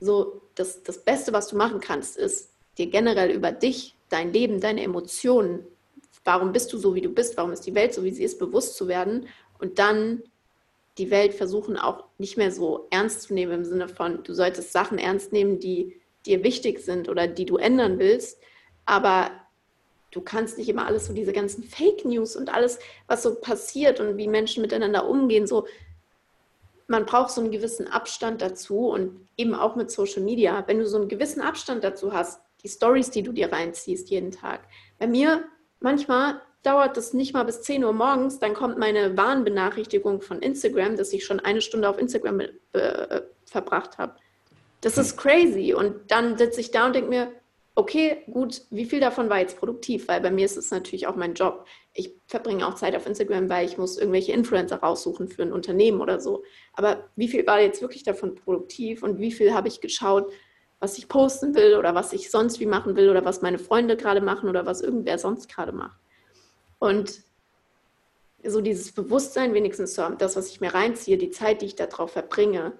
so 0.02 0.42
das, 0.56 0.84
das 0.84 1.04
Beste, 1.04 1.32
was 1.32 1.48
du 1.48 1.56
machen 1.56 1.80
kannst, 1.80 2.18
ist 2.18 2.50
dir 2.78 2.88
generell 2.88 3.30
über 3.32 3.52
dich, 3.52 3.96
dein 4.10 4.34
Leben, 4.34 4.60
deine 4.60 4.82
Emotionen, 4.82 5.66
warum 6.26 6.52
bist 6.52 6.74
du 6.74 6.78
so, 6.78 6.96
wie 6.96 7.02
du 7.02 7.10
bist, 7.10 7.38
warum 7.38 7.52
ist 7.52 7.66
die 7.66 7.76
Welt 7.76 7.94
so, 7.94 8.04
wie 8.04 8.12
sie 8.12 8.24
ist, 8.24 8.40
bewusst 8.40 8.76
zu 8.76 8.88
werden 8.88 9.28
und 9.60 9.80
dann 9.80 10.24
die 11.02 11.10
Welt 11.10 11.34
versuchen 11.34 11.78
auch 11.78 12.04
nicht 12.20 12.38
mehr 12.38 12.52
so 12.52 12.86
ernst 12.92 13.24
zu 13.24 13.34
nehmen 13.34 13.54
im 13.54 13.66
Sinne 13.66 13.88
von, 13.88 14.24
du 14.24 14.36
solltest 14.36 14.72
Sachen 14.72 15.00
ernst 15.00 15.34
nehmen, 15.34 15.60
die 15.60 16.00
dir 16.28 16.44
wichtig 16.44 16.80
sind 16.80 17.10
oder 17.10 17.26
die 17.26 17.48
du 17.48 17.58
ändern 17.58 17.98
willst, 17.98 18.40
aber 18.86 19.32
du 20.12 20.22
kannst 20.22 20.60
nicht 20.60 20.70
immer 20.70 20.86
alles 20.86 21.08
so 21.08 21.14
diese 21.14 21.34
ganzen 21.34 21.64
Fake 21.64 22.06
News 22.06 22.36
und 22.36 22.54
alles, 22.54 22.78
was 23.08 23.24
so 23.24 23.34
passiert 23.34 24.00
und 24.00 24.18
wie 24.18 24.28
Menschen 24.28 24.62
miteinander 24.62 25.10
umgehen, 25.10 25.48
so 25.48 25.66
man 26.86 27.08
braucht 27.08 27.32
so 27.32 27.42
einen 27.42 27.52
gewissen 27.52 27.88
Abstand 27.88 28.44
dazu 28.44 28.90
und 28.90 29.28
eben 29.38 29.56
auch 29.56 29.76
mit 29.76 29.90
Social 29.90 30.22
Media. 30.22 30.64
Wenn 30.68 30.78
du 30.78 30.86
so 30.86 30.98
einen 30.98 31.08
gewissen 31.08 31.42
Abstand 31.42 31.84
dazu 31.84 32.14
hast, 32.14 32.42
die 32.62 32.70
Stories, 32.70 33.10
die 33.10 33.24
du 33.24 33.32
dir 33.32 33.52
reinziehst 33.52 34.12
jeden 34.12 34.30
Tag. 34.30 34.68
Bei 35.00 35.08
mir 35.08 35.46
manchmal 35.80 36.42
dauert 36.64 36.98
das 36.98 37.14
nicht 37.14 37.34
mal 37.34 37.44
bis 37.44 37.62
10 37.64 37.84
Uhr 37.84 37.94
morgens, 37.94 38.40
dann 38.40 38.54
kommt 38.54 38.78
meine 38.78 39.18
Warnbenachrichtigung 39.18 40.22
von 40.22 40.42
Instagram, 40.42 40.96
dass 40.96 41.14
ich 41.14 41.26
schon 41.26 41.40
eine 41.40 41.62
Stunde 41.62 41.90
auf 41.90 41.98
Instagram 41.98 42.42
äh, 42.74 43.22
verbracht 43.46 43.98
habe. 43.98 44.16
Das 44.82 44.98
ist 44.98 45.18
crazy. 45.18 45.74
Und 45.74 46.12
dann 46.12 46.38
sitze 46.38 46.62
ich 46.62 46.72
da 46.72 46.88
und 46.88 46.96
denke 46.96 47.10
mir, 47.10 47.32
okay, 47.76 48.24
gut, 48.32 48.64
wie 48.70 48.86
viel 48.86 49.00
davon 49.00 49.30
war 49.30 49.40
jetzt 49.40 49.58
produktiv? 49.58 50.08
Weil 50.08 50.22
bei 50.22 50.32
mir 50.32 50.46
ist 50.46 50.58
es 50.58 50.72
natürlich 50.72 51.08
auch 51.08 51.16
mein 51.16 51.34
Job. 51.34 51.66
Ich 51.94 52.14
verbringe 52.28 52.68
auch 52.68 52.76
Zeit 52.76 52.96
auf 52.96 53.06
Instagram, 53.06 53.50
weil 53.50 53.66
ich 53.66 53.78
muss 53.78 53.98
irgendwelche 53.98 54.34
Influencer 54.34 54.78
raussuchen 54.78 55.28
für 55.28 55.44
ein 55.44 55.54
Unternehmen 55.54 56.02
oder 56.02 56.20
so. 56.20 56.44
Aber 56.74 57.10
wie 57.16 57.28
viel 57.28 57.46
war 57.48 57.62
jetzt 57.62 57.82
wirklich 57.82 58.04
davon 58.04 58.36
produktiv 58.36 59.04
und 59.04 59.20
wie 59.20 59.32
viel 59.32 59.54
habe 59.54 59.68
ich 59.68 59.82
geschaut, 59.82 60.32
was 60.80 60.98
ich 60.98 61.08
posten 61.08 61.54
will 61.56 61.76
oder 61.76 61.96
was 61.96 62.12
ich 62.12 62.32
sonst 62.32 62.60
wie 62.60 62.66
machen 62.66 62.96
will 62.96 63.10
oder 63.10 63.24
was 63.24 63.42
meine 63.42 63.60
Freunde 63.60 63.96
gerade 63.96 64.20
machen 64.20 64.50
oder 64.50 64.66
was 64.66 64.82
irgendwer 64.82 65.18
sonst 65.18 65.48
gerade 65.48 65.72
macht? 65.72 65.98
Und 66.82 67.22
so 68.44 68.60
dieses 68.60 68.92
Bewusstsein, 68.92 69.54
wenigstens 69.54 69.94
so 69.94 70.10
das, 70.18 70.36
was 70.36 70.50
ich 70.50 70.62
mir 70.62 70.74
reinziehe, 70.74 71.16
die 71.16 71.30
Zeit, 71.30 71.62
die 71.62 71.68
ich 71.68 71.76
darauf 71.76 72.12
verbringe, 72.12 72.74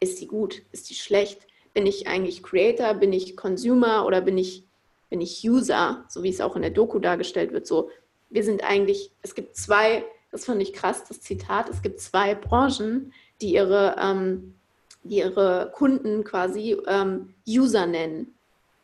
ist 0.00 0.22
die 0.22 0.26
gut, 0.26 0.62
ist 0.72 0.88
die 0.88 0.94
schlecht? 0.94 1.46
Bin 1.74 1.86
ich 1.86 2.08
eigentlich 2.08 2.42
Creator, 2.42 2.94
bin 2.94 3.12
ich 3.12 3.36
Consumer 3.36 4.06
oder 4.06 4.22
bin 4.22 4.38
ich, 4.38 4.64
bin 5.10 5.20
ich 5.20 5.46
User, 5.46 6.06
so 6.08 6.22
wie 6.22 6.30
es 6.30 6.40
auch 6.40 6.56
in 6.56 6.62
der 6.62 6.70
Doku 6.70 6.98
dargestellt 6.98 7.52
wird? 7.52 7.66
So, 7.66 7.90
wir 8.30 8.42
sind 8.42 8.64
eigentlich, 8.64 9.12
es 9.20 9.34
gibt 9.34 9.54
zwei, 9.54 10.02
das 10.30 10.46
fand 10.46 10.62
ich 10.62 10.72
krass, 10.72 11.04
das 11.04 11.20
Zitat, 11.20 11.68
es 11.68 11.82
gibt 11.82 12.00
zwei 12.00 12.34
Branchen, 12.34 13.12
die 13.42 13.52
ihre, 13.52 13.96
ähm, 14.00 14.54
die 15.02 15.18
ihre 15.18 15.70
Kunden 15.74 16.24
quasi 16.24 16.78
ähm, 16.86 17.34
User 17.46 17.84
nennen. 17.84 18.34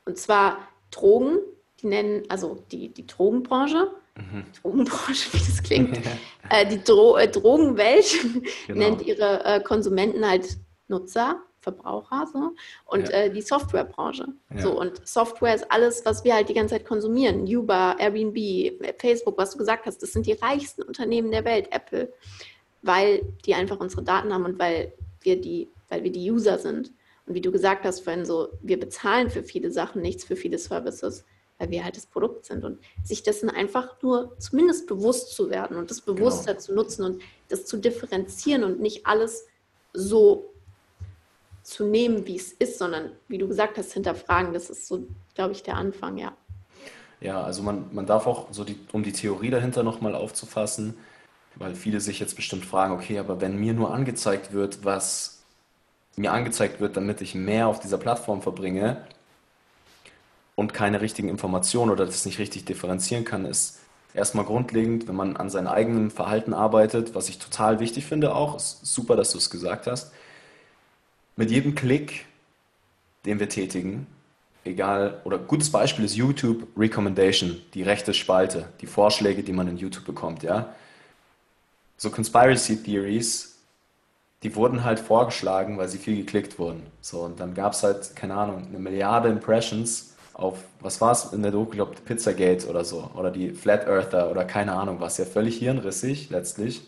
Und 0.05 0.19
zwar 0.19 0.59
Drogen, 0.91 1.39
die 1.81 1.87
nennen, 1.87 2.25
also 2.29 2.63
die, 2.71 2.91
die 2.91 3.07
Drogenbranche 3.07 3.91
Mhm. 4.19 4.45
Drogenbranche, 4.63 5.33
wie 5.33 5.39
das 5.39 5.63
klingt. 5.63 5.97
äh, 6.51 6.67
die 6.67 6.83
Dro 6.83 7.17
äh, 7.17 7.29
Drogenwelt 7.29 8.17
genau. 8.67 8.79
nennt 8.79 9.03
ihre 9.03 9.45
äh, 9.45 9.61
Konsumenten 9.61 10.29
halt 10.29 10.59
Nutzer, 10.89 11.41
Verbraucher 11.61 12.27
so 12.33 12.53
und 12.87 13.09
ja. 13.09 13.15
Äh, 13.15 13.31
die 13.31 13.43
Softwarebranche. 13.43 14.27
Ja. 14.55 14.61
So 14.61 14.79
und 14.79 15.07
Software 15.07 15.55
ist 15.55 15.71
alles, 15.71 16.05
was 16.05 16.25
wir 16.25 16.35
halt 16.35 16.49
die 16.49 16.55
ganze 16.55 16.75
Zeit 16.75 16.87
konsumieren. 16.87 17.47
Uber, 17.47 17.97
Airbnb, 17.99 18.97
Facebook, 18.99 19.39
was 19.39 19.53
du 19.53 19.59
gesagt 19.59 19.87
hast, 19.87 20.03
das 20.03 20.13
sind 20.13 20.27
die 20.27 20.33
reichsten 20.33 20.83
Unternehmen 20.83 21.31
der 21.31 21.45
Welt, 21.45 21.69
Apple, 21.71 22.13
weil 22.83 23.23
die 23.45 23.55
einfach 23.55 23.79
unsere 23.79 24.03
Daten 24.03 24.33
haben 24.33 24.45
und 24.45 24.59
weil 24.59 24.93
wir 25.21 25.41
die, 25.41 25.69
weil 25.89 26.03
wir 26.05 26.13
die 26.13 26.31
User 26.31 26.59
sind. 26.59 26.93
Und 27.27 27.35
wie 27.35 27.41
du 27.41 27.53
gesagt 27.53 27.85
hast 27.85 28.01
vorhin 28.01 28.25
so, 28.25 28.49
wir 28.63 28.81
bezahlen 28.81 29.29
für 29.29 29.43
viele 29.43 29.71
Sachen 29.71 30.01
nichts, 30.01 30.25
für 30.25 30.37
viele 30.37 30.59
Services 30.59 31.25
weil 31.59 31.71
wir 31.71 31.85
halt 31.85 31.97
das 31.97 32.07
Produkt 32.07 32.47
sind 32.47 32.65
und 32.65 32.79
sich 33.03 33.23
dessen 33.23 33.51
einfach 33.51 34.01
nur 34.03 34.37
zumindest 34.39 34.87
bewusst 34.87 35.35
zu 35.35 35.51
werden 35.51 35.77
und 35.77 35.91
das 35.91 36.01
bewusster 36.01 36.53
genau. 36.53 36.65
zu 36.65 36.75
nutzen 36.75 37.05
und 37.05 37.23
das 37.49 37.67
zu 37.67 37.77
differenzieren 37.77 38.65
und 38.65 38.81
nicht 38.81 39.07
alles 39.07 39.47
so 39.93 40.53
zu 41.63 41.85
nehmen, 41.85 42.27
wie 42.27 42.37
es 42.37 42.53
ist, 42.53 42.79
sondern 42.79 43.11
wie 43.29 43.39
du 43.39 43.47
gesagt 43.49 43.77
hast, 43.77 43.93
hinterfragen. 43.93 44.55
Das 44.55 44.71
ist 44.71 44.87
so, 44.87 45.07
glaube 45.35 45.53
ich, 45.53 45.63
der 45.63 45.77
Anfang, 45.77 46.17
ja. 46.17 46.33
Ja, 47.21 47.43
also 47.43 47.63
man, 47.63 47.93
man 47.93 48.07
darf 48.07 48.27
auch 48.27 48.53
so 48.53 48.65
die, 48.65 48.79
um 48.93 49.03
die 49.03 49.13
Theorie 49.13 49.51
dahinter 49.51 49.83
nochmal 49.83 50.15
aufzufassen, 50.15 50.95
weil 51.57 51.75
viele 51.75 52.01
sich 52.01 52.21
jetzt 52.21 52.37
bestimmt 52.37 52.65
fragen, 52.65 52.95
okay, 52.95 53.19
aber 53.19 53.41
wenn 53.41 53.59
mir 53.59 53.75
nur 53.75 53.93
angezeigt 53.93 54.53
wird, 54.53 54.85
was 54.85 55.43
mir 56.17 56.33
angezeigt 56.33 56.81
wird, 56.81 56.97
damit 56.97 57.21
ich 57.21 57.35
mehr 57.35 57.67
auf 57.67 57.81
dieser 57.81 57.99
Plattform 57.99 58.41
verbringe, 58.41 59.05
und 60.59 60.75
keine 60.75 61.01
richtigen 61.01 61.29
Informationen 61.29 61.93
oder 61.93 62.05
das 62.05 62.27
nicht 62.27 62.41
richtig 62.41 62.65
differenzieren 62.65 63.25
kann, 63.25 63.45
ist 63.45 63.79
erstmal 64.13 64.45
grundlegend, 64.45 65.07
wenn 65.07 65.15
man 65.15 65.37
an 65.37 65.51
seinem 65.51 65.69
eigenen 65.69 66.11
Verhalten 66.11 66.53
arbeitet, 66.53 67.15
was 67.15 67.29
ich 67.29 67.39
total 67.39 67.79
wichtig 67.79 68.07
finde 68.07 68.35
auch, 68.35 68.57
ist 68.57 68.85
super, 68.85 69.15
dass 69.15 69.31
du 69.31 69.39
es 69.39 69.51
gesagt 69.51 69.87
hast. 69.87 70.11
Mit 71.37 71.53
jedem 71.53 71.77
Klick, 71.77 72.27
den 73.25 73.39
wir 73.39 73.49
tätigen, 73.49 74.09
egal, 74.65 75.21
oder 75.23 75.39
gutes 75.39 75.71
Beispiel 75.71 76.05
ist 76.05 76.17
YouTube 76.17 76.67
Recommendation, 76.77 77.61
die 77.75 77.85
rechte 77.85 78.13
Spalte, 78.13 78.69
die 78.81 78.89
Vorschläge, 78.89 79.45
die 79.45 79.53
man 79.53 79.69
in 79.69 79.77
YouTube 79.77 80.07
bekommt, 80.07 80.43
ja. 80.43 80.75
So 81.99 82.11
Conspiracy 82.11 82.83
Theories, 82.83 83.59
die 84.43 84.57
wurden 84.57 84.83
halt 84.83 84.99
vorgeschlagen, 84.99 85.79
weil 85.79 85.87
sie 85.87 85.99
viel 85.99 86.17
geklickt 86.17 86.59
wurden. 86.59 86.83
So, 87.01 87.21
und 87.21 87.39
dann 87.39 87.55
gab 87.55 87.75
es 87.75 87.85
halt, 87.85 88.17
keine 88.17 88.35
Ahnung, 88.35 88.67
eine 88.67 88.81
Milliarde 88.81 89.29
Impressions 89.29 90.17
auf, 90.39 90.59
was 90.81 91.01
war 91.01 91.13
es 91.13 91.33
in 91.33 91.43
der 91.43 91.51
Doku, 91.51 91.73
ich 91.73 91.77
glaube 91.77 91.97
Pizzagate 92.05 92.69
oder 92.69 92.85
so, 92.85 93.11
oder 93.15 93.31
die 93.31 93.51
Flat 93.51 93.87
Earther 93.87 94.31
oder 94.31 94.45
keine 94.45 94.73
Ahnung 94.73 95.01
was, 95.01 95.19
ja 95.19 95.25
völlig 95.25 95.59
hirnrissig 95.59 96.31
letztlich. 96.31 96.81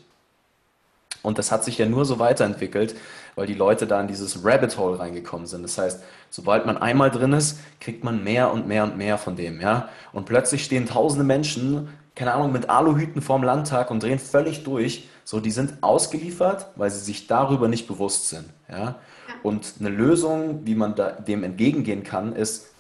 Und 1.22 1.36
das 1.36 1.52
hat 1.52 1.64
sich 1.64 1.76
ja 1.76 1.84
nur 1.84 2.04
so 2.06 2.18
weiterentwickelt, 2.18 2.94
weil 3.34 3.46
die 3.46 3.54
Leute 3.54 3.86
da 3.86 4.00
in 4.00 4.06
dieses 4.06 4.44
Rabbit 4.44 4.78
Hole 4.78 4.98
reingekommen 4.98 5.46
sind. 5.46 5.64
Das 5.64 5.76
heißt, 5.76 6.02
sobald 6.30 6.64
man 6.64 6.78
einmal 6.78 7.10
drin 7.10 7.32
ist, 7.32 7.58
kriegt 7.80 8.04
man 8.04 8.22
mehr 8.24 8.52
und 8.52 8.68
mehr 8.68 8.84
und 8.84 8.96
mehr 8.96 9.18
von 9.18 9.36
dem, 9.36 9.60
ja. 9.60 9.88
Und 10.12 10.26
plötzlich 10.26 10.64
stehen 10.64 10.86
tausende 10.86 11.24
Menschen, 11.24 11.88
keine 12.14 12.32
Ahnung, 12.32 12.52
mit 12.52 12.70
Aluhüten 12.70 13.20
vorm 13.20 13.42
Landtag 13.42 13.90
und 13.90 14.02
drehen 14.02 14.20
völlig 14.20 14.62
durch. 14.62 15.08
So, 15.24 15.40
die 15.40 15.50
sind 15.50 15.82
ausgeliefert, 15.82 16.68
weil 16.76 16.90
sie 16.90 17.00
sich 17.00 17.26
darüber 17.26 17.68
nicht 17.68 17.88
bewusst 17.88 18.28
sind, 18.28 18.46
ja. 18.70 18.94
Und 19.42 19.74
eine 19.80 19.88
Lösung, 19.88 20.60
wie 20.64 20.76
man 20.76 20.94
da, 20.94 21.10
dem 21.10 21.42
entgegengehen 21.42 22.04
kann, 22.04 22.34
ist, 22.34 22.70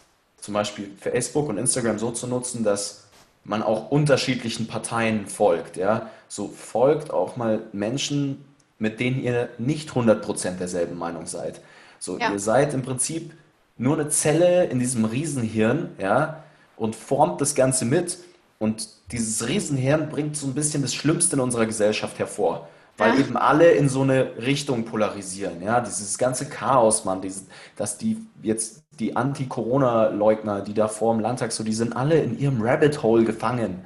zum 0.40 0.54
Beispiel 0.54 0.90
Facebook 0.98 1.48
und 1.48 1.58
Instagram 1.58 1.98
so 1.98 2.10
zu 2.10 2.26
nutzen, 2.26 2.64
dass 2.64 3.04
man 3.44 3.62
auch 3.62 3.90
unterschiedlichen 3.90 4.66
Parteien 4.66 5.26
folgt. 5.26 5.76
Ja? 5.76 6.10
So 6.28 6.48
folgt 6.48 7.10
auch 7.10 7.36
mal 7.36 7.62
Menschen, 7.72 8.44
mit 8.78 9.00
denen 9.00 9.22
ihr 9.22 9.50
nicht 9.58 9.90
100% 9.90 10.56
derselben 10.56 10.98
Meinung 10.98 11.26
seid. 11.26 11.60
So, 11.98 12.18
ja. 12.18 12.32
ihr 12.32 12.38
seid 12.38 12.72
im 12.74 12.82
Prinzip 12.82 13.32
nur 13.76 13.98
eine 13.98 14.08
Zelle 14.08 14.64
in 14.66 14.78
diesem 14.78 15.04
Riesenhirn, 15.04 15.90
ja, 15.98 16.42
und 16.76 16.96
formt 16.96 17.40
das 17.40 17.54
Ganze 17.54 17.84
mit. 17.84 18.18
Und 18.58 18.88
dieses 19.12 19.46
Riesenhirn 19.46 20.08
bringt 20.08 20.36
so 20.36 20.46
ein 20.46 20.54
bisschen 20.54 20.82
das 20.82 20.94
Schlimmste 20.94 21.36
in 21.36 21.40
unserer 21.40 21.66
Gesellschaft 21.66 22.18
hervor 22.18 22.68
weil 23.00 23.14
ja. 23.14 23.20
eben 23.20 23.36
alle 23.36 23.70
in 23.72 23.88
so 23.88 24.02
eine 24.02 24.36
Richtung 24.36 24.84
polarisieren. 24.84 25.62
Ja, 25.62 25.80
dieses 25.80 26.18
ganze 26.18 26.48
Chaos, 26.48 27.04
Mann, 27.04 27.22
dieses, 27.22 27.46
dass 27.76 27.96
die 27.96 28.18
jetzt 28.42 28.82
die 28.98 29.16
Anti-Corona-Leugner, 29.16 30.60
die 30.60 30.74
da 30.74 30.86
vor 30.86 31.14
dem 31.14 31.20
Landtag 31.20 31.52
so, 31.52 31.64
die 31.64 31.72
sind 31.72 31.96
alle 31.96 32.20
in 32.20 32.38
ihrem 32.38 32.60
Rabbit 32.60 33.02
Hole 33.02 33.24
gefangen. 33.24 33.84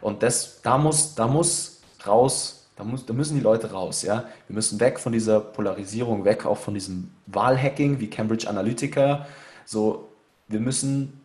Und 0.00 0.22
das, 0.22 0.62
da 0.62 0.78
muss, 0.78 1.14
da 1.16 1.26
muss 1.26 1.82
raus, 2.06 2.68
da, 2.76 2.84
muss, 2.84 3.04
da 3.04 3.12
müssen 3.12 3.34
die 3.34 3.42
Leute 3.42 3.72
raus. 3.72 4.02
Ja, 4.02 4.24
wir 4.46 4.54
müssen 4.54 4.78
weg 4.78 5.00
von 5.00 5.12
dieser 5.12 5.40
Polarisierung, 5.40 6.24
weg 6.24 6.46
auch 6.46 6.58
von 6.58 6.74
diesem 6.74 7.10
Wahlhacking 7.26 7.98
wie 7.98 8.08
Cambridge 8.08 8.48
Analytica. 8.48 9.26
So, 9.64 10.08
wir 10.46 10.60
müssen 10.60 11.20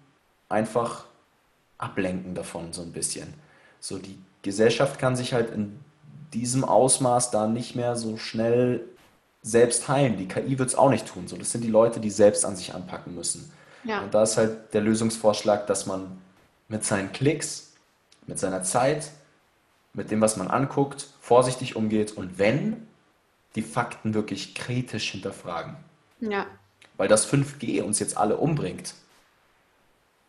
einfach 0.50 1.06
ablenken 1.78 2.34
davon 2.34 2.74
so 2.74 2.82
ein 2.82 2.92
bisschen. 2.92 3.34
So 3.80 4.00
die 4.00 4.18
Gesellschaft 4.42 5.00
kann 5.00 5.16
sich 5.16 5.34
halt 5.34 5.52
in 5.52 5.80
diesem 6.34 6.64
Ausmaß 6.64 7.32
da 7.32 7.48
nicht 7.48 7.76
mehr 7.76 7.96
so 7.96 8.18
schnell 8.18 8.84
selbst 9.42 9.88
heilen. 9.88 10.18
Die 10.18 10.28
KI 10.28 10.60
wird 10.60 10.70
es 10.70 10.76
auch 10.76 10.90
nicht 10.90 11.08
tun. 11.08 11.28
So, 11.28 11.38
das 11.38 11.52
sind 11.52 11.64
die 11.64 11.70
Leute, 11.70 12.00
die 12.00 12.10
selbst 12.10 12.46
an 12.46 12.56
sich 12.56 12.74
anpacken 12.74 13.16
müssen. 13.16 13.52
Ja. 13.84 14.02
Und 14.02 14.14
da 14.14 14.24
ist 14.24 14.38
halt 14.38 14.74
der 14.74 14.82
Lösungsvorschlag, 14.82 15.68
dass 15.68 15.86
man 15.86 16.18
mit 16.68 16.84
seinen 16.84 17.12
Klicks, 17.12 17.74
mit 18.26 18.40
seiner 18.40 18.64
Zeit, 18.64 19.12
mit 19.94 20.12
dem, 20.12 20.22
was 20.22 20.38
man 20.38 20.48
anguckt, 20.48 21.08
vorsichtig 21.22 21.76
umgeht 21.76 22.12
und 22.12 22.38
wenn, 22.38 22.88
die 23.56 23.64
Fakten 23.64 24.14
wirklich 24.14 24.54
kritisch 24.54 25.12
hinterfragen. 25.12 25.76
Ja. 26.20 26.46
Weil 26.98 27.08
das 27.08 27.32
5G 27.32 27.82
uns 27.82 28.00
jetzt 28.00 28.18
alle 28.18 28.38
umbringt. 28.38 28.94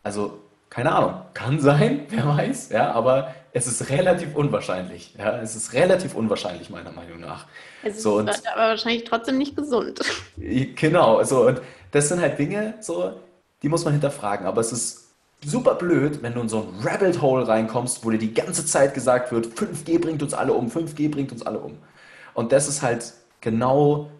Also, 0.01 0.39
keine 0.69 0.93
Ahnung, 0.93 1.21
kann 1.33 1.59
sein, 1.59 2.05
wer 2.09 2.27
weiß, 2.27 2.69
ja, 2.69 2.91
aber 2.91 3.35
es 3.53 3.67
ist 3.67 3.89
relativ 3.89 4.35
unwahrscheinlich. 4.35 5.15
Ja, 5.17 5.39
es 5.39 5.55
ist 5.55 5.73
relativ 5.73 6.15
unwahrscheinlich, 6.15 6.69
meiner 6.69 6.91
Meinung 6.91 7.19
nach. 7.19 7.45
Es 7.83 7.97
ist 7.97 8.03
so, 8.03 8.17
und, 8.17 8.29
aber 8.29 8.69
wahrscheinlich 8.69 9.03
trotzdem 9.03 9.37
nicht 9.37 9.55
gesund. 9.55 9.99
Genau, 10.37 11.23
so, 11.23 11.47
und 11.47 11.61
das 11.91 12.09
sind 12.09 12.21
halt 12.21 12.37
Dinge, 12.37 12.75
so, 12.79 13.13
die 13.61 13.69
muss 13.69 13.83
man 13.83 13.93
hinterfragen. 13.93 14.45
Aber 14.45 14.61
es 14.61 14.71
ist 14.71 15.09
super 15.45 15.75
blöd, 15.75 16.21
wenn 16.21 16.33
du 16.33 16.41
in 16.41 16.49
so 16.49 16.59
ein 16.59 16.87
Rabbit 16.87 17.21
Hole 17.21 17.47
reinkommst, 17.47 18.03
wo 18.05 18.09
dir 18.09 18.17
die 18.17 18.33
ganze 18.33 18.65
Zeit 18.65 18.93
gesagt 18.93 19.31
wird, 19.31 19.47
5G 19.47 19.99
bringt 19.99 20.21
uns 20.21 20.33
alle 20.33 20.53
um, 20.53 20.69
5G 20.69 21.09
bringt 21.09 21.31
uns 21.31 21.45
alle 21.45 21.59
um. 21.59 21.77
Und 22.33 22.51
das 22.51 22.67
ist 22.67 22.81
halt 22.81 23.13
genau 23.41 24.11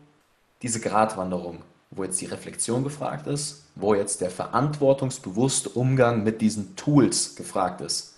diese 0.61 0.79
Gratwanderung, 0.79 1.61
wo 1.91 2.03
jetzt 2.03 2.19
die 2.21 2.25
Reflexion 2.25 2.83
gefragt 2.83 3.27
ist, 3.27 3.65
wo 3.75 3.93
jetzt 3.93 4.21
der 4.21 4.29
verantwortungsbewusste 4.29 5.69
Umgang 5.69 6.23
mit 6.23 6.41
diesen 6.41 6.75
Tools 6.75 7.35
gefragt 7.35 7.81
ist. 7.81 8.15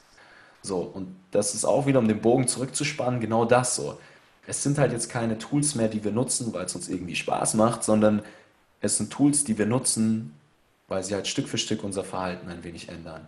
So, 0.62 0.80
und 0.80 1.16
das 1.32 1.56
ist 1.56 1.66
auch 1.66 1.86
wieder, 1.86 2.00
um 2.00 2.08
den 2.08 2.22
Bogen 2.22 2.48
zurückzuspannen, 2.48 3.20
genau 3.20 3.46
das 3.46 3.76
so. 3.76 3.98
Es 4.48 4.64
sind 4.64 4.78
halt 4.78 4.92
jetzt 4.92 5.10
keine 5.10 5.38
Tools 5.38 5.76
mehr, 5.76 5.88
die 5.88 6.04
wir 6.04 6.12
nutzen, 6.12 6.54
weil 6.54 6.66
es 6.66 6.76
uns 6.76 6.90
irgendwie 6.90 7.16
Spaß 7.16 7.56
macht, 7.56 7.84
sondern 7.84 8.22
es 8.80 8.98
sind 8.98 9.12
Tools, 9.12 9.44
die 9.44 9.58
wir 9.58 9.66
nutzen, 9.66 10.34
weil 10.88 11.04
sie 11.04 11.14
halt 11.14 11.28
Stück 11.28 11.48
für 11.48 11.58
Stück 11.58 11.84
unser 11.84 12.04
Verhalten 12.04 12.50
ein 12.50 12.64
wenig 12.64 12.90
ändern. 12.90 13.28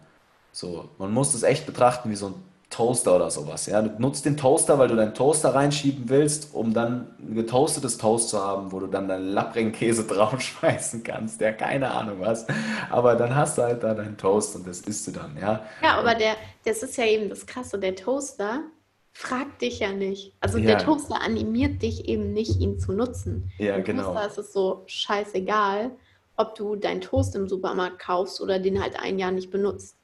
So, 0.51 0.89
man 0.97 1.11
muss 1.11 1.31
das 1.31 1.43
echt 1.43 1.65
betrachten 1.65 2.09
wie 2.09 2.15
so 2.15 2.27
ein 2.27 2.35
Toaster 2.73 3.15
oder 3.15 3.29
sowas. 3.29 3.67
Ja? 3.67 3.81
Du 3.81 4.01
nutzt 4.01 4.25
den 4.25 4.35
Toaster, 4.35 4.79
weil 4.79 4.87
du 4.87 4.95
deinen 4.95 5.13
Toaster 5.13 5.53
reinschieben 5.53 6.09
willst, 6.09 6.53
um 6.55 6.73
dann 6.73 7.07
ein 7.19 7.35
getoastetes 7.35 7.99
Toast 7.99 8.29
zu 8.29 8.39
haben, 8.39 8.71
wo 8.71 8.79
du 8.79 8.87
dann 8.87 9.07
deinen 9.07 9.29
Lappringkäse 9.29 10.03
draufschmeißen 10.07 11.03
kannst. 11.03 11.39
Ja, 11.39 11.51
keine 11.51 11.91
Ahnung 11.91 12.17
was. 12.19 12.47
Aber 12.89 13.15
dann 13.15 13.35
hast 13.35 13.57
du 13.57 13.61
halt 13.61 13.83
da 13.83 13.93
deinen 13.93 14.17
Toast 14.17 14.55
und 14.55 14.67
das 14.67 14.81
isst 14.81 15.05
du 15.07 15.11
dann. 15.11 15.37
Ja, 15.39 15.63
ja 15.83 15.97
aber 15.99 16.15
der, 16.15 16.35
das 16.65 16.81
ist 16.81 16.97
ja 16.97 17.05
eben 17.05 17.29
das 17.29 17.45
Krasse. 17.45 17.77
Der 17.77 17.95
Toaster 17.95 18.63
fragt 19.11 19.61
dich 19.61 19.79
ja 19.79 19.91
nicht. 19.91 20.33
Also 20.39 20.57
ja. 20.57 20.65
der 20.65 20.79
Toaster 20.79 21.21
animiert 21.21 21.83
dich 21.83 22.09
eben 22.09 22.33
nicht, 22.33 22.59
ihn 22.59 22.79
zu 22.79 22.91
nutzen. 22.91 23.51
Ja, 23.59 23.75
Im 23.75 23.83
genau. 23.83 24.13
Toaster 24.13 24.27
ist 24.27 24.37
es 24.39 24.53
so 24.53 24.83
scheißegal, 24.87 25.91
ob 26.37 26.55
du 26.55 26.75
deinen 26.75 27.01
Toast 27.01 27.35
im 27.35 27.47
Supermarkt 27.47 27.99
kaufst 27.99 28.41
oder 28.41 28.57
den 28.57 28.81
halt 28.81 28.99
ein 28.99 29.19
Jahr 29.19 29.31
nicht 29.31 29.51
benutzt. 29.51 29.95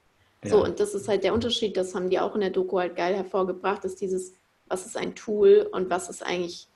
Ja. 0.44 0.50
So, 0.50 0.64
und 0.64 0.80
das 0.80 0.94
ist 0.94 1.08
halt 1.08 1.24
der 1.24 1.34
Unterschied, 1.34 1.76
das 1.76 1.94
haben 1.94 2.08
die 2.08 2.18
auch 2.18 2.34
in 2.34 2.40
der 2.40 2.50
Doku 2.50 2.78
halt 2.78 2.96
geil 2.96 3.14
hervorgebracht, 3.14 3.84
ist 3.84 4.00
dieses, 4.00 4.32
was 4.68 4.86
ist 4.86 4.96
ein 4.96 5.14
Tool 5.14 5.68
und 5.72 5.90
was 5.90 6.08
ist 6.08 6.24
eigentlich, 6.24 6.68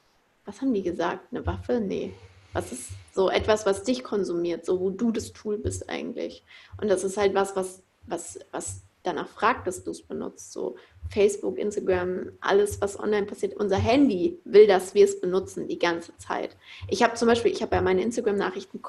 was 0.44 0.60
haben 0.60 0.74
die 0.74 0.82
gesagt? 0.82 1.32
Eine 1.32 1.46
Waffe? 1.46 1.80
Nee. 1.80 2.12
Was 2.52 2.72
ist 2.72 2.90
so 3.14 3.30
etwas, 3.30 3.66
was 3.66 3.82
dich 3.82 4.04
konsumiert, 4.04 4.66
so 4.66 4.80
wo 4.80 4.90
du 4.90 5.10
das 5.10 5.32
Tool 5.32 5.58
bist 5.58 5.88
eigentlich? 5.88 6.44
Und 6.80 6.88
das 6.88 7.04
ist 7.04 7.16
halt 7.16 7.34
was, 7.34 7.56
was, 7.56 7.82
was, 8.06 8.38
was 8.52 8.82
danach 9.02 9.28
fragt, 9.28 9.66
dass 9.66 9.84
du 9.84 9.90
es 9.90 10.02
benutzt. 10.02 10.52
So 10.52 10.76
Facebook, 11.10 11.58
Instagram, 11.58 12.30
alles, 12.40 12.80
was 12.80 12.98
online 12.98 13.26
passiert. 13.26 13.54
Unser 13.54 13.76
Handy 13.76 14.38
will, 14.44 14.66
dass 14.66 14.94
wir 14.94 15.04
es 15.04 15.20
benutzen 15.20 15.68
die 15.68 15.78
ganze 15.78 16.16
Zeit. 16.18 16.56
Ich 16.88 17.02
habe 17.02 17.14
zum 17.14 17.28
Beispiel, 17.28 17.52
ich 17.52 17.62
habe 17.62 17.76
ja 17.76 17.82
meine 17.82 18.02
Instagram-Nachrichten, 18.02 18.80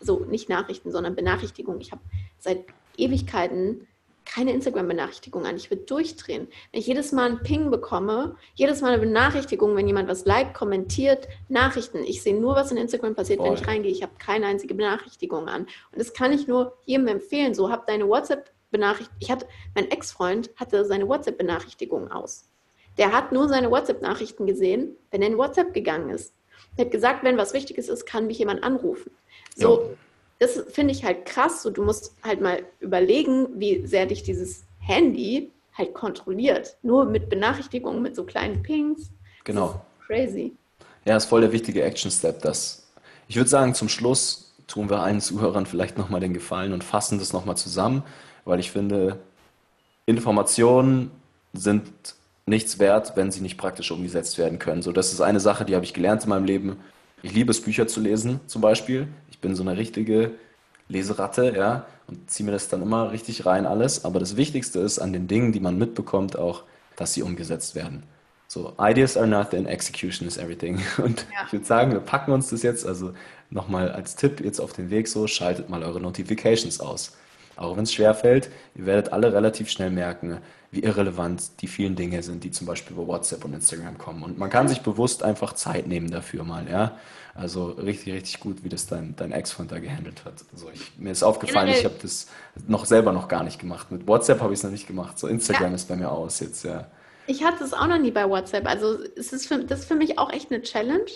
so 0.00 0.20
nicht 0.20 0.48
Nachrichten, 0.48 0.90
sondern 0.90 1.14
Benachrichtigungen. 1.14 1.80
Ich 1.80 1.92
habe 1.92 2.02
seit 2.38 2.64
Ewigkeiten 2.96 3.86
keine 4.24 4.52
Instagram-Benachrichtigung 4.52 5.46
an. 5.46 5.56
Ich 5.56 5.70
würde 5.70 5.84
durchdrehen. 5.84 6.48
Wenn 6.72 6.80
ich 6.80 6.86
jedes 6.86 7.12
Mal 7.12 7.26
einen 7.26 7.42
Ping 7.42 7.70
bekomme, 7.70 8.36
jedes 8.54 8.80
Mal 8.80 8.92
eine 8.92 8.98
Benachrichtigung, 8.98 9.76
wenn 9.76 9.86
jemand 9.86 10.08
was 10.08 10.24
liked, 10.24 10.54
kommentiert, 10.54 11.28
Nachrichten. 11.48 12.04
Ich 12.04 12.22
sehe 12.22 12.38
nur, 12.38 12.54
was 12.54 12.70
in 12.70 12.76
Instagram 12.76 13.14
passiert, 13.14 13.38
Voll. 13.38 13.48
wenn 13.48 13.54
ich 13.54 13.66
reingehe. 13.66 13.90
Ich 13.90 14.02
habe 14.02 14.12
keine 14.18 14.46
einzige 14.46 14.74
Benachrichtigung 14.74 15.48
an. 15.48 15.62
Und 15.62 15.98
das 15.98 16.14
kann 16.14 16.32
ich 16.32 16.46
nur 16.46 16.76
jedem 16.84 17.06
empfehlen. 17.08 17.54
So, 17.54 17.70
hab 17.70 17.86
deine 17.86 18.08
WhatsApp-Benachrichtigung. 18.08 19.16
Ich 19.20 19.30
hatte, 19.30 19.46
mein 19.74 19.90
Ex-Freund 19.90 20.50
hatte 20.56 20.84
seine 20.84 21.08
WhatsApp-Benachrichtigung 21.08 22.10
aus. 22.10 22.50
Der 22.98 23.12
hat 23.12 23.32
nur 23.32 23.48
seine 23.48 23.70
WhatsApp-Nachrichten 23.70 24.46
gesehen, 24.46 24.96
wenn 25.10 25.22
er 25.22 25.28
in 25.28 25.38
WhatsApp 25.38 25.74
gegangen 25.74 26.10
ist. 26.10 26.34
Er 26.76 26.86
hat 26.86 26.92
gesagt, 26.92 27.24
wenn 27.24 27.36
was 27.36 27.52
Wichtiges 27.52 27.88
ist, 27.88 28.06
kann 28.06 28.26
mich 28.26 28.38
jemand 28.38 28.62
anrufen. 28.62 29.10
So, 29.56 29.80
ja 29.80 29.96
das 30.38 30.62
finde 30.70 30.92
ich 30.92 31.04
halt 31.04 31.26
krass. 31.26 31.62
So, 31.62 31.70
du 31.70 31.82
musst 31.82 32.14
halt 32.22 32.40
mal 32.40 32.62
überlegen, 32.80 33.48
wie 33.58 33.86
sehr 33.86 34.06
dich 34.06 34.22
dieses 34.22 34.64
Handy 34.80 35.50
halt 35.76 35.94
kontrolliert. 35.94 36.76
Nur 36.82 37.04
mit 37.06 37.28
Benachrichtigungen, 37.28 38.02
mit 38.02 38.14
so 38.14 38.24
kleinen 38.24 38.62
Pings. 38.62 39.10
Genau. 39.44 39.80
Crazy. 40.06 40.54
Ja, 41.04 41.16
ist 41.16 41.26
voll 41.26 41.42
der 41.42 41.52
wichtige 41.52 41.82
Action-Step. 41.82 42.42
Das. 42.42 42.86
Ich 43.28 43.36
würde 43.36 43.48
sagen, 43.48 43.74
zum 43.74 43.88
Schluss 43.88 44.54
tun 44.66 44.88
wir 44.88 45.00
allen 45.00 45.20
Zuhörern 45.20 45.66
vielleicht 45.66 45.98
nochmal 45.98 46.20
den 46.20 46.34
Gefallen 46.34 46.72
und 46.72 46.84
fassen 46.84 47.18
das 47.18 47.32
nochmal 47.32 47.56
zusammen, 47.56 48.02
weil 48.44 48.60
ich 48.60 48.70
finde, 48.70 49.18
Informationen 50.06 51.10
sind 51.52 51.92
nichts 52.46 52.78
wert, 52.78 53.12
wenn 53.16 53.30
sie 53.30 53.40
nicht 53.40 53.56
praktisch 53.56 53.90
umgesetzt 53.90 54.38
werden 54.38 54.58
können. 54.58 54.82
So, 54.82 54.92
das 54.92 55.12
ist 55.12 55.20
eine 55.20 55.40
Sache, 55.40 55.64
die 55.64 55.74
habe 55.74 55.84
ich 55.84 55.94
gelernt 55.94 56.24
in 56.24 56.28
meinem 56.28 56.44
Leben. 56.44 56.80
Ich 57.24 57.32
liebe 57.32 57.50
es, 57.50 57.60
Bücher 57.60 57.86
zu 57.86 58.00
lesen, 58.00 58.40
zum 58.46 58.60
Beispiel 58.62 59.08
bin 59.44 59.54
so 59.54 59.62
eine 59.62 59.76
richtige 59.76 60.32
Leseratte, 60.88 61.54
ja, 61.54 61.86
und 62.08 62.30
ziehe 62.30 62.46
mir 62.46 62.52
das 62.52 62.68
dann 62.68 62.82
immer 62.82 63.12
richtig 63.12 63.46
rein, 63.46 63.66
alles. 63.66 64.04
Aber 64.04 64.18
das 64.18 64.36
Wichtigste 64.36 64.80
ist 64.80 64.98
an 64.98 65.12
den 65.12 65.28
Dingen, 65.28 65.52
die 65.52 65.60
man 65.60 65.78
mitbekommt, 65.78 66.36
auch, 66.36 66.64
dass 66.96 67.12
sie 67.12 67.22
umgesetzt 67.22 67.74
werden. 67.74 68.02
So, 68.48 68.72
Ideas 68.80 69.16
are 69.16 69.26
nothing, 69.26 69.66
execution 69.66 70.26
is 70.26 70.38
everything. 70.38 70.80
Und 70.98 71.26
ja. 71.32 71.44
ich 71.46 71.52
würde 71.52 71.66
sagen, 71.66 71.92
wir 71.92 72.00
packen 72.00 72.32
uns 72.32 72.48
das 72.48 72.62
jetzt, 72.62 72.86
also 72.86 73.12
nochmal 73.50 73.92
als 73.92 74.16
Tipp 74.16 74.40
jetzt 74.42 74.60
auf 74.60 74.72
den 74.72 74.90
Weg 74.90 75.08
so, 75.08 75.26
schaltet 75.26 75.68
mal 75.68 75.82
eure 75.82 76.00
Notifications 76.00 76.80
aus. 76.80 77.16
Auch 77.56 77.76
wenn 77.76 77.84
es 77.84 77.92
schwerfällt, 77.92 78.50
ihr 78.74 78.86
werdet 78.86 79.12
alle 79.12 79.32
relativ 79.32 79.70
schnell 79.70 79.90
merken, 79.90 80.38
wie 80.70 80.80
irrelevant 80.80 81.62
die 81.62 81.68
vielen 81.68 81.94
Dinge 81.94 82.22
sind, 82.22 82.42
die 82.44 82.50
zum 82.50 82.66
Beispiel 82.66 82.96
über 82.96 83.06
WhatsApp 83.06 83.44
und 83.44 83.54
Instagram 83.54 83.96
kommen. 83.96 84.22
Und 84.22 84.38
man 84.38 84.50
kann 84.50 84.68
sich 84.68 84.80
bewusst 84.80 85.22
einfach 85.22 85.52
Zeit 85.52 85.86
nehmen 85.86 86.10
dafür 86.10 86.44
mal, 86.44 86.68
ja. 86.68 86.98
Also 87.34 87.66
richtig, 87.66 88.14
richtig 88.14 88.40
gut, 88.40 88.62
wie 88.62 88.68
das 88.68 88.86
dein, 88.86 89.16
dein 89.16 89.32
Ex-Freund 89.32 89.72
da 89.72 89.80
gehandelt 89.80 90.24
hat. 90.24 90.44
Also 90.52 90.68
ich, 90.72 90.92
mir 90.98 91.10
ist 91.10 91.24
aufgefallen, 91.24 91.68
ich 91.68 91.84
habe 91.84 91.96
das 92.00 92.28
noch 92.68 92.84
selber 92.84 93.12
noch 93.12 93.26
gar 93.26 93.42
nicht 93.42 93.58
gemacht. 93.58 93.90
Mit 93.90 94.06
WhatsApp 94.06 94.40
habe 94.40 94.52
ich 94.52 94.60
es 94.60 94.64
noch 94.64 94.70
nicht 94.70 94.86
gemacht. 94.86 95.18
So 95.18 95.26
Instagram 95.26 95.70
ja. 95.70 95.74
ist 95.74 95.88
bei 95.88 95.96
mir 95.96 96.10
aus 96.10 96.38
jetzt, 96.40 96.64
ja. 96.64 96.86
Ich 97.26 97.42
hatte 97.42 97.64
es 97.64 97.72
auch 97.72 97.86
noch 97.86 97.98
nie 97.98 98.10
bei 98.10 98.28
WhatsApp. 98.28 98.68
Also 98.68 98.98
es 99.16 99.32
ist 99.32 99.46
für, 99.46 99.64
das 99.64 99.80
ist 99.80 99.88
für 99.88 99.94
mich 99.94 100.18
auch 100.18 100.32
echt 100.32 100.52
eine 100.52 100.62
Challenge. 100.62 101.10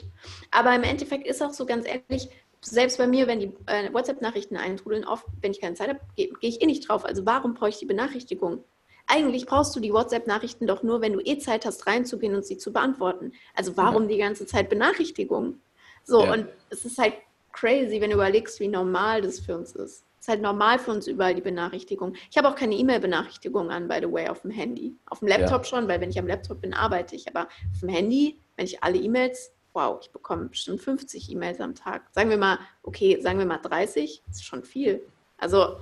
Aber 0.51 0.75
im 0.75 0.83
Endeffekt 0.83 1.27
ist 1.27 1.43
auch 1.43 1.53
so 1.53 1.67
ganz 1.67 1.87
ehrlich, 1.87 2.29
selbst 2.61 2.99
bei 2.99 3.07
mir, 3.07 3.27
wenn 3.27 3.41
die 3.41 3.53
äh, 3.67 3.93
WhatsApp-Nachrichten 3.93 4.57
eintrudeln, 4.57 5.05
oft, 5.05 5.25
wenn 5.41 5.53
ich 5.53 5.61
keine 5.61 5.75
Zeit 5.75 5.89
habe, 5.89 6.01
gehe 6.17 6.29
geh 6.41 6.49
ich 6.49 6.63
eh 6.63 6.67
nicht 6.67 6.89
drauf. 6.89 7.05
Also 7.05 7.25
warum 7.27 7.55
brauche 7.55 7.71
ich 7.71 7.79
die 7.79 7.87
Benachrichtigung? 7.87 8.65
Eigentlich 9.07 9.47
brauchst 9.47 9.75
du 9.75 9.81
die 9.81 9.93
WhatsApp-Nachrichten 9.93 10.67
doch 10.67 10.83
nur, 10.83 11.01
wenn 11.01 11.15
du 11.15 11.21
eh 11.21 11.39
Zeit 11.39 11.65
hast, 11.65 11.87
reinzugehen 11.87 12.35
und 12.35 12.45
sie 12.45 12.59
zu 12.59 12.73
beantworten. 12.73 13.33
Also 13.55 13.77
warum 13.77 14.03
ja. 14.03 14.09
die 14.11 14.19
ganze 14.19 14.45
Zeit 14.47 14.69
Benachrichtigungen? 14.69 15.63
So, 16.05 16.25
ja. 16.25 16.35
und 16.35 16.47
es 16.71 16.85
ist 16.85 16.99
halt 16.99 17.15
crazy, 17.53 18.01
wenn 18.01 18.11
du 18.11 18.17
überlegst, 18.17 18.61
wie 18.61 18.69
normal 18.69 19.23
das 19.23 19.41
für 19.41 19.57
uns 19.57 19.73
ist. 19.73 20.05
Es 20.21 20.27
ist 20.27 20.29
halt 20.29 20.43
normal 20.43 20.79
für 20.79 20.91
uns 20.91 21.07
überall 21.07 21.35
die 21.35 21.41
Benachrichtigung. 21.41 22.15
Ich 22.31 22.37
habe 22.37 22.49
auch 22.49 22.55
keine 22.55 22.75
E-Mail-Benachrichtigung 22.75 23.71
an, 23.71 23.89
by 23.89 23.99
the 24.03 24.13
way, 24.13 24.29
auf 24.29 24.43
dem 24.43 24.51
Handy. 24.51 24.95
Auf 25.07 25.21
dem 25.21 25.29
Laptop 25.29 25.63
ja. 25.63 25.65
schon, 25.65 25.89
weil 25.89 26.01
wenn 26.01 26.11
ich 26.11 26.19
am 26.19 26.27
Laptop 26.27 26.61
bin, 26.61 26.75
arbeite 26.75 27.15
ich. 27.15 27.29
Aber 27.29 27.49
auf 27.73 27.81
dem 27.81 27.89
Handy, 27.89 28.39
wenn 28.57 28.67
ich 28.67 28.83
alle 28.83 28.99
E-Mails 28.99 29.53
wow, 29.79 29.99
ich 30.03 30.11
bekomme 30.11 30.47
bestimmt 30.47 30.81
50 30.81 31.31
E-Mails 31.31 31.61
am 31.61 31.75
Tag. 31.75 32.03
Sagen 32.11 32.31
wir 32.31 32.37
mal, 32.37 32.59
okay, 32.83 33.21
sagen 33.21 33.39
wir 33.39 33.47
mal 33.47 33.59
30, 33.59 34.23
das 34.27 34.37
ist 34.37 34.45
schon 34.45 34.65
viel. 34.65 35.03
Also. 35.39 35.79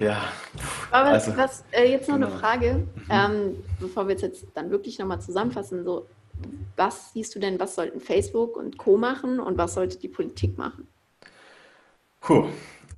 Ja. 0.00 0.32
Aber 0.90 1.10
also, 1.10 1.36
was, 1.36 1.64
äh, 1.70 1.88
jetzt 1.88 2.08
noch 2.08 2.16
genau. 2.16 2.28
eine 2.28 2.38
Frage, 2.38 2.74
mhm. 2.74 3.02
ähm, 3.10 3.64
bevor 3.78 4.08
wir 4.08 4.16
es 4.16 4.22
jetzt 4.22 4.46
dann 4.54 4.70
wirklich 4.70 4.98
nochmal 4.98 5.20
zusammenfassen. 5.20 5.84
So, 5.84 6.08
was 6.76 7.12
siehst 7.12 7.34
du 7.36 7.38
denn, 7.38 7.60
was 7.60 7.76
sollten 7.76 8.00
Facebook 8.00 8.56
und 8.56 8.76
Co. 8.76 8.96
machen 8.96 9.38
und 9.38 9.56
was 9.56 9.74
sollte 9.74 9.98
die 9.98 10.08
Politik 10.08 10.58
machen? 10.58 10.88
Puh, 12.20 12.48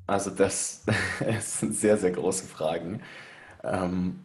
also 0.07 0.31
das, 0.31 0.85
das 1.21 1.61
sind 1.61 1.77
sehr, 1.77 1.99
sehr 1.99 2.13
große 2.13 2.47
Fragen. 2.47 3.03
Ähm, 3.63 4.21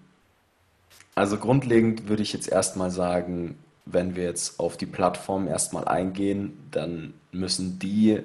also 1.13 1.37
grundlegend 1.37 2.07
würde 2.07 2.23
ich 2.23 2.31
jetzt 2.31 2.47
erstmal 2.47 2.91
sagen, 2.91 3.57
wenn 3.85 4.15
wir 4.15 4.23
jetzt 4.23 4.59
auf 4.59 4.77
die 4.77 4.85
Plattform 4.85 5.47
erstmal 5.47 5.87
eingehen, 5.87 6.67
dann 6.71 7.13
müssen 7.31 7.79
die 7.79 8.21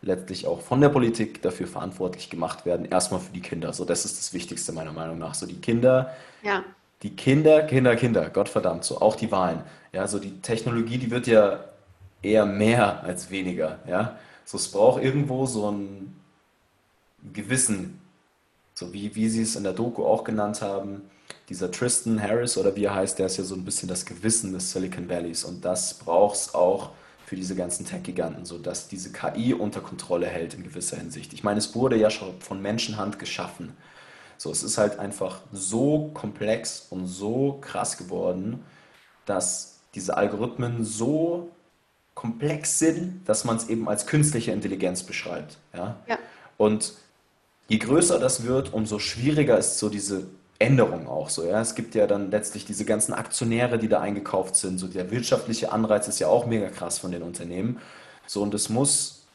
letztlich 0.00 0.46
auch 0.46 0.60
von 0.60 0.80
der 0.80 0.88
Politik 0.88 1.42
dafür 1.42 1.66
verantwortlich 1.66 2.28
gemacht 2.28 2.66
werden, 2.66 2.86
erstmal 2.86 3.20
für 3.20 3.32
die 3.32 3.40
Kinder. 3.40 3.72
So, 3.72 3.84
das 3.84 4.04
ist 4.04 4.18
das 4.18 4.32
Wichtigste 4.32 4.72
meiner 4.72 4.92
Meinung 4.92 5.18
nach. 5.18 5.34
So, 5.34 5.46
die 5.46 5.60
Kinder, 5.60 6.12
ja. 6.42 6.64
die 7.02 7.14
Kinder, 7.14 7.62
Kinder, 7.62 7.94
Kinder, 7.94 8.28
Gottverdammt, 8.30 8.84
so 8.84 9.00
auch 9.00 9.14
die 9.14 9.30
Wahlen. 9.30 9.62
Ja, 9.92 10.08
so 10.08 10.18
die 10.18 10.40
Technologie, 10.40 10.98
die 10.98 11.10
wird 11.10 11.26
ja 11.26 11.60
eher 12.22 12.46
mehr 12.46 13.04
als 13.04 13.30
weniger. 13.30 13.78
Ja, 13.86 14.18
so 14.44 14.56
es 14.56 14.68
braucht 14.68 15.02
irgendwo 15.02 15.46
so 15.46 15.70
ein 15.70 16.16
Gewissen, 17.32 18.00
so 18.74 18.92
wie, 18.92 19.14
wie 19.14 19.28
sie 19.28 19.42
es 19.42 19.54
in 19.54 19.62
der 19.62 19.74
Doku 19.74 20.04
auch 20.04 20.24
genannt 20.24 20.62
haben 20.62 21.02
dieser 21.48 21.70
Tristan 21.70 22.22
Harris 22.22 22.56
oder 22.56 22.74
wie 22.76 22.84
er 22.84 22.94
heißt, 22.94 23.18
der 23.18 23.26
ist 23.26 23.36
ja 23.36 23.44
so 23.44 23.54
ein 23.54 23.64
bisschen 23.64 23.88
das 23.88 24.06
Gewissen 24.06 24.52
des 24.52 24.72
Silicon 24.72 25.08
Valleys 25.08 25.44
und 25.44 25.64
das 25.64 25.94
braucht 25.94 26.36
es 26.36 26.54
auch 26.54 26.90
für 27.26 27.36
diese 27.36 27.54
ganzen 27.54 27.86
Tech-Giganten, 27.86 28.44
sodass 28.44 28.88
diese 28.88 29.10
KI 29.10 29.54
unter 29.54 29.80
Kontrolle 29.80 30.26
hält 30.26 30.54
in 30.54 30.62
gewisser 30.62 30.98
Hinsicht. 30.98 31.32
Ich 31.32 31.42
meine, 31.42 31.58
es 31.58 31.74
wurde 31.74 31.96
ja 31.96 32.10
schon 32.10 32.38
von 32.40 32.60
Menschenhand 32.60 33.18
geschaffen. 33.18 33.74
So, 34.36 34.50
es 34.50 34.62
ist 34.62 34.76
halt 34.76 34.98
einfach 34.98 35.40
so 35.52 36.10
komplex 36.12 36.88
und 36.90 37.06
so 37.06 37.58
krass 37.60 37.96
geworden, 37.96 38.62
dass 39.24 39.78
diese 39.94 40.16
Algorithmen 40.16 40.84
so 40.84 41.50
komplex 42.14 42.78
sind, 42.78 43.26
dass 43.28 43.44
man 43.44 43.56
es 43.56 43.68
eben 43.68 43.88
als 43.88 44.06
künstliche 44.06 44.52
Intelligenz 44.52 45.02
beschreibt. 45.02 45.58
Ja? 45.72 45.96
ja. 46.06 46.18
Und 46.58 46.94
je 47.68 47.78
größer 47.78 48.18
das 48.18 48.44
wird, 48.44 48.72
umso 48.74 48.98
schwieriger 48.98 49.58
ist 49.58 49.78
so 49.78 49.88
diese 49.88 50.26
Änderung 50.62 51.08
auch 51.08 51.28
so. 51.28 51.44
Ja? 51.44 51.60
Es 51.60 51.74
gibt 51.74 51.94
ja 51.94 52.06
dann 52.06 52.30
letztlich 52.30 52.64
diese 52.64 52.84
ganzen 52.84 53.12
Aktionäre, 53.12 53.78
die 53.78 53.88
da 53.88 54.00
eingekauft 54.00 54.56
sind. 54.56 54.78
So 54.78 54.86
der 54.86 55.10
wirtschaftliche 55.10 55.72
Anreiz 55.72 56.08
ist 56.08 56.18
ja 56.18 56.28
auch 56.28 56.46
mega 56.46 56.68
krass 56.68 56.98
von 56.98 57.10
den 57.10 57.22
Unternehmen. 57.22 57.78
So 58.26 58.42
und 58.42 58.54
es 58.54 58.68
muss, 58.68 59.26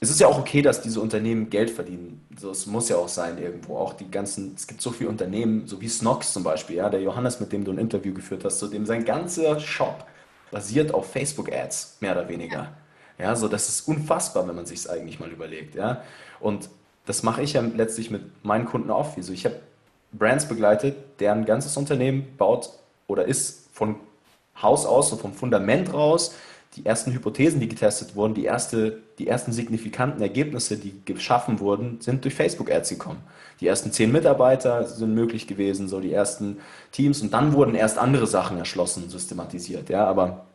es 0.00 0.10
ist 0.10 0.20
ja 0.20 0.28
auch 0.28 0.38
okay, 0.38 0.62
dass 0.62 0.80
diese 0.80 1.00
Unternehmen 1.00 1.50
Geld 1.50 1.70
verdienen. 1.70 2.26
So, 2.38 2.50
es 2.50 2.66
muss 2.66 2.88
ja 2.88 2.96
auch 2.96 3.08
sein 3.08 3.38
irgendwo. 3.38 3.76
Auch 3.76 3.92
die 3.92 4.10
ganzen, 4.10 4.54
es 4.56 4.66
gibt 4.66 4.80
so 4.80 4.90
viele 4.90 5.10
Unternehmen, 5.10 5.66
so 5.66 5.80
wie 5.80 5.88
Snox 5.88 6.32
zum 6.32 6.42
Beispiel, 6.42 6.76
ja, 6.76 6.88
der 6.88 7.02
Johannes, 7.02 7.40
mit 7.40 7.52
dem 7.52 7.64
du 7.64 7.72
ein 7.72 7.78
Interview 7.78 8.14
geführt 8.14 8.44
hast, 8.44 8.58
so 8.58 8.68
dem 8.68 8.86
sein 8.86 9.04
ganzer 9.04 9.60
Shop 9.60 10.06
basiert 10.50 10.94
auf 10.94 11.10
Facebook-Ads, 11.12 11.98
mehr 12.00 12.12
oder 12.12 12.28
weniger. 12.28 12.72
Ja, 13.18 13.36
so 13.36 13.48
das 13.48 13.68
ist 13.68 13.86
unfassbar, 13.86 14.48
wenn 14.48 14.56
man 14.56 14.66
sich 14.66 14.80
es 14.80 14.88
eigentlich 14.88 15.20
mal 15.20 15.30
überlegt. 15.30 15.74
Ja, 15.74 16.02
und 16.40 16.70
das 17.04 17.22
mache 17.22 17.42
ich 17.42 17.52
ja 17.52 17.60
letztlich 17.60 18.10
mit 18.10 18.44
meinen 18.44 18.64
Kunden 18.64 18.90
auch. 18.90 19.16
Also 19.16 19.32
ich 19.32 19.44
habe 19.44 19.56
Brands 20.12 20.46
begleitet, 20.46 20.96
deren 21.20 21.44
ganzes 21.44 21.76
Unternehmen 21.76 22.36
baut 22.36 22.70
oder 23.06 23.24
ist 23.24 23.68
von 23.72 23.96
Haus 24.60 24.86
aus 24.86 25.12
und 25.12 25.20
vom 25.20 25.32
Fundament 25.32 25.92
raus 25.92 26.34
die 26.76 26.86
ersten 26.86 27.12
Hypothesen, 27.12 27.58
die 27.58 27.68
getestet 27.68 28.14
wurden, 28.14 28.34
die, 28.34 28.44
erste, 28.44 28.98
die 29.18 29.26
ersten 29.26 29.52
signifikanten 29.52 30.22
Ergebnisse, 30.22 30.76
die 30.76 30.94
geschaffen 31.04 31.58
wurden, 31.58 32.00
sind 32.00 32.24
durch 32.24 32.34
Facebook-Ads 32.34 32.90
gekommen. 32.90 33.20
Die 33.60 33.66
ersten 33.66 33.90
zehn 33.90 34.12
Mitarbeiter 34.12 34.84
sind 34.86 35.14
möglich 35.14 35.46
gewesen, 35.48 35.88
so 35.88 36.00
die 36.00 36.12
ersten 36.12 36.58
Teams 36.92 37.22
und 37.22 37.32
dann 37.32 37.54
wurden 37.54 37.74
erst 37.74 37.98
andere 37.98 38.26
Sachen 38.26 38.56
erschlossen, 38.56 39.10
systematisiert. 39.10 39.90
Ja, 39.90 40.06
aber 40.06 40.46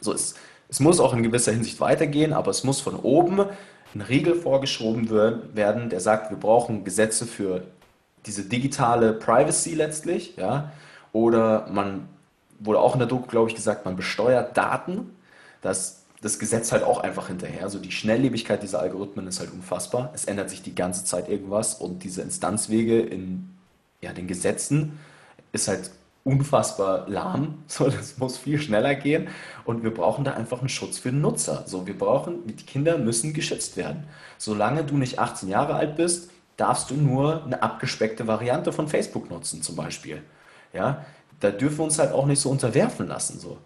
so 0.00 0.12
ist, 0.12 0.36
es 0.68 0.80
muss 0.80 0.98
auch 0.98 1.14
in 1.14 1.22
gewisser 1.22 1.52
Hinsicht 1.52 1.78
weitergehen, 1.80 2.32
aber 2.32 2.50
es 2.50 2.64
muss 2.64 2.80
von 2.80 2.96
oben 2.96 3.44
ein 3.94 4.00
Riegel 4.00 4.34
vorgeschoben 4.34 5.08
werden, 5.54 5.88
der 5.88 6.00
sagt, 6.00 6.30
wir 6.30 6.36
brauchen 6.36 6.82
Gesetze 6.82 7.26
für 7.26 7.62
diese 8.26 8.44
digitale 8.44 9.12
Privacy 9.12 9.74
letztlich, 9.74 10.36
ja, 10.36 10.72
oder 11.12 11.66
man 11.70 12.08
wurde 12.58 12.80
auch 12.80 12.94
in 12.94 12.98
der 12.98 13.08
Doku, 13.08 13.26
glaube 13.26 13.50
ich, 13.50 13.56
gesagt, 13.56 13.84
man 13.84 13.96
besteuert 13.96 14.56
Daten, 14.56 15.10
dass 15.60 16.04
das 16.20 16.38
Gesetz 16.38 16.72
halt 16.72 16.82
auch 16.82 17.00
einfach 17.00 17.28
hinterher. 17.28 17.62
Also 17.62 17.78
die 17.78 17.92
Schnelllebigkeit 17.92 18.62
dieser 18.62 18.80
Algorithmen 18.80 19.26
ist 19.26 19.40
halt 19.40 19.52
unfassbar. 19.52 20.10
Es 20.14 20.24
ändert 20.24 20.48
sich 20.48 20.62
die 20.62 20.74
ganze 20.74 21.04
Zeit 21.04 21.28
irgendwas 21.28 21.74
und 21.74 22.02
diese 22.02 22.22
Instanzwege 22.22 23.00
in 23.00 23.50
ja, 24.00 24.12
den 24.12 24.26
Gesetzen 24.26 24.98
ist 25.52 25.68
halt 25.68 25.90
unfassbar 26.24 27.08
lahm. 27.08 27.58
So, 27.66 27.88
das 27.88 28.16
muss 28.16 28.38
viel 28.38 28.58
schneller 28.58 28.94
gehen 28.94 29.28
und 29.66 29.82
wir 29.82 29.92
brauchen 29.92 30.24
da 30.24 30.32
einfach 30.32 30.60
einen 30.60 30.70
Schutz 30.70 30.98
für 30.98 31.10
den 31.10 31.20
Nutzer. 31.20 31.64
So, 31.66 31.86
wir 31.86 31.96
brauchen, 31.96 32.46
die 32.46 32.54
Kinder 32.54 32.96
müssen 32.96 33.34
geschützt 33.34 33.76
werden. 33.76 34.04
Solange 34.38 34.84
du 34.84 34.96
nicht 34.96 35.18
18 35.18 35.50
Jahre 35.50 35.74
alt 35.74 35.96
bist, 35.96 36.30
darfst 36.56 36.90
du 36.90 36.94
nur 36.94 37.44
eine 37.44 37.62
abgespeckte 37.62 38.26
Variante 38.26 38.72
von 38.72 38.88
Facebook 38.88 39.30
nutzen, 39.30 39.62
zum 39.62 39.76
Beispiel. 39.76 40.22
Ja, 40.72 41.04
da 41.40 41.50
dürfen 41.50 41.78
wir 41.78 41.84
uns 41.84 41.98
halt 41.98 42.12
auch 42.12 42.26
nicht 42.26 42.40
so 42.40 42.50
unterwerfen 42.50 43.08
lassen. 43.08 43.38
So. 43.38 43.58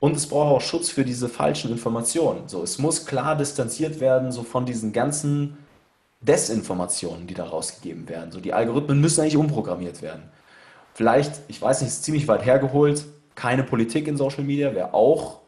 Und 0.00 0.16
es 0.16 0.28
braucht 0.28 0.56
auch 0.56 0.60
Schutz 0.60 0.90
für 0.90 1.04
diese 1.04 1.28
falschen 1.28 1.70
Informationen. 1.70 2.48
So, 2.48 2.62
es 2.62 2.78
muss 2.78 3.06
klar 3.06 3.36
distanziert 3.36 4.00
werden, 4.00 4.32
so 4.32 4.42
von 4.42 4.64
diesen 4.64 4.92
ganzen 4.92 5.58
Desinformationen, 6.20 7.26
die 7.26 7.34
da 7.34 7.44
rausgegeben 7.44 8.08
werden. 8.08 8.32
So, 8.32 8.40
die 8.40 8.52
Algorithmen 8.52 9.00
müssen 9.00 9.22
eigentlich 9.22 9.36
umprogrammiert 9.36 10.02
werden. 10.02 10.22
Vielleicht, 10.94 11.32
ich 11.48 11.60
weiß 11.60 11.80
nicht, 11.80 11.88
ist 11.88 12.04
ziemlich 12.04 12.26
weit 12.28 12.44
hergeholt, 12.44 13.04
keine 13.34 13.62
Politik 13.62 14.08
in 14.08 14.16
Social 14.16 14.42
Media 14.42 14.74
wäre 14.74 14.94
auch 14.94 15.40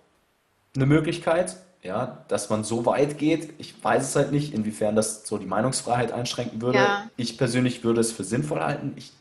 eine 0.76 0.86
Möglichkeit, 0.86 1.56
ja, 1.82 2.24
dass 2.28 2.50
man 2.50 2.64
so 2.64 2.84
weit 2.86 3.18
geht. 3.18 3.54
Ich 3.58 3.82
weiß 3.82 4.08
es 4.10 4.16
halt 4.16 4.32
nicht, 4.32 4.52
inwiefern 4.52 4.96
das 4.96 5.26
so 5.26 5.38
die 5.38 5.46
Meinungsfreiheit 5.46 6.12
einschränken 6.12 6.60
würde. 6.60 6.78
Ja. 6.78 7.10
Ich 7.16 7.38
persönlich 7.38 7.84
würde 7.84 8.00
es 8.00 8.12
für 8.12 8.24
sinnvoll 8.24 8.60
halten. 8.60 8.92
Ich 8.96 9.12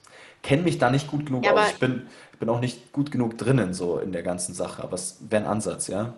kenne 0.44 0.64
mich 0.64 0.78
da 0.78 0.90
nicht 0.90 1.08
gut 1.08 1.26
genug 1.26 1.46
ja, 1.46 1.54
aus. 1.54 1.72
Ich 1.72 1.80
bin, 1.80 2.08
ich 2.34 2.40
bin 2.40 2.50
auch 2.50 2.60
nicht 2.60 2.92
gut 2.92 3.12
genug 3.12 3.38
drinnen 3.38 3.74
so 3.74 4.00
in 4.00 4.12
der 4.12 4.24
ganzen 4.24 4.54
Sache, 4.54 4.84
aber 4.84 4.96
es 4.96 5.18
wäre 5.30 5.44
ein 5.44 5.50
Ansatz, 5.50 5.88
ja. 5.88 6.16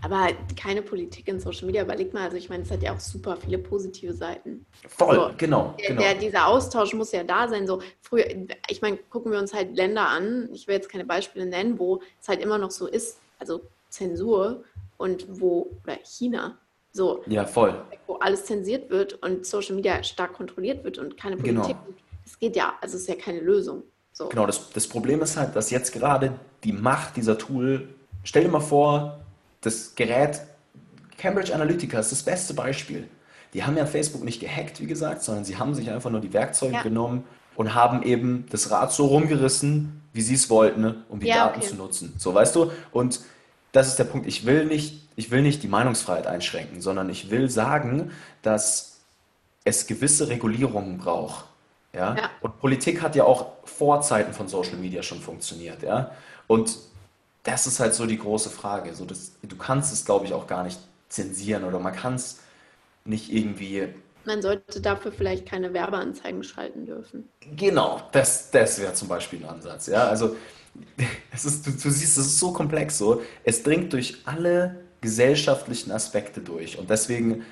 Aber 0.00 0.28
keine 0.56 0.82
Politik 0.82 1.26
in 1.26 1.40
Social 1.40 1.66
Media, 1.66 1.82
überleg 1.82 2.14
mal, 2.14 2.22
also 2.24 2.36
ich 2.36 2.48
meine, 2.48 2.62
es 2.62 2.70
hat 2.70 2.82
ja 2.82 2.94
auch 2.94 3.00
super 3.00 3.36
viele 3.36 3.58
positive 3.58 4.12
Seiten. 4.12 4.64
Voll, 4.86 5.16
so, 5.16 5.30
genau. 5.36 5.74
Der, 5.78 5.88
genau. 5.88 6.00
Der, 6.00 6.14
dieser 6.14 6.46
Austausch 6.46 6.94
muss 6.94 7.10
ja 7.10 7.24
da 7.24 7.48
sein. 7.48 7.66
So 7.66 7.82
früher, 8.00 8.26
ich 8.68 8.80
meine, 8.80 8.96
gucken 8.96 9.32
wir 9.32 9.40
uns 9.40 9.52
halt 9.52 9.76
Länder 9.76 10.08
an, 10.08 10.50
ich 10.52 10.68
will 10.68 10.76
jetzt 10.76 10.88
keine 10.88 11.04
Beispiele 11.04 11.46
nennen, 11.46 11.80
wo 11.80 12.00
es 12.20 12.28
halt 12.28 12.40
immer 12.40 12.58
noch 12.58 12.70
so 12.70 12.86
ist, 12.86 13.18
also 13.40 13.62
Zensur 13.88 14.62
und 14.98 15.40
wo, 15.40 15.78
oder 15.84 15.96
China, 16.04 16.58
so. 16.92 17.22
Ja, 17.26 17.46
voll. 17.46 17.74
Wo 18.06 18.16
alles 18.16 18.44
zensiert 18.44 18.90
wird 18.90 19.14
und 19.22 19.46
Social 19.46 19.74
Media 19.76 20.02
stark 20.02 20.34
kontrolliert 20.34 20.84
wird 20.84 20.98
und 20.98 21.16
keine 21.16 21.36
Politik. 21.36 21.76
Genau. 21.76 21.86
Das 22.24 22.38
geht 22.38 22.56
ja, 22.56 22.74
also 22.80 22.96
es 22.96 23.02
ist 23.02 23.08
ja 23.08 23.14
keine 23.14 23.40
Lösung. 23.40 23.82
So. 24.12 24.28
Genau, 24.28 24.46
das, 24.46 24.70
das 24.70 24.86
Problem 24.86 25.22
ist 25.22 25.36
halt, 25.36 25.54
dass 25.56 25.70
jetzt 25.70 25.92
gerade 25.92 26.38
die 26.64 26.72
Macht 26.72 27.16
dieser 27.16 27.38
Tool, 27.38 27.88
stell 28.24 28.42
dir 28.42 28.50
mal 28.50 28.60
vor, 28.60 29.20
das 29.60 29.94
Gerät 29.94 30.42
Cambridge 31.16 31.54
Analytica 31.54 31.98
ist 31.98 32.12
das 32.12 32.22
beste 32.22 32.54
Beispiel. 32.54 33.08
Die 33.54 33.64
haben 33.64 33.76
ja 33.76 33.86
Facebook 33.86 34.24
nicht 34.24 34.40
gehackt, 34.40 34.80
wie 34.80 34.86
gesagt, 34.86 35.22
sondern 35.22 35.44
sie 35.44 35.56
haben 35.56 35.74
sich 35.74 35.90
einfach 35.90 36.10
nur 36.10 36.20
die 36.20 36.32
Werkzeuge 36.32 36.74
ja. 36.74 36.82
genommen 36.82 37.24
und 37.56 37.74
haben 37.74 38.02
eben 38.02 38.46
das 38.50 38.70
Rad 38.70 38.92
so 38.92 39.06
rumgerissen, 39.06 40.02
wie 40.12 40.20
sie 40.20 40.34
es 40.34 40.50
wollten, 40.50 40.80
ne, 40.80 41.04
um 41.08 41.20
die 41.20 41.28
ja, 41.28 41.46
Daten 41.46 41.58
okay. 41.58 41.68
zu 41.68 41.76
nutzen. 41.76 42.14
So, 42.18 42.34
weißt 42.34 42.54
du? 42.56 42.70
Und 42.92 43.20
das 43.72 43.88
ist 43.88 43.98
der 43.98 44.04
Punkt. 44.04 44.26
Ich 44.26 44.46
will 44.46 44.64
nicht, 44.64 45.08
ich 45.16 45.30
will 45.30 45.42
nicht 45.42 45.62
die 45.62 45.68
Meinungsfreiheit 45.68 46.26
einschränken, 46.26 46.80
sondern 46.80 47.10
ich 47.10 47.30
will 47.30 47.50
sagen, 47.50 48.12
dass 48.42 49.00
es 49.64 49.86
gewisse 49.86 50.28
Regulierungen 50.28 50.98
braucht. 50.98 51.44
Ja? 51.92 52.16
ja? 52.16 52.30
Und 52.40 52.58
Politik 52.60 53.02
hat 53.02 53.16
ja 53.16 53.24
auch 53.24 53.52
vor 53.64 54.00
Zeiten 54.00 54.32
von 54.32 54.48
Social 54.48 54.76
Media 54.76 55.02
schon 55.02 55.20
funktioniert. 55.20 55.82
Ja? 55.82 56.12
Und 56.46 56.76
das 57.42 57.66
ist 57.66 57.80
halt 57.80 57.94
so 57.94 58.06
die 58.06 58.18
große 58.18 58.50
Frage. 58.50 58.94
So, 58.94 59.04
das, 59.04 59.32
du 59.42 59.56
kannst 59.56 59.92
es, 59.92 60.04
glaube 60.04 60.26
ich, 60.26 60.32
auch 60.32 60.46
gar 60.46 60.64
nicht 60.64 60.78
zensieren 61.08 61.64
oder 61.64 61.78
man 61.78 61.94
kann 61.94 62.14
es 62.14 62.40
nicht 63.04 63.32
irgendwie. 63.32 63.88
Man 64.24 64.42
sollte 64.42 64.80
dafür 64.80 65.12
vielleicht 65.12 65.46
keine 65.46 65.72
Werbeanzeigen 65.72 66.42
schalten 66.42 66.84
dürfen. 66.84 67.28
Genau, 67.56 68.02
das, 68.12 68.50
das 68.50 68.78
wäre 68.80 68.92
zum 68.92 69.08
Beispiel 69.08 69.42
ein 69.42 69.48
Ansatz. 69.48 69.86
Ja? 69.86 70.08
Also, 70.08 70.36
es 71.32 71.44
ist, 71.44 71.66
du, 71.66 71.70
du 71.70 71.90
siehst, 71.90 72.18
es 72.18 72.26
ist 72.26 72.38
so 72.38 72.52
komplex 72.52 72.98
so. 72.98 73.22
Es 73.44 73.62
dringt 73.62 73.92
durch 73.92 74.18
alle 74.24 74.80
gesellschaftlichen 75.00 75.92
Aspekte 75.92 76.40
durch. 76.40 76.78
Und 76.78 76.90
deswegen, 76.90 77.44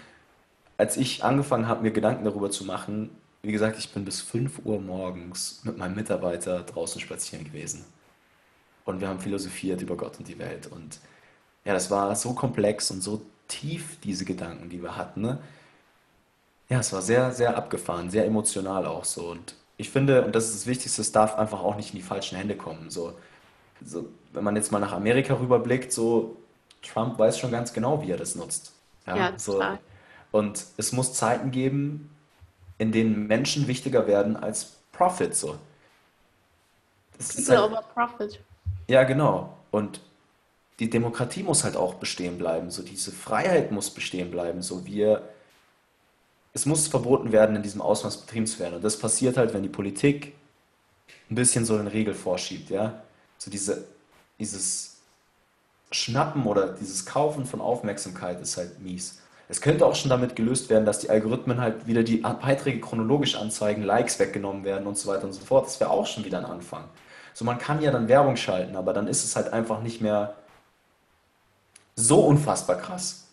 als 0.77 0.97
ich 0.97 1.25
angefangen 1.25 1.69
habe, 1.69 1.83
mir 1.83 1.91
Gedanken 1.91 2.25
darüber 2.25 2.51
zu 2.51 2.65
machen, 2.65 3.11
wie 3.43 3.53
gesagt, 3.53 3.79
ich 3.79 3.93
bin 3.93 4.05
bis 4.05 4.21
5 4.21 4.61
Uhr 4.65 4.81
morgens 4.81 5.61
mit 5.63 5.79
meinem 5.79 5.95
Mitarbeiter 5.95 6.63
draußen 6.63 7.01
spazieren 7.01 7.45
gewesen. 7.45 7.85
Und 8.85 9.01
wir 9.01 9.09
haben 9.09 9.21
philosophiert 9.21 9.81
über 9.83 9.97
Gott 9.97 10.19
und 10.19 10.27
die 10.27 10.39
Welt. 10.39 10.67
Und 10.67 10.99
ja, 11.65 11.73
das 11.73 11.91
war 11.91 12.15
so 12.17 12.33
komplex 12.33 12.91
und 12.91 13.03
so 13.03 13.23
tief, 13.49 13.99
diese 14.03 14.25
Gedanken, 14.25 14.69
die 14.69 14.83
wir 14.83 14.97
hatten. 14.97 15.23
Ne? 15.23 15.39
Ja, 16.69 16.81
es 16.81 16.93
war 16.93 17.03
sehr, 17.03 17.33
sehr 17.33 17.57
abgefahren, 17.57 18.11
sehr 18.11 18.25
emotional 18.25 18.87
auch 18.87 19.05
so. 19.05 19.31
Und 19.31 19.55
ich 19.77 19.91
finde, 19.91 20.25
und 20.25 20.35
das 20.35 20.47
ist 20.47 20.55
das 20.55 20.67
Wichtigste, 20.67 21.03
es 21.03 21.13
darf 21.13 21.37
einfach 21.37 21.63
auch 21.63 21.77
nicht 21.77 21.93
in 21.93 21.97
die 21.97 22.05
falschen 22.05 22.37
Hände 22.37 22.57
kommen. 22.57 22.91
So, 22.91 23.13
so, 23.85 24.09
wenn 24.33 24.45
man 24.45 24.57
jetzt 24.57 24.73
mal 24.73 24.79
nach 24.79 24.93
Amerika 24.93 25.35
rüberblickt, 25.35 25.93
so 25.93 26.37
Trump 26.83 27.19
weiß 27.19 27.39
schon 27.39 27.51
ganz 27.51 27.73
genau, 27.73 28.03
wie 28.03 28.11
er 28.11 28.17
das 28.17 28.35
nutzt. 28.35 28.73
Ja, 29.07 29.17
ja 29.17 29.33
so. 29.37 29.63
Und 30.33 30.65
es 30.77 30.93
muss 30.93 31.15
Zeiten 31.15 31.51
geben, 31.51 32.11
in 32.79 32.93
denen 32.93 33.27
Menschen 33.27 33.69
wichtiger 33.69 34.07
werden 34.07 34.37
als 34.37 34.77
Profit. 34.93 35.35
So. 35.35 35.57
Das 37.17 37.35
People 37.35 37.59
halt, 37.59 37.71
over 37.71 37.83
Profit. 37.95 38.41
Ja, 38.89 39.05
genau. 39.05 39.57
Und 39.71 40.01
die 40.79 40.91
Demokratie 40.91 41.43
muss 41.43 41.65
halt 41.65 41.77
auch 41.77 41.95
bestehen 41.95 42.39
bleiben. 42.39 42.71
So 42.71 42.83
diese 42.83 43.13
Freiheit 43.13 43.73
muss 43.73 43.91
bestehen 43.91 44.31
bleiben. 44.31 44.63
So 44.63 44.87
wir, 44.87 45.23
es 46.57 46.65
muss 46.65 46.89
verboten 46.89 47.33
werden, 47.33 47.55
in 47.55 47.63
diesem 47.63 47.83
Ausmaß 47.83 48.23
betrieben 48.23 48.47
zu 48.47 48.59
werden. 48.61 48.77
Und 48.77 48.83
das 48.83 48.99
passiert 48.99 49.37
halt, 49.37 49.53
wenn 49.53 49.63
die 49.63 49.69
Politik 49.69 50.33
ein 51.31 51.35
bisschen 51.35 51.67
so 51.67 51.77
den 51.77 51.87
Regel 51.87 52.15
vorschiebt, 52.15 52.71
ja. 52.71 53.03
So 53.37 53.51
diese, 53.51 53.85
dieses 54.39 54.97
Schnappen 55.91 56.47
oder 56.47 56.69
dieses 56.69 57.05
Kaufen 57.05 57.45
von 57.45 57.61
Aufmerksamkeit 57.61 58.41
ist 58.41 58.57
halt 58.57 58.81
mies. 58.81 59.21
Es 59.51 59.61
könnte 59.61 59.85
auch 59.85 59.95
schon 59.95 60.09
damit 60.09 60.35
gelöst 60.35 60.71
werden, 60.71 60.87
dass 60.87 61.01
die 61.01 61.11
Algorithmen 61.11 61.61
halt 61.61 61.87
wieder 61.87 62.03
die 62.03 62.17
Beiträge 62.17 62.81
chronologisch 62.81 63.37
anzeigen, 63.37 63.83
Likes 63.83 64.19
weggenommen 64.19 64.65
werden 64.65 64.87
und 64.87 64.97
so 64.97 65.11
weiter 65.11 65.25
und 65.25 65.35
so 65.35 65.45
fort. 65.45 65.67
Das 65.67 65.79
wäre 65.79 65.91
auch 65.91 66.07
schon 66.07 66.25
wieder 66.25 66.39
ein 66.39 66.47
Anfang. 66.47 66.85
So, 67.35 67.45
man 67.45 67.59
kann 67.59 67.83
ja 67.83 67.91
dann 67.91 68.09
Werbung 68.09 68.37
schalten, 68.37 68.77
aber 68.77 68.95
dann 68.95 69.09
ist 69.09 69.25
es 69.25 69.37
halt 69.37 69.53
einfach 69.53 69.83
nicht 69.83 70.01
mehr 70.01 70.35
so 71.97 72.21
unfassbar 72.21 72.79
krass. 72.79 73.26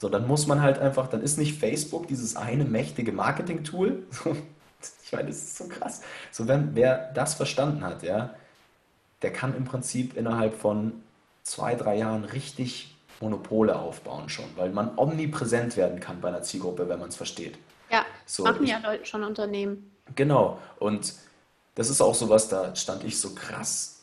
So, 0.00 0.08
dann 0.08 0.26
muss 0.26 0.46
man 0.46 0.62
halt 0.62 0.78
einfach, 0.78 1.08
dann 1.08 1.22
ist 1.22 1.36
nicht 1.36 1.60
Facebook 1.60 2.08
dieses 2.08 2.34
eine 2.34 2.64
mächtige 2.64 3.12
Marketing-Tool. 3.12 4.04
ich 5.04 5.12
meine, 5.12 5.28
das 5.28 5.36
ist 5.36 5.56
so 5.58 5.68
krass. 5.68 6.00
So, 6.32 6.48
wenn, 6.48 6.74
wer 6.74 7.12
das 7.12 7.34
verstanden 7.34 7.84
hat, 7.84 8.02
ja, 8.02 8.34
der 9.20 9.30
kann 9.30 9.54
im 9.54 9.66
Prinzip 9.66 10.16
innerhalb 10.16 10.54
von 10.54 11.02
zwei, 11.42 11.74
drei 11.74 11.98
Jahren 11.98 12.24
richtig 12.24 12.96
Monopole 13.20 13.78
aufbauen 13.78 14.30
schon, 14.30 14.46
weil 14.56 14.70
man 14.70 14.96
omnipräsent 14.96 15.76
werden 15.76 16.00
kann 16.00 16.22
bei 16.22 16.28
einer 16.28 16.42
Zielgruppe, 16.42 16.88
wenn 16.88 16.98
man 16.98 17.10
es 17.10 17.16
versteht. 17.16 17.58
Ja, 17.90 18.06
so, 18.24 18.44
machen 18.44 18.66
ja 18.66 18.78
Leute 18.78 19.04
schon 19.04 19.22
Unternehmen. 19.22 19.94
Genau. 20.14 20.58
Und 20.78 21.12
das 21.74 21.90
ist 21.90 22.00
auch 22.00 22.14
so 22.14 22.30
was, 22.30 22.48
da 22.48 22.74
stand 22.74 23.04
ich 23.04 23.20
so 23.20 23.34
krass 23.34 23.99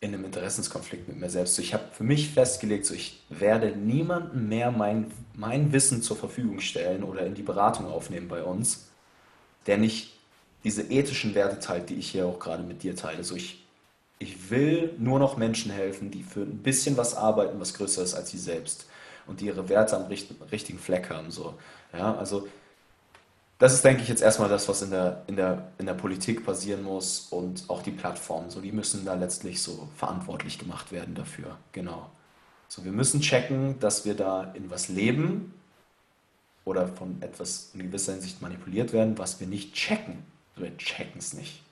in 0.00 0.14
einem 0.14 0.24
Interessenskonflikt 0.24 1.08
mit 1.08 1.18
mir 1.18 1.30
selbst. 1.30 1.56
So, 1.56 1.62
ich 1.62 1.74
habe 1.74 1.84
für 1.92 2.04
mich 2.04 2.30
festgelegt, 2.30 2.86
so, 2.86 2.94
ich 2.94 3.22
werde 3.28 3.76
niemandem 3.76 4.48
mehr 4.48 4.70
mein, 4.70 5.10
mein 5.34 5.72
Wissen 5.72 6.02
zur 6.02 6.16
Verfügung 6.16 6.60
stellen 6.60 7.02
oder 7.02 7.26
in 7.26 7.34
die 7.34 7.42
Beratung 7.42 7.86
aufnehmen 7.86 8.28
bei 8.28 8.42
uns, 8.42 8.88
der 9.66 9.78
nicht 9.78 10.14
diese 10.64 10.82
ethischen 10.82 11.34
Werte 11.34 11.58
teilt, 11.58 11.90
die 11.90 11.96
ich 11.96 12.10
hier 12.10 12.26
auch 12.26 12.38
gerade 12.38 12.62
mit 12.62 12.82
dir 12.82 12.94
teile. 12.94 13.24
So, 13.24 13.34
ich 13.34 13.64
ich 14.18 14.50
will 14.50 14.94
nur 14.98 15.18
noch 15.18 15.36
Menschen 15.36 15.70
helfen, 15.70 16.10
die 16.10 16.22
für 16.22 16.40
ein 16.40 16.58
bisschen 16.58 16.96
was 16.96 17.14
arbeiten, 17.14 17.60
was 17.60 17.74
größer 17.74 18.02
ist 18.02 18.14
als 18.14 18.30
sie 18.30 18.38
selbst 18.38 18.86
und 19.26 19.40
die 19.40 19.46
ihre 19.46 19.68
Werte 19.68 19.96
am 19.96 20.06
richtigen 20.06 20.78
Fleck 20.78 21.10
haben. 21.10 21.30
So. 21.30 21.54
Ja, 21.92 22.14
also 22.16 22.48
das 23.58 23.74
ist, 23.74 23.84
denke 23.84 24.02
ich, 24.02 24.08
jetzt 24.08 24.22
erstmal 24.22 24.48
das, 24.48 24.68
was 24.68 24.82
in 24.82 24.90
der, 24.90 25.24
in, 25.26 25.34
der, 25.34 25.72
in 25.78 25.86
der 25.86 25.94
Politik 25.94 26.44
passieren 26.44 26.82
muss 26.82 27.26
und 27.30 27.64
auch 27.68 27.82
die 27.82 27.90
Plattformen. 27.90 28.50
So, 28.50 28.60
die 28.60 28.70
müssen 28.70 29.04
da 29.04 29.14
letztlich 29.14 29.60
so 29.60 29.88
verantwortlich 29.96 30.58
gemacht 30.58 30.92
werden 30.92 31.16
dafür. 31.16 31.58
Genau. 31.72 32.08
So, 32.68 32.84
wir 32.84 32.92
müssen 32.92 33.20
checken, 33.20 33.80
dass 33.80 34.04
wir 34.04 34.14
da 34.14 34.52
in 34.54 34.70
was 34.70 34.88
leben 34.88 35.54
oder 36.64 36.86
von 36.86 37.20
etwas 37.20 37.70
in 37.74 37.80
gewisser 37.80 38.12
Hinsicht 38.12 38.40
manipuliert 38.40 38.92
werden, 38.92 39.18
was 39.18 39.40
wir 39.40 39.48
nicht 39.48 39.74
checken. 39.74 40.22
Wir 40.54 40.76
checken 40.76 41.18
es 41.18 41.32
nicht. 41.32 41.62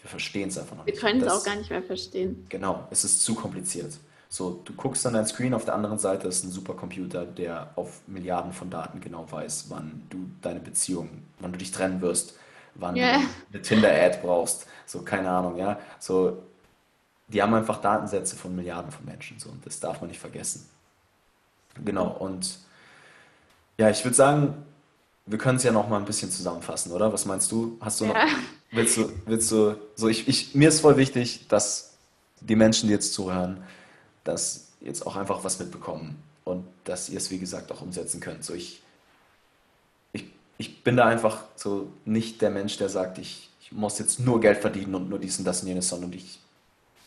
Wir 0.00 0.08
verstehen 0.08 0.48
es 0.48 0.56
einfach 0.56 0.76
noch 0.76 0.86
wir 0.86 0.92
nicht. 0.92 1.02
Wir 1.02 1.10
können 1.10 1.22
es 1.22 1.32
auch 1.32 1.44
gar 1.44 1.56
nicht 1.56 1.68
mehr 1.68 1.82
verstehen. 1.82 2.46
Genau, 2.48 2.86
es 2.90 3.04
ist 3.04 3.22
zu 3.22 3.34
kompliziert. 3.34 3.92
So, 4.32 4.62
du 4.64 4.72
guckst 4.74 5.04
an 5.06 5.14
dein 5.14 5.26
Screen, 5.26 5.54
auf 5.54 5.64
der 5.64 5.74
anderen 5.74 5.98
Seite 5.98 6.28
ist 6.28 6.44
ein 6.44 6.52
Supercomputer, 6.52 7.26
der 7.26 7.72
auf 7.74 8.00
Milliarden 8.06 8.52
von 8.52 8.70
Daten 8.70 9.00
genau 9.00 9.26
weiß, 9.30 9.66
wann 9.70 10.06
du 10.08 10.30
deine 10.40 10.60
Beziehung, 10.60 11.08
wann 11.40 11.52
du 11.52 11.58
dich 11.58 11.72
trennen 11.72 12.00
wirst, 12.00 12.34
wann 12.76 12.94
Ja. 12.96 13.18
du 13.18 13.26
eine 13.52 13.62
Tinder-Ad 13.62 14.20
brauchst, 14.22 14.66
so 14.86 15.02
keine 15.02 15.28
Ahnung, 15.30 15.56
ja. 15.56 15.80
So, 15.98 16.44
die 17.28 17.42
haben 17.42 17.54
einfach 17.54 17.80
Datensätze 17.80 18.36
von 18.36 18.56
Milliarden 18.56 18.92
von 18.92 19.04
Menschen, 19.06 19.38
so, 19.40 19.50
und 19.50 19.64
das 19.66 19.80
darf 19.80 20.00
man 20.00 20.10
nicht 20.10 20.20
vergessen. 20.20 20.68
Genau, 21.84 22.08
und 22.18 22.58
ja, 23.78 23.90
ich 23.90 24.04
würde 24.04 24.14
sagen, 24.16 24.54
wir 25.26 25.38
können 25.38 25.56
es 25.56 25.64
ja 25.64 25.72
noch 25.72 25.88
mal 25.88 25.98
ein 25.98 26.04
bisschen 26.04 26.30
zusammenfassen, 26.30 26.92
oder? 26.92 27.12
Was 27.12 27.26
meinst 27.26 27.52
du? 27.52 27.78
Hast 27.80 28.00
du 28.00 28.06
noch, 28.06 28.16
Ja. 28.16 28.26
willst 28.72 28.96
du, 28.96 29.10
willst 29.26 29.50
du, 29.52 29.76
so 29.96 30.08
ich, 30.08 30.28
ich, 30.28 30.54
mir 30.54 30.68
ist 30.68 30.80
voll 30.80 30.96
wichtig, 30.96 31.46
dass 31.48 31.94
die 32.40 32.56
Menschen, 32.56 32.88
die 32.88 32.94
jetzt 32.94 33.14
zuhören, 33.14 33.62
dass 34.30 34.68
jetzt 34.80 35.06
auch 35.06 35.16
einfach 35.16 35.44
was 35.44 35.58
mitbekommen 35.58 36.22
und 36.44 36.64
dass 36.84 37.08
ihr 37.08 37.18
es, 37.18 37.30
wie 37.30 37.38
gesagt, 37.38 37.70
auch 37.72 37.82
umsetzen 37.82 38.20
könnt. 38.20 38.44
So 38.44 38.54
ich, 38.54 38.82
ich, 40.12 40.24
ich 40.58 40.82
bin 40.82 40.96
da 40.96 41.06
einfach 41.06 41.44
so 41.56 41.92
nicht 42.04 42.40
der 42.40 42.50
Mensch, 42.50 42.78
der 42.78 42.88
sagt, 42.88 43.18
ich, 43.18 43.50
ich 43.60 43.72
muss 43.72 43.98
jetzt 43.98 44.20
nur 44.20 44.40
Geld 44.40 44.58
verdienen 44.58 44.94
und 44.94 45.08
nur 45.08 45.18
dies 45.18 45.38
und 45.38 45.44
das 45.44 45.62
und 45.62 45.68
jenes, 45.68 45.88
sondern 45.88 46.12
ich, 46.12 46.40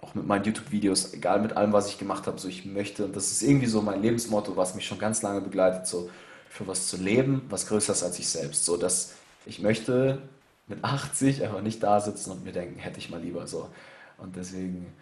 auch 0.01 0.13
mit 0.15 0.27
meinen 0.27 0.43
YouTube-Videos, 0.43 1.13
egal 1.13 1.41
mit 1.41 1.55
allem, 1.55 1.73
was 1.73 1.87
ich 1.87 1.97
gemacht 1.97 2.27
habe, 2.27 2.39
so 2.39 2.47
ich 2.47 2.65
möchte, 2.65 3.05
und 3.05 3.15
das 3.15 3.31
ist 3.31 3.41
irgendwie 3.41 3.67
so 3.67 3.81
mein 3.81 4.01
Lebensmotto, 4.01 4.55
was 4.57 4.75
mich 4.75 4.85
schon 4.85 4.99
ganz 4.99 5.21
lange 5.21 5.41
begleitet, 5.41 5.87
so 5.87 6.09
für 6.49 6.67
was 6.67 6.87
zu 6.87 6.97
leben, 6.97 7.41
was 7.49 7.67
größer 7.67 7.93
ist 7.93 8.03
als 8.03 8.19
ich 8.19 8.27
selbst. 8.27 8.65
So 8.65 8.77
dass 8.77 9.13
ich 9.45 9.59
möchte 9.59 10.21
mit 10.67 10.83
80 10.83 11.43
einfach 11.43 11.61
nicht 11.61 11.81
da 11.83 11.99
sitzen 11.99 12.31
und 12.31 12.43
mir 12.43 12.51
denken, 12.51 12.79
hätte 12.79 12.99
ich 12.99 13.09
mal 13.09 13.21
lieber 13.21 13.47
so. 13.47 13.69
Und 14.17 14.35
deswegen, 14.35 14.93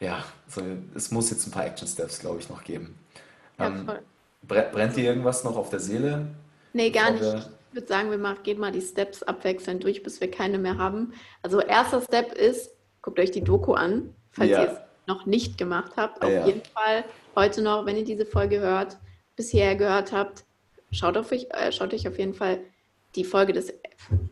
ja, 0.00 0.24
so, 0.48 0.62
es 0.94 1.10
muss 1.10 1.30
jetzt 1.30 1.46
ein 1.46 1.50
paar 1.50 1.66
Action-Steps, 1.66 2.20
glaube 2.20 2.40
ich, 2.40 2.48
noch 2.48 2.64
geben. 2.64 2.98
Ja, 3.58 3.66
Ähm, 3.68 3.86
voll. 3.86 4.02
bre- 4.46 4.70
brennt 4.70 4.96
dir 4.96 5.04
irgendwas 5.04 5.44
noch 5.44 5.56
auf 5.56 5.70
der 5.70 5.80
Seele, 5.80 6.28
Nee, 6.72 6.90
gar 6.90 7.10
nicht. 7.12 7.22
Ich 7.70 7.74
würde 7.74 7.86
sagen, 7.88 8.10
wir 8.10 8.18
machen, 8.18 8.42
gehen 8.42 8.58
mal 8.58 8.72
die 8.72 8.82
Steps 8.82 9.22
abwechselnd 9.22 9.82
durch, 9.84 10.02
bis 10.02 10.20
wir 10.20 10.30
keine 10.30 10.58
mehr 10.58 10.76
haben. 10.78 11.14
Also 11.42 11.60
erster 11.60 12.02
Step 12.02 12.32
ist, 12.32 12.70
guckt 13.02 13.18
euch 13.18 13.30
die 13.30 13.42
Doku 13.42 13.72
an, 13.74 14.14
falls 14.32 14.50
ihr 14.50 14.58
es 14.68 14.72
Ja, 14.72 14.86
noch 15.06 15.26
nicht 15.26 15.56
gemacht 15.58 15.92
habt. 15.96 16.22
Auf 16.22 16.30
ja, 16.30 16.46
jeden 16.46 16.62
Fall 16.74 17.04
heute 17.34 17.62
noch, 17.62 17.86
wenn 17.86 17.96
ihr 17.96 18.04
diese 18.04 18.26
Folge 18.26 18.60
hört, 18.60 18.98
bis 19.36 19.50
hierher 19.50 19.76
gehört 19.76 20.12
habt, 20.12 20.44
schaut, 20.90 21.16
auf 21.16 21.32
euch, 21.32 21.46
äh, 21.50 21.72
schaut 21.72 21.94
euch 21.94 22.06
auf 22.08 22.18
jeden 22.18 22.34
Fall 22.34 22.60
die 23.14 23.24
Folge 23.24 23.52
des, 23.54 23.72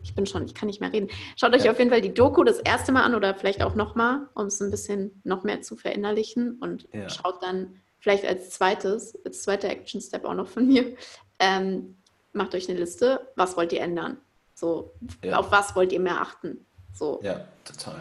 ich 0.02 0.14
bin 0.14 0.26
schon, 0.26 0.44
ich 0.44 0.54
kann 0.54 0.66
nicht 0.66 0.80
mehr 0.80 0.92
reden, 0.92 1.08
schaut 1.36 1.54
euch 1.54 1.64
ja, 1.64 1.72
auf 1.72 1.78
jeden 1.78 1.90
Fall 1.90 2.00
die 2.00 2.14
Doku 2.14 2.44
das 2.44 2.58
erste 2.58 2.92
Mal 2.92 3.02
an 3.02 3.14
oder 3.14 3.34
vielleicht 3.34 3.62
auch 3.62 3.74
nochmal, 3.74 4.28
um 4.34 4.46
es 4.46 4.60
ein 4.60 4.70
bisschen 4.70 5.20
noch 5.24 5.44
mehr 5.44 5.62
zu 5.62 5.76
verinnerlichen 5.76 6.58
und 6.60 6.88
ja, 6.92 7.08
schaut 7.08 7.42
dann 7.42 7.80
vielleicht 7.98 8.24
als 8.24 8.50
zweites, 8.50 9.18
als 9.24 9.42
zweiter 9.42 9.68
Action 9.68 10.00
Step 10.00 10.24
auch 10.24 10.34
noch 10.34 10.48
von 10.48 10.66
mir, 10.66 10.94
ähm, 11.38 11.96
macht 12.32 12.54
euch 12.54 12.68
eine 12.68 12.78
Liste, 12.78 13.28
was 13.36 13.56
wollt 13.56 13.72
ihr 13.72 13.80
ändern? 13.80 14.18
So, 14.54 14.92
ja, 15.22 15.38
auf 15.38 15.50
was 15.50 15.74
wollt 15.74 15.92
ihr 15.92 16.00
mehr 16.00 16.20
achten? 16.20 16.64
So, 16.92 17.20
ja, 17.22 17.44
total. 17.64 18.00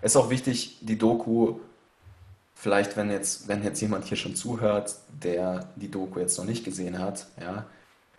Es 0.00 0.12
ist 0.12 0.16
auch 0.16 0.30
wichtig, 0.30 0.78
die 0.80 0.98
Doku, 0.98 1.58
vielleicht 2.54 2.96
wenn 2.96 3.10
jetzt, 3.10 3.48
wenn 3.48 3.64
jetzt 3.64 3.80
jemand 3.80 4.04
hier 4.04 4.16
schon 4.16 4.36
zuhört, 4.36 4.94
der 5.22 5.68
die 5.76 5.90
Doku 5.90 6.20
jetzt 6.20 6.38
noch 6.38 6.44
nicht 6.44 6.64
gesehen 6.64 6.98
hat, 6.98 7.26
ja, 7.40 7.66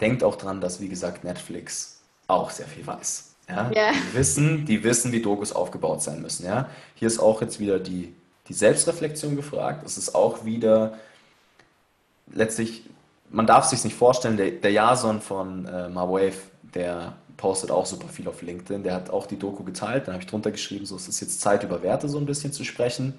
denkt 0.01 0.23
auch 0.23 0.35
dran, 0.35 0.61
dass, 0.61 0.81
wie 0.81 0.89
gesagt, 0.89 1.23
Netflix 1.23 1.96
auch 2.27 2.49
sehr 2.49 2.67
viel 2.67 2.85
weiß. 2.85 3.35
Ja, 3.49 3.71
ja, 3.73 3.91
die 3.93 4.13
wissen, 4.13 4.65
die 4.65 4.83
wissen, 4.83 5.11
wie 5.13 5.21
Dokus 5.21 5.53
aufgebaut 5.53 6.03
sein 6.03 6.21
müssen. 6.21 6.45
Ja, 6.45 6.69
hier 6.95 7.07
ist 7.07 7.19
auch 7.19 7.41
jetzt 7.41 7.59
wieder 7.59 7.79
die, 7.79 8.13
die 8.49 8.53
Selbstreflexion 8.53 9.37
gefragt. 9.37 9.85
Es 9.85 9.97
ist 9.97 10.13
auch 10.13 10.43
wieder 10.43 10.97
letztlich, 12.33 12.83
man 13.29 13.47
darf 13.47 13.65
sich 13.65 13.83
nicht 13.83 13.95
vorstellen, 13.95 14.37
der, 14.37 14.51
der 14.51 14.71
Jason 14.71 15.21
von 15.21 15.65
äh, 15.65 15.87
Marwave, 15.87 16.35
der 16.75 17.13
postet 17.37 17.71
auch 17.71 17.85
super 17.85 18.07
viel 18.09 18.27
auf 18.27 18.41
LinkedIn, 18.41 18.83
der 18.83 18.95
hat 18.95 19.09
auch 19.09 19.27
die 19.27 19.37
Doku 19.37 19.63
geteilt, 19.63 20.07
dann 20.07 20.13
habe 20.13 20.23
ich 20.23 20.29
drunter 20.29 20.51
geschrieben, 20.51 20.85
so 20.85 20.95
es 20.95 21.07
ist 21.07 21.19
jetzt 21.21 21.39
Zeit 21.39 21.63
über 21.63 21.83
Werte 21.83 22.09
so 22.09 22.17
ein 22.17 22.25
bisschen 22.25 22.51
zu 22.51 22.63
sprechen. 22.63 23.13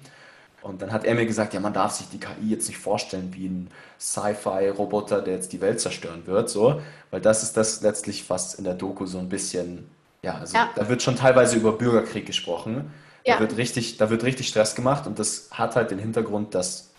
Und 0.61 0.81
dann 0.81 0.91
hat 0.91 1.05
er 1.05 1.15
mir 1.15 1.25
gesagt, 1.25 1.53
ja, 1.53 1.59
man 1.59 1.73
darf 1.73 1.93
sich 1.93 2.09
die 2.09 2.19
KI 2.19 2.49
jetzt 2.49 2.67
nicht 2.67 2.77
vorstellen 2.77 3.33
wie 3.33 3.47
ein 3.47 3.69
Sci-Fi-Roboter, 3.99 5.21
der 5.21 5.35
jetzt 5.35 5.53
die 5.53 5.61
Welt 5.61 5.79
zerstören 5.79 6.27
wird, 6.27 6.49
so, 6.49 6.81
weil 7.11 7.21
das 7.21 7.43
ist 7.43 7.55
das 7.55 7.81
letztlich, 7.81 8.29
was 8.29 8.55
in 8.55 8.65
der 8.65 8.73
Doku 8.73 9.05
so 9.05 9.19
ein 9.19 9.29
bisschen, 9.29 9.89
ja, 10.21 10.37
also 10.37 10.57
ja, 10.57 10.69
da 10.75 10.89
wird 10.89 11.01
schon 11.01 11.15
teilweise 11.15 11.55
über 11.55 11.71
Bürgerkrieg 11.71 12.25
gesprochen, 12.25 12.91
da 13.25 13.33
ja, 13.33 13.39
wird 13.39 13.57
richtig, 13.57 13.97
da 13.97 14.09
wird 14.09 14.23
richtig 14.23 14.47
Stress 14.49 14.75
gemacht 14.75 15.07
und 15.07 15.17
das 15.17 15.49
hat 15.51 15.75
halt 15.75 15.91
den 15.91 15.99
Hintergrund, 15.99 16.55
dass 16.55 16.89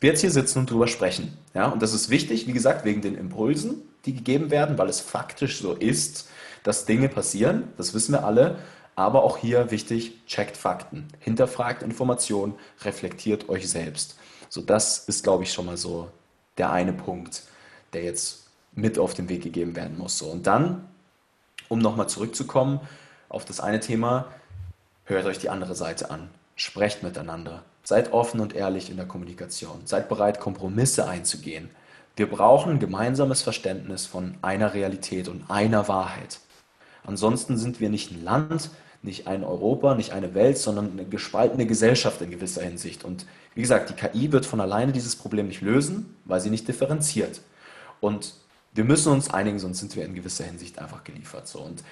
wir 0.00 0.10
jetzt 0.10 0.20
hier 0.20 0.30
sitzen 0.30 0.60
und 0.60 0.70
drüber 0.70 0.88
sprechen. 0.88 1.38
Ja, 1.54 1.68
und 1.68 1.80
das 1.80 1.94
ist 1.94 2.10
wichtig, 2.10 2.46
wie 2.46 2.52
gesagt, 2.52 2.84
wegen 2.84 3.02
den 3.02 3.16
Impulsen, 3.16 3.82
die 4.04 4.14
gegeben 4.14 4.50
werden, 4.50 4.76
weil 4.76 4.88
es 4.88 5.00
faktisch 5.00 5.60
so 5.60 5.74
ist, 5.74 6.28
dass 6.64 6.84
Dinge 6.86 7.08
passieren. 7.08 7.68
Das 7.76 7.94
wissen 7.94 8.12
wir 8.12 8.24
alle. 8.24 8.58
Aber 8.94 9.22
auch 9.24 9.38
hier 9.38 9.70
wichtig, 9.70 10.26
checkt 10.26 10.56
Fakten, 10.56 11.08
hinterfragt 11.20 11.82
Informationen, 11.82 12.54
reflektiert 12.82 13.48
euch 13.48 13.68
selbst. 13.68 14.16
So, 14.48 14.60
das 14.60 15.08
ist, 15.08 15.24
glaube 15.24 15.44
ich, 15.44 15.52
schon 15.52 15.66
mal 15.66 15.78
so 15.78 16.10
der 16.58 16.70
eine 16.70 16.92
Punkt, 16.92 17.44
der 17.94 18.04
jetzt 18.04 18.46
mit 18.74 18.98
auf 18.98 19.14
den 19.14 19.28
Weg 19.28 19.42
gegeben 19.42 19.76
werden 19.76 19.96
muss. 19.96 20.18
So, 20.18 20.26
und 20.26 20.46
dann, 20.46 20.86
um 21.68 21.78
nochmal 21.78 22.08
zurückzukommen 22.08 22.80
auf 23.28 23.44
das 23.46 23.60
eine 23.60 23.80
Thema, 23.80 24.26
hört 25.04 25.24
euch 25.24 25.38
die 25.38 25.48
andere 25.48 25.74
Seite 25.74 26.10
an. 26.10 26.28
Sprecht 26.54 27.02
miteinander. 27.02 27.62
Seid 27.82 28.12
offen 28.12 28.40
und 28.40 28.54
ehrlich 28.54 28.90
in 28.90 28.96
der 28.96 29.06
Kommunikation. 29.06 29.80
Seid 29.86 30.08
bereit, 30.08 30.38
Kompromisse 30.38 31.08
einzugehen. 31.08 31.70
Wir 32.14 32.28
brauchen 32.28 32.72
ein 32.72 32.78
gemeinsames 32.78 33.40
Verständnis 33.40 34.04
von 34.06 34.36
einer 34.42 34.74
Realität 34.74 35.28
und 35.28 35.50
einer 35.50 35.88
Wahrheit. 35.88 36.40
Ansonsten 37.04 37.56
sind 37.56 37.80
wir 37.80 37.88
nicht 37.88 38.12
ein 38.12 38.22
Land, 38.22 38.70
nicht 39.02 39.26
ein 39.26 39.44
Europa, 39.44 39.94
nicht 39.94 40.12
eine 40.12 40.34
Welt, 40.34 40.58
sondern 40.58 40.92
eine 40.92 41.04
gespaltene 41.04 41.66
Gesellschaft 41.66 42.20
in 42.22 42.30
gewisser 42.30 42.62
Hinsicht. 42.62 43.04
Und 43.04 43.26
wie 43.54 43.60
gesagt, 43.60 43.90
die 43.90 43.94
KI 43.94 44.32
wird 44.32 44.46
von 44.46 44.60
alleine 44.60 44.92
dieses 44.92 45.16
Problem 45.16 45.48
nicht 45.48 45.60
lösen, 45.60 46.14
weil 46.24 46.40
sie 46.40 46.50
nicht 46.50 46.68
differenziert. 46.68 47.40
Und 48.00 48.34
wir 48.74 48.84
müssen 48.84 49.12
uns 49.12 49.30
einigen, 49.30 49.58
sonst 49.58 49.80
sind 49.80 49.94
wir 49.96 50.04
in 50.04 50.14
gewisser 50.14 50.44
Hinsicht 50.44 50.78
einfach 50.78 51.04
geliefert. 51.04 51.48
So. 51.48 51.60
Und 51.60 51.82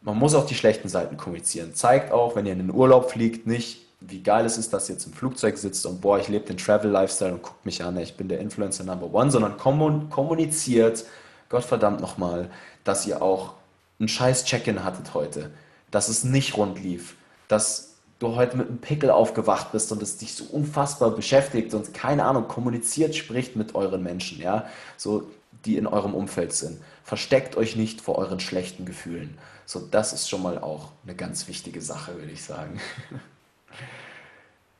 man 0.00 0.16
muss 0.16 0.34
auch 0.34 0.46
die 0.46 0.54
schlechten 0.54 0.88
Seiten 0.88 1.16
kommunizieren. 1.16 1.74
Zeigt 1.74 2.12
auch, 2.12 2.36
wenn 2.36 2.46
ihr 2.46 2.52
in 2.52 2.58
den 2.58 2.70
Urlaub 2.72 3.10
fliegt, 3.10 3.46
nicht, 3.46 3.84
wie 4.00 4.22
geil 4.22 4.44
es 4.44 4.58
ist, 4.58 4.72
dass 4.72 4.88
ihr 4.88 4.94
jetzt 4.94 5.06
im 5.06 5.12
Flugzeug 5.12 5.56
sitzt 5.56 5.86
und 5.86 6.00
boah, 6.00 6.18
ich 6.18 6.28
lebe 6.28 6.44
den 6.44 6.58
Travel-Lifestyle 6.58 7.32
und 7.32 7.42
guckt 7.42 7.64
mich 7.64 7.82
an, 7.82 7.96
ich 7.96 8.16
bin 8.16 8.28
der 8.28 8.38
Influencer 8.38 8.84
Number 8.84 9.12
One, 9.12 9.30
sondern 9.30 9.56
kommun 9.56 10.10
kommuniziert, 10.10 11.04
Gottverdammt 11.48 12.00
nochmal, 12.00 12.50
dass 12.84 13.06
ihr 13.06 13.22
auch 13.22 13.54
ein 14.00 14.08
scheiß 14.08 14.44
Check-in 14.44 14.84
hattet 14.84 15.14
heute, 15.14 15.50
dass 15.94 16.08
es 16.08 16.24
nicht 16.24 16.56
rund 16.56 16.82
lief, 16.82 17.14
dass 17.46 17.94
du 18.18 18.34
heute 18.34 18.56
mit 18.56 18.68
einem 18.68 18.78
Pickel 18.78 19.10
aufgewacht 19.10 19.70
bist 19.70 19.92
und 19.92 20.02
es 20.02 20.16
dich 20.16 20.34
so 20.34 20.44
unfassbar 20.44 21.10
beschäftigt 21.10 21.72
und 21.72 21.94
keine 21.94 22.24
Ahnung, 22.24 22.48
kommuniziert, 22.48 23.14
spricht 23.14 23.54
mit 23.54 23.74
euren 23.74 24.02
Menschen, 24.02 24.40
ja, 24.40 24.66
so 24.96 25.30
die 25.64 25.76
in 25.76 25.86
eurem 25.86 26.14
Umfeld 26.14 26.52
sind. 26.52 26.80
Versteckt 27.04 27.56
euch 27.56 27.76
nicht 27.76 28.00
vor 28.00 28.18
euren 28.18 28.40
schlechten 28.40 28.86
Gefühlen. 28.86 29.38
So, 29.66 29.80
das 29.80 30.12
ist 30.12 30.28
schon 30.28 30.42
mal 30.42 30.58
auch 30.58 30.90
eine 31.04 31.14
ganz 31.14 31.46
wichtige 31.48 31.80
Sache, 31.80 32.16
würde 32.16 32.32
ich 32.32 32.42
sagen. 32.42 32.80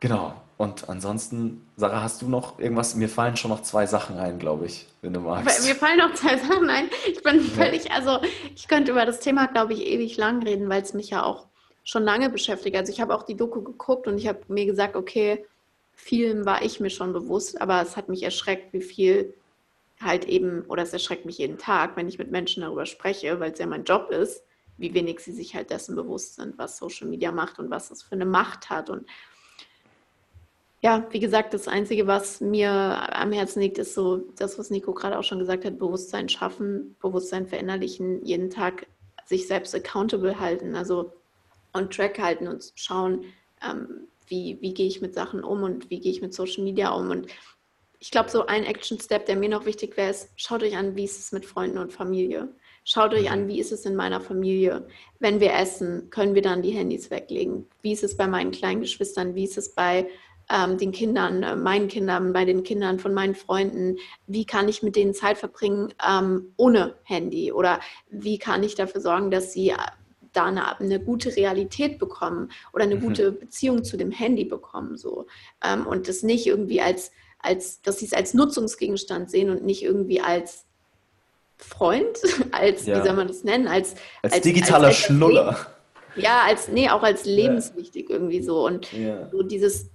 Genau. 0.00 0.34
Und 0.56 0.88
ansonsten, 0.88 1.66
Sarah, 1.76 2.02
hast 2.02 2.22
du 2.22 2.28
noch 2.28 2.58
irgendwas? 2.60 2.94
Mir 2.94 3.08
fallen 3.08 3.36
schon 3.36 3.50
noch 3.50 3.62
zwei 3.62 3.86
Sachen 3.86 4.18
ein, 4.18 4.38
glaube 4.38 4.66
ich, 4.66 4.86
wenn 5.02 5.12
du 5.12 5.20
Mir 5.20 5.26
magst. 5.42 5.68
fallen 5.72 5.98
noch 5.98 6.14
zwei 6.14 6.36
Sachen 6.38 6.70
ein. 6.70 6.88
Ich 7.08 7.22
bin 7.22 7.36
Ja. 7.36 7.64
völlig, 7.64 7.90
also 7.90 8.20
ich 8.54 8.68
könnte 8.68 8.92
über 8.92 9.04
das 9.04 9.18
Thema, 9.20 9.46
glaube 9.46 9.72
ich, 9.72 9.84
ewig 9.84 10.16
lang 10.16 10.42
reden, 10.44 10.68
weil 10.68 10.82
es 10.82 10.94
mich 10.94 11.10
ja 11.10 11.24
auch 11.24 11.46
schon 11.82 12.04
lange 12.04 12.30
beschäftigt. 12.30 12.76
Also 12.76 12.92
ich 12.92 13.00
habe 13.00 13.14
auch 13.14 13.24
die 13.24 13.36
Doku 13.36 13.62
geguckt 13.62 14.06
und 14.06 14.16
ich 14.16 14.28
habe 14.28 14.40
mir 14.48 14.64
gesagt, 14.64 14.94
okay, 14.94 15.44
vielen 15.92 16.46
war 16.46 16.62
ich 16.62 16.78
mir 16.80 16.90
schon 16.90 17.12
bewusst, 17.12 17.60
aber 17.60 17.82
es 17.82 17.96
hat 17.96 18.08
mich 18.08 18.22
erschreckt, 18.22 18.72
wie 18.72 18.80
viel 18.82 19.34
halt 20.00 20.24
eben, 20.26 20.62
oder 20.62 20.82
es 20.84 20.92
erschreckt 20.92 21.24
mich 21.26 21.38
jeden 21.38 21.58
Tag, 21.58 21.96
wenn 21.96 22.08
ich 22.08 22.18
mit 22.18 22.30
Menschen 22.30 22.62
darüber 22.62 22.86
spreche, 22.86 23.38
weil 23.40 23.52
es 23.52 23.58
ja 23.58 23.66
mein 23.66 23.84
Job 23.84 24.10
ist, 24.10 24.42
wie 24.76 24.92
wenig 24.94 25.20
sie 25.20 25.32
sich 25.32 25.54
halt 25.54 25.70
dessen 25.70 25.94
bewusst 25.94 26.36
sind, 26.36 26.58
was 26.58 26.78
Social 26.78 27.06
Media 27.08 27.30
macht 27.32 27.58
und 27.58 27.70
was 27.70 27.90
es 27.90 28.02
für 28.02 28.12
eine 28.12 28.26
Macht 28.26 28.70
hat. 28.70 28.90
Und 28.90 29.06
ja, 30.84 31.06
wie 31.12 31.18
gesagt, 31.18 31.54
das 31.54 31.66
Einzige, 31.66 32.06
was 32.06 32.42
mir 32.42 32.70
am 32.70 33.32
Herzen 33.32 33.62
liegt, 33.62 33.78
ist 33.78 33.94
so 33.94 34.18
das, 34.36 34.58
was 34.58 34.68
Nico 34.68 34.92
gerade 34.92 35.18
auch 35.18 35.24
schon 35.24 35.38
gesagt 35.38 35.64
hat, 35.64 35.78
Bewusstsein 35.78 36.28
schaffen, 36.28 36.94
Bewusstsein 37.00 37.46
verinnerlichen, 37.46 38.22
jeden 38.22 38.50
Tag 38.50 38.86
sich 39.24 39.48
selbst 39.48 39.74
accountable 39.74 40.38
halten, 40.38 40.76
also 40.76 41.10
on 41.72 41.88
track 41.88 42.18
halten 42.18 42.48
und 42.48 42.70
schauen, 42.74 43.24
ähm, 43.66 44.08
wie, 44.28 44.58
wie 44.60 44.74
gehe 44.74 44.86
ich 44.86 45.00
mit 45.00 45.14
Sachen 45.14 45.42
um 45.42 45.62
und 45.62 45.88
wie 45.88 46.00
gehe 46.00 46.12
ich 46.12 46.20
mit 46.20 46.34
Social 46.34 46.62
Media 46.62 46.90
um. 46.90 47.08
Und 47.08 47.28
ich 47.98 48.10
glaube, 48.10 48.28
so 48.28 48.44
ein 48.44 48.64
Action-Step, 48.64 49.24
der 49.24 49.36
mir 49.36 49.48
noch 49.48 49.64
wichtig 49.64 49.96
wäre, 49.96 50.10
ist, 50.10 50.28
schaut 50.36 50.62
euch 50.62 50.76
an, 50.76 50.96
wie 50.96 51.04
ist 51.04 51.18
es 51.18 51.32
mit 51.32 51.46
Freunden 51.46 51.78
und 51.78 51.94
Familie. 51.94 52.50
Schaut 52.84 53.14
euch 53.14 53.30
an, 53.30 53.44
Mhm. 53.44 53.48
wie 53.48 53.58
ist 53.58 53.72
es 53.72 53.86
in 53.86 53.96
meiner 53.96 54.20
Familie. 54.20 54.86
Wenn 55.18 55.40
wir 55.40 55.54
essen, 55.54 56.10
können 56.10 56.34
wir 56.34 56.42
dann 56.42 56.60
die 56.60 56.72
Handys 56.72 57.10
weglegen. 57.10 57.66
Wie 57.80 57.92
ist 57.92 58.04
es 58.04 58.18
bei 58.18 58.26
meinen 58.26 58.50
kleinen 58.50 58.82
Geschwistern? 58.82 59.34
Wie 59.34 59.44
ist 59.44 59.56
es 59.56 59.70
bei 59.74 60.10
ähm, 60.50 60.78
den 60.78 60.92
Kindern, 60.92 61.42
äh, 61.42 61.56
meinen 61.56 61.88
Kindern, 61.88 62.32
bei 62.32 62.44
den 62.44 62.62
Kindern 62.62 62.98
von 62.98 63.14
meinen 63.14 63.34
Freunden, 63.34 63.96
wie 64.26 64.44
kann 64.44 64.68
ich 64.68 64.82
mit 64.82 64.96
denen 64.96 65.14
Zeit 65.14 65.38
verbringen 65.38 65.94
ähm, 66.06 66.52
ohne 66.56 66.94
Handy 67.04 67.52
oder 67.52 67.80
wie 68.10 68.38
kann 68.38 68.62
ich 68.62 68.74
dafür 68.74 69.00
sorgen, 69.00 69.30
dass 69.30 69.52
sie 69.52 69.70
äh, 69.70 69.76
da 70.32 70.46
eine, 70.46 70.78
eine, 70.80 71.00
gute 71.00 71.34
Realität 71.36 71.98
bekommen 71.98 72.50
oder 72.72 72.84
eine 72.84 72.96
mhm. 72.96 73.00
gute 73.00 73.32
Beziehung 73.32 73.84
zu 73.84 73.96
dem 73.96 74.10
Handy 74.10 74.44
bekommen 74.44 74.96
so 74.96 75.26
ähm, 75.64 75.86
und 75.86 76.08
das 76.08 76.22
nicht 76.22 76.46
irgendwie 76.46 76.80
als 76.80 77.12
als 77.38 77.82
dass 77.82 77.98
sie 77.98 78.06
es 78.06 78.12
als 78.12 78.34
Nutzungsgegenstand 78.34 79.30
sehen 79.30 79.50
und 79.50 79.64
nicht 79.64 79.82
irgendwie 79.82 80.20
als 80.20 80.64
Freund, 81.56 82.18
als 82.52 82.86
ja. 82.86 82.98
wie 82.98 83.06
soll 83.06 83.16
man 83.16 83.28
das 83.28 83.44
nennen, 83.44 83.68
als 83.68 83.94
als, 84.22 84.34
als 84.34 84.42
digitaler 84.42 84.88
als 84.88 84.96
Schnuller. 84.96 85.66
Ja, 86.16 86.42
als 86.46 86.68
nee, 86.68 86.88
auch 86.90 87.02
als 87.02 87.24
lebenswichtig 87.24 88.08
ja. 88.08 88.16
irgendwie 88.16 88.40
so 88.42 88.64
und 88.64 88.92
ja. 88.92 89.28
so 89.30 89.42
dieses 89.42 89.90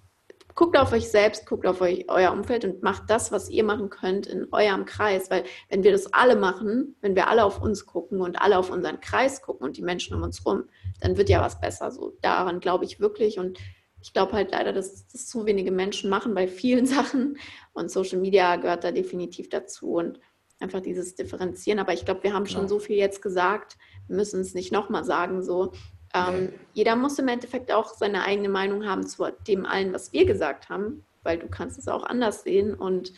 guckt 0.60 0.78
auf 0.78 0.91
euch 0.91 1.07
selbst, 1.07 1.45
guckt 1.45 1.66
auf 1.66 1.80
euch, 1.80 2.03
euer 2.10 2.34
Umfeld 2.34 2.66
und 2.66 2.84
macht 2.84 3.10
das, 3.10 3.32
was 3.32 3.49
ihr 3.49 3.64
machen 3.64 3.89
könnt 3.89 4.28
in 4.28 4.45
eurem 4.51 4.84
Kreis. 4.84 5.32
Weil 5.32 5.45
wenn 5.70 5.84
wir 5.84 5.93
das 5.93 6.12
alle 6.12 6.36
machen, 6.36 6.97
wenn 6.99 7.16
wir 7.16 7.30
alle 7.30 7.45
auf 7.45 7.62
uns 7.62 7.86
gucken 7.86 8.20
und 8.20 8.41
alle 8.41 8.57
auf 8.57 8.70
unseren 8.70 8.99
Kreis 8.99 9.41
gucken 9.41 9.66
und 9.66 9.78
die 9.78 9.82
Menschen 9.82 10.18
um 10.18 10.22
uns 10.22 10.45
rum, 10.45 10.66
dann 10.99 11.16
wird 11.16 11.30
ja 11.30 11.39
was 11.39 11.62
besser. 11.62 11.91
So 11.91 12.18
daran 12.22 12.60
glaube 12.60 12.84
ich 12.84 12.99
wirklich 12.99 13.39
und 13.39 13.57
ich 14.01 14.12
glaube 14.12 14.34
halt 14.34 14.51
leider, 14.51 14.74
dass 14.74 15.07
das 15.07 15.28
zu 15.28 15.45
wenige 15.45 15.72
Menschen 15.72 16.10
machen 16.10 16.34
bei 16.34 16.49
vielen 16.49 16.86
Sachen 16.86 17.38
und 17.72 17.89
Social 17.89 18.20
Media 18.20 18.57
gehört 18.57 18.84
da 18.84 18.91
definitiv 18.91 19.47
dazu 19.47 19.93
und 19.93 20.20
einfach 20.60 20.82
dieses 20.82 21.16
Differenzieren. 21.16 21.80
Aber 21.80 21.93
ich 21.93 22.03
glaube, 22.03 22.24
wir 22.24 22.34
haben 22.34 22.47
schon 22.47 22.64
ja. 22.64 22.68
so 22.68 22.80
viel 22.80 22.97
jetzt 22.97 23.22
gesagt, 23.22 23.78
wir 24.07 24.18
müssen 24.18 24.41
es 24.41 24.53
nicht 24.53 24.74
nochmal 24.74 25.05
sagen. 25.05 25.41
So, 25.41 25.72
ähm. 26.14 26.53
Jeder 26.74 26.95
muss 26.95 27.20
im 27.20 27.28
Endeffekt 27.28 27.72
auch 27.72 27.93
seine 27.93 28.24
eigene 28.24 28.49
Meinung 28.49 28.86
haben 28.86 29.05
zu 29.07 29.32
dem 29.47 29.66
allen, 29.66 29.93
was 29.93 30.14
wir 30.14 30.26
gesagt 30.26 30.70
haben, 30.70 31.05
weil 31.24 31.38
du 31.38 31.47
kannst 31.47 31.78
es 31.78 31.88
auch 31.88 32.03
anders 32.03 32.43
sehen 32.43 32.74
und 32.74 33.14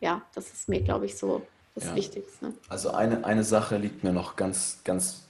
ja, 0.00 0.22
das 0.34 0.52
ist 0.52 0.68
mir, 0.68 0.82
glaube 0.82 1.06
ich, 1.06 1.16
so 1.16 1.42
das 1.74 1.84
ja. 1.84 1.94
Wichtigste. 1.94 2.52
Also 2.68 2.90
eine, 2.90 3.24
eine 3.24 3.44
Sache 3.44 3.78
liegt 3.78 4.04
mir 4.04 4.12
noch 4.12 4.36
ganz, 4.36 4.80
ganz, 4.84 5.22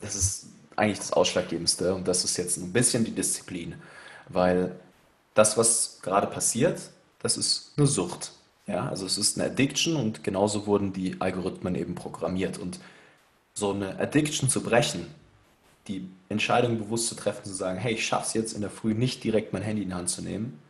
das 0.00 0.14
ist 0.14 0.46
eigentlich 0.76 0.98
das 0.98 1.12
Ausschlaggebendste 1.12 1.94
und 1.94 2.06
das 2.06 2.24
ist 2.24 2.36
jetzt 2.36 2.56
ein 2.58 2.72
bisschen 2.72 3.04
die 3.04 3.12
Disziplin, 3.14 3.74
weil 4.28 4.74
das, 5.34 5.56
was 5.56 6.00
gerade 6.02 6.26
passiert, 6.26 6.90
das 7.20 7.36
ist 7.36 7.72
eine 7.76 7.86
Sucht. 7.86 8.32
Ja, 8.66 8.88
also 8.88 9.04
es 9.04 9.18
ist 9.18 9.38
eine 9.38 9.50
Addiction 9.50 9.96
und 9.96 10.24
genauso 10.24 10.66
wurden 10.66 10.92
die 10.92 11.20
Algorithmen 11.20 11.74
eben 11.74 11.94
programmiert. 11.94 12.58
Und 12.58 12.80
so 13.52 13.72
eine 13.72 13.98
Addiction 13.98 14.48
zu 14.48 14.62
brechen, 14.62 15.06
die 15.88 16.08
Entscheidung 16.28 16.78
bewusst 16.78 17.08
zu 17.08 17.14
treffen, 17.14 17.44
zu 17.44 17.52
sagen, 17.52 17.78
hey, 17.78 17.94
ich 17.94 18.06
schaffe 18.06 18.26
es 18.26 18.34
jetzt 18.34 18.52
in 18.54 18.60
der 18.60 18.70
Früh 18.70 18.94
nicht 18.94 19.22
direkt 19.22 19.52
mein 19.52 19.62
Handy 19.62 19.82
in 19.82 19.90
die 19.90 19.94
Hand 19.94 20.08
zu 20.08 20.22
nehmen. 20.22 20.60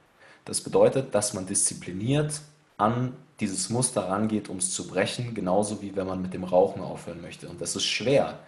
Das 0.44 0.60
bedeutet, 0.60 1.14
dass 1.14 1.34
man 1.34 1.46
diszipliniert 1.46 2.40
an 2.76 3.14
dieses 3.40 3.70
Muster 3.70 4.08
rangeht, 4.08 4.48
um 4.48 4.58
es 4.58 4.72
zu 4.72 4.86
brechen, 4.86 5.34
genauso 5.34 5.82
wie 5.82 5.96
wenn 5.96 6.06
man 6.06 6.22
mit 6.22 6.34
dem 6.34 6.44
Rauchen 6.44 6.82
aufhören 6.82 7.20
möchte. 7.20 7.48
Und 7.48 7.60
das 7.60 7.76
ist 7.76 7.84
schwer. 7.84 8.38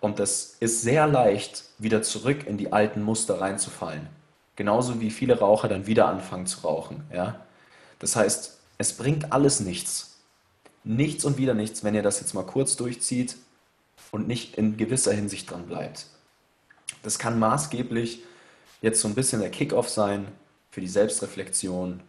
Und 0.00 0.18
das 0.18 0.56
ist 0.60 0.82
sehr 0.82 1.06
leicht, 1.06 1.64
wieder 1.78 2.02
zurück 2.02 2.46
in 2.46 2.56
die 2.58 2.72
alten 2.72 3.02
Muster 3.02 3.40
reinzufallen. 3.40 4.08
Genauso 4.56 5.00
wie 5.00 5.10
viele 5.10 5.38
Raucher 5.38 5.68
dann 5.68 5.86
wieder 5.86 6.08
anfangen 6.08 6.46
zu 6.46 6.60
rauchen. 6.60 7.04
Ja? 7.12 7.46
Das 7.98 8.16
heißt, 8.16 8.58
es 8.78 8.92
bringt 8.94 9.32
alles 9.32 9.60
nichts. 9.60 10.18
Nichts 10.84 11.24
und 11.24 11.38
wieder 11.38 11.54
nichts, 11.54 11.82
wenn 11.84 11.94
ihr 11.94 12.02
das 12.02 12.20
jetzt 12.20 12.34
mal 12.34 12.44
kurz 12.44 12.76
durchzieht 12.76 13.36
und 14.16 14.26
nicht 14.26 14.56
in 14.56 14.76
gewisser 14.78 15.12
Hinsicht 15.12 15.50
dran 15.50 15.66
bleibt. 15.66 16.06
Das 17.02 17.18
kann 17.18 17.38
maßgeblich 17.38 18.22
jetzt 18.80 19.00
so 19.00 19.08
ein 19.08 19.14
bisschen 19.14 19.40
der 19.40 19.50
Kickoff 19.50 19.90
sein 19.90 20.26
für 20.70 20.80
die 20.80 20.88
Selbstreflexion, 20.88 22.00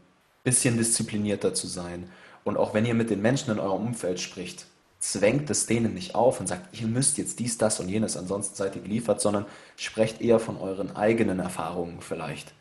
bisschen 0.43 0.78
disziplinierter 0.78 1.53
zu 1.53 1.68
sein. 1.68 2.10
Und 2.45 2.55
auch 2.55 2.74
wenn 2.74 2.86
ihr 2.86 2.93
mit 2.93 3.10
den 3.10 3.22
Menschen 3.22 3.51
in 3.51 3.60
eurem 3.60 3.88
Umfeld 3.88 4.22
spricht, 4.22 4.68
zwängt 4.99 5.49
es 5.49 5.66
denen 5.66 5.93
nicht 5.93 6.16
auf 6.16 6.39
und 6.39 6.47
sagt, 6.47 6.80
ihr 6.80 6.88
müsst 6.88 7.18
jetzt 7.18 7.39
dies, 7.39 7.58
das 7.58 7.82
und 7.82 7.89
jenes, 7.89 8.16
ansonsten 8.16 8.55
seid 8.55 8.78
ihr 8.78 8.82
geliefert, 8.82 9.20
sondern 9.20 9.45
sprecht 9.76 10.22
eher 10.22 10.39
von 10.39 10.58
euren 10.58 10.95
eigenen 10.95 11.39
Erfahrungen 11.39 11.99
vielleicht. 11.99 12.53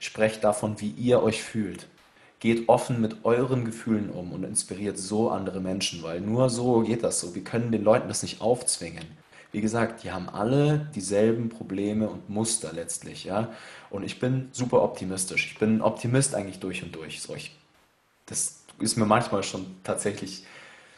Sprecht 0.00 0.42
davon, 0.42 0.80
wie 0.80 0.90
ihr 0.90 1.22
euch 1.22 1.42
fühlt. 1.42 1.86
Geht 2.40 2.68
offen 2.68 3.00
mit 3.00 3.24
euren 3.24 3.64
Gefühlen 3.64 4.10
um 4.10 4.32
und 4.32 4.44
inspiriert 4.44 4.98
so 4.98 5.30
andere 5.30 5.60
Menschen, 5.60 6.02
weil 6.02 6.20
nur 6.20 6.50
so 6.50 6.80
geht 6.80 7.02
das 7.02 7.20
so. 7.20 7.34
Wir 7.34 7.42
können 7.42 7.72
den 7.72 7.82
Leuten 7.82 8.08
das 8.08 8.22
nicht 8.22 8.40
aufzwingen. 8.40 9.04
Wie 9.50 9.60
gesagt, 9.60 10.04
die 10.04 10.12
haben 10.12 10.28
alle 10.28 10.90
dieselben 10.94 11.48
Probleme 11.48 12.08
und 12.08 12.28
Muster 12.28 12.72
letztlich, 12.72 13.24
ja. 13.24 13.50
Und 13.90 14.04
ich 14.04 14.20
bin 14.20 14.50
super 14.52 14.82
optimistisch. 14.82 15.52
Ich 15.52 15.58
bin 15.58 15.80
Optimist 15.80 16.34
eigentlich 16.34 16.60
durch 16.60 16.82
und 16.82 16.94
durch. 16.94 17.22
So, 17.22 17.34
ich, 17.34 17.56
das 18.26 18.60
ist 18.78 18.96
mir 18.96 19.06
manchmal 19.06 19.42
schon 19.42 19.66
tatsächlich 19.84 20.44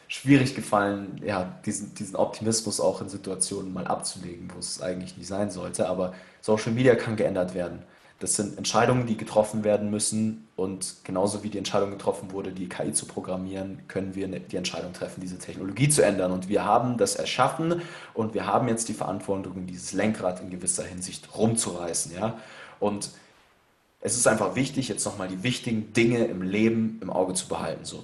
schwierig 0.09 0.55
gefallen, 0.55 1.21
ja, 1.23 1.57
diesen, 1.65 1.95
diesen 1.95 2.17
Optimismus 2.17 2.81
auch 2.81 3.01
in 3.01 3.07
Situationen 3.07 3.71
mal 3.71 3.87
abzulegen, 3.87 4.51
wo 4.53 4.59
es 4.59 4.81
eigentlich 4.81 5.15
nicht 5.15 5.27
sein 5.27 5.49
sollte. 5.49 5.87
Aber 5.87 6.13
Social 6.41 6.73
Media 6.73 6.95
kann 6.95 7.15
geändert 7.15 7.53
werden. 7.53 7.83
Das 8.21 8.35
sind 8.35 8.55
Entscheidungen, 8.55 9.07
die 9.07 9.17
getroffen 9.17 9.63
werden 9.63 9.89
müssen 9.89 10.47
und 10.55 10.97
genauso 11.03 11.41
wie 11.41 11.49
die 11.49 11.57
Entscheidung 11.57 11.89
getroffen 11.89 12.31
wurde, 12.31 12.51
die 12.51 12.69
KI 12.69 12.93
zu 12.93 13.07
programmieren, 13.07 13.79
können 13.87 14.13
wir 14.13 14.27
die 14.27 14.57
Entscheidung 14.57 14.93
treffen, 14.93 15.21
diese 15.21 15.39
Technologie 15.39 15.89
zu 15.89 16.05
ändern. 16.05 16.31
Und 16.31 16.47
wir 16.47 16.63
haben 16.63 16.99
das 16.99 17.15
erschaffen 17.15 17.81
und 18.13 18.35
wir 18.35 18.45
haben 18.45 18.67
jetzt 18.67 18.89
die 18.89 18.93
Verantwortung, 18.93 19.65
dieses 19.65 19.93
Lenkrad 19.93 20.39
in 20.39 20.51
gewisser 20.51 20.83
Hinsicht 20.83 21.35
rumzureißen. 21.35 22.13
Ja? 22.13 22.37
Und 22.79 23.09
es 24.01 24.15
ist 24.15 24.27
einfach 24.27 24.53
wichtig, 24.53 24.87
jetzt 24.87 25.03
nochmal 25.03 25.27
die 25.27 25.41
wichtigen 25.41 25.91
Dinge 25.93 26.25
im 26.25 26.43
Leben 26.43 26.99
im 27.01 27.09
Auge 27.09 27.33
zu 27.33 27.47
behalten. 27.47 27.85
So, 27.85 28.03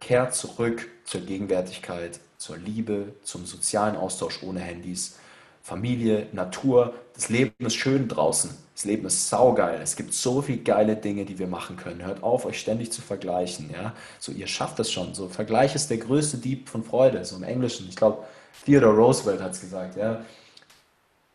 kehrt 0.00 0.34
zurück 0.34 0.88
zur 1.04 1.20
Gegenwärtigkeit, 1.20 2.18
zur 2.36 2.56
Liebe, 2.56 3.14
zum 3.22 3.46
sozialen 3.46 3.94
Austausch 3.94 4.42
ohne 4.42 4.58
Handys 4.58 5.18
Familie, 5.66 6.28
Natur. 6.30 6.94
Das 7.14 7.28
Leben 7.28 7.66
ist 7.66 7.74
schön 7.74 8.06
draußen. 8.06 8.50
Das 8.72 8.84
Leben 8.84 9.04
ist 9.04 9.28
saugeil. 9.28 9.80
Es 9.82 9.96
gibt 9.96 10.14
so 10.14 10.40
viele 10.40 10.58
geile 10.58 10.94
Dinge, 10.94 11.24
die 11.24 11.40
wir 11.40 11.48
machen 11.48 11.76
können. 11.76 12.04
Hört 12.04 12.22
auf, 12.22 12.46
euch 12.46 12.60
ständig 12.60 12.92
zu 12.92 13.02
vergleichen. 13.02 13.70
Ja? 13.72 13.92
So, 14.20 14.30
ihr 14.30 14.46
schafft 14.46 14.78
es 14.78 14.92
schon. 14.92 15.12
So, 15.14 15.28
Vergleich 15.28 15.74
ist 15.74 15.90
der 15.90 15.96
größte 15.96 16.38
Dieb 16.38 16.68
von 16.68 16.84
Freude, 16.84 17.24
so 17.24 17.34
im 17.34 17.42
Englischen. 17.42 17.88
Ich 17.88 17.96
glaube, 17.96 18.22
Theodore 18.64 18.94
Roosevelt 18.94 19.42
hat 19.42 19.54
es 19.54 19.60
gesagt. 19.60 19.96
Ja? 19.96 20.20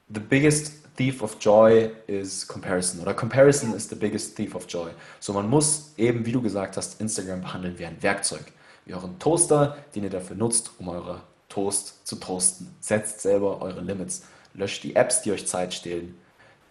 The 0.07 0.21
biggest 0.21 0.75
thief 0.95 1.21
of 1.21 1.36
joy 1.41 1.91
is 2.07 2.47
comparison. 2.47 3.01
Oder 3.01 3.13
comparison 3.13 3.75
is 3.75 3.89
the 3.89 3.95
biggest 3.95 4.38
thief 4.38 4.55
of 4.55 4.65
joy. 4.69 4.91
So, 5.19 5.34
man 5.34 5.49
muss 5.49 5.91
eben, 5.97 6.25
wie 6.25 6.32
du 6.32 6.41
gesagt 6.41 6.77
hast, 6.77 7.01
Instagram 7.01 7.41
behandeln 7.41 7.77
wie 7.77 7.86
ein 7.86 8.01
Werkzeug. 8.01 8.45
Wie 8.86 8.93
euren 8.93 9.19
Toaster, 9.19 9.75
den 9.93 10.05
ihr 10.05 10.09
dafür 10.09 10.38
nutzt, 10.38 10.71
um 10.79 10.88
eure 10.88 11.21
Toast 11.51 12.07
zu 12.07 12.15
toasten. 12.15 12.73
Setzt 12.79 13.21
selber 13.21 13.61
eure 13.61 13.81
Limits. 13.81 14.23
Löscht 14.53 14.83
die 14.83 14.95
Apps, 14.95 15.21
die 15.21 15.31
euch 15.31 15.47
Zeit 15.47 15.73
stehlen. 15.73 16.17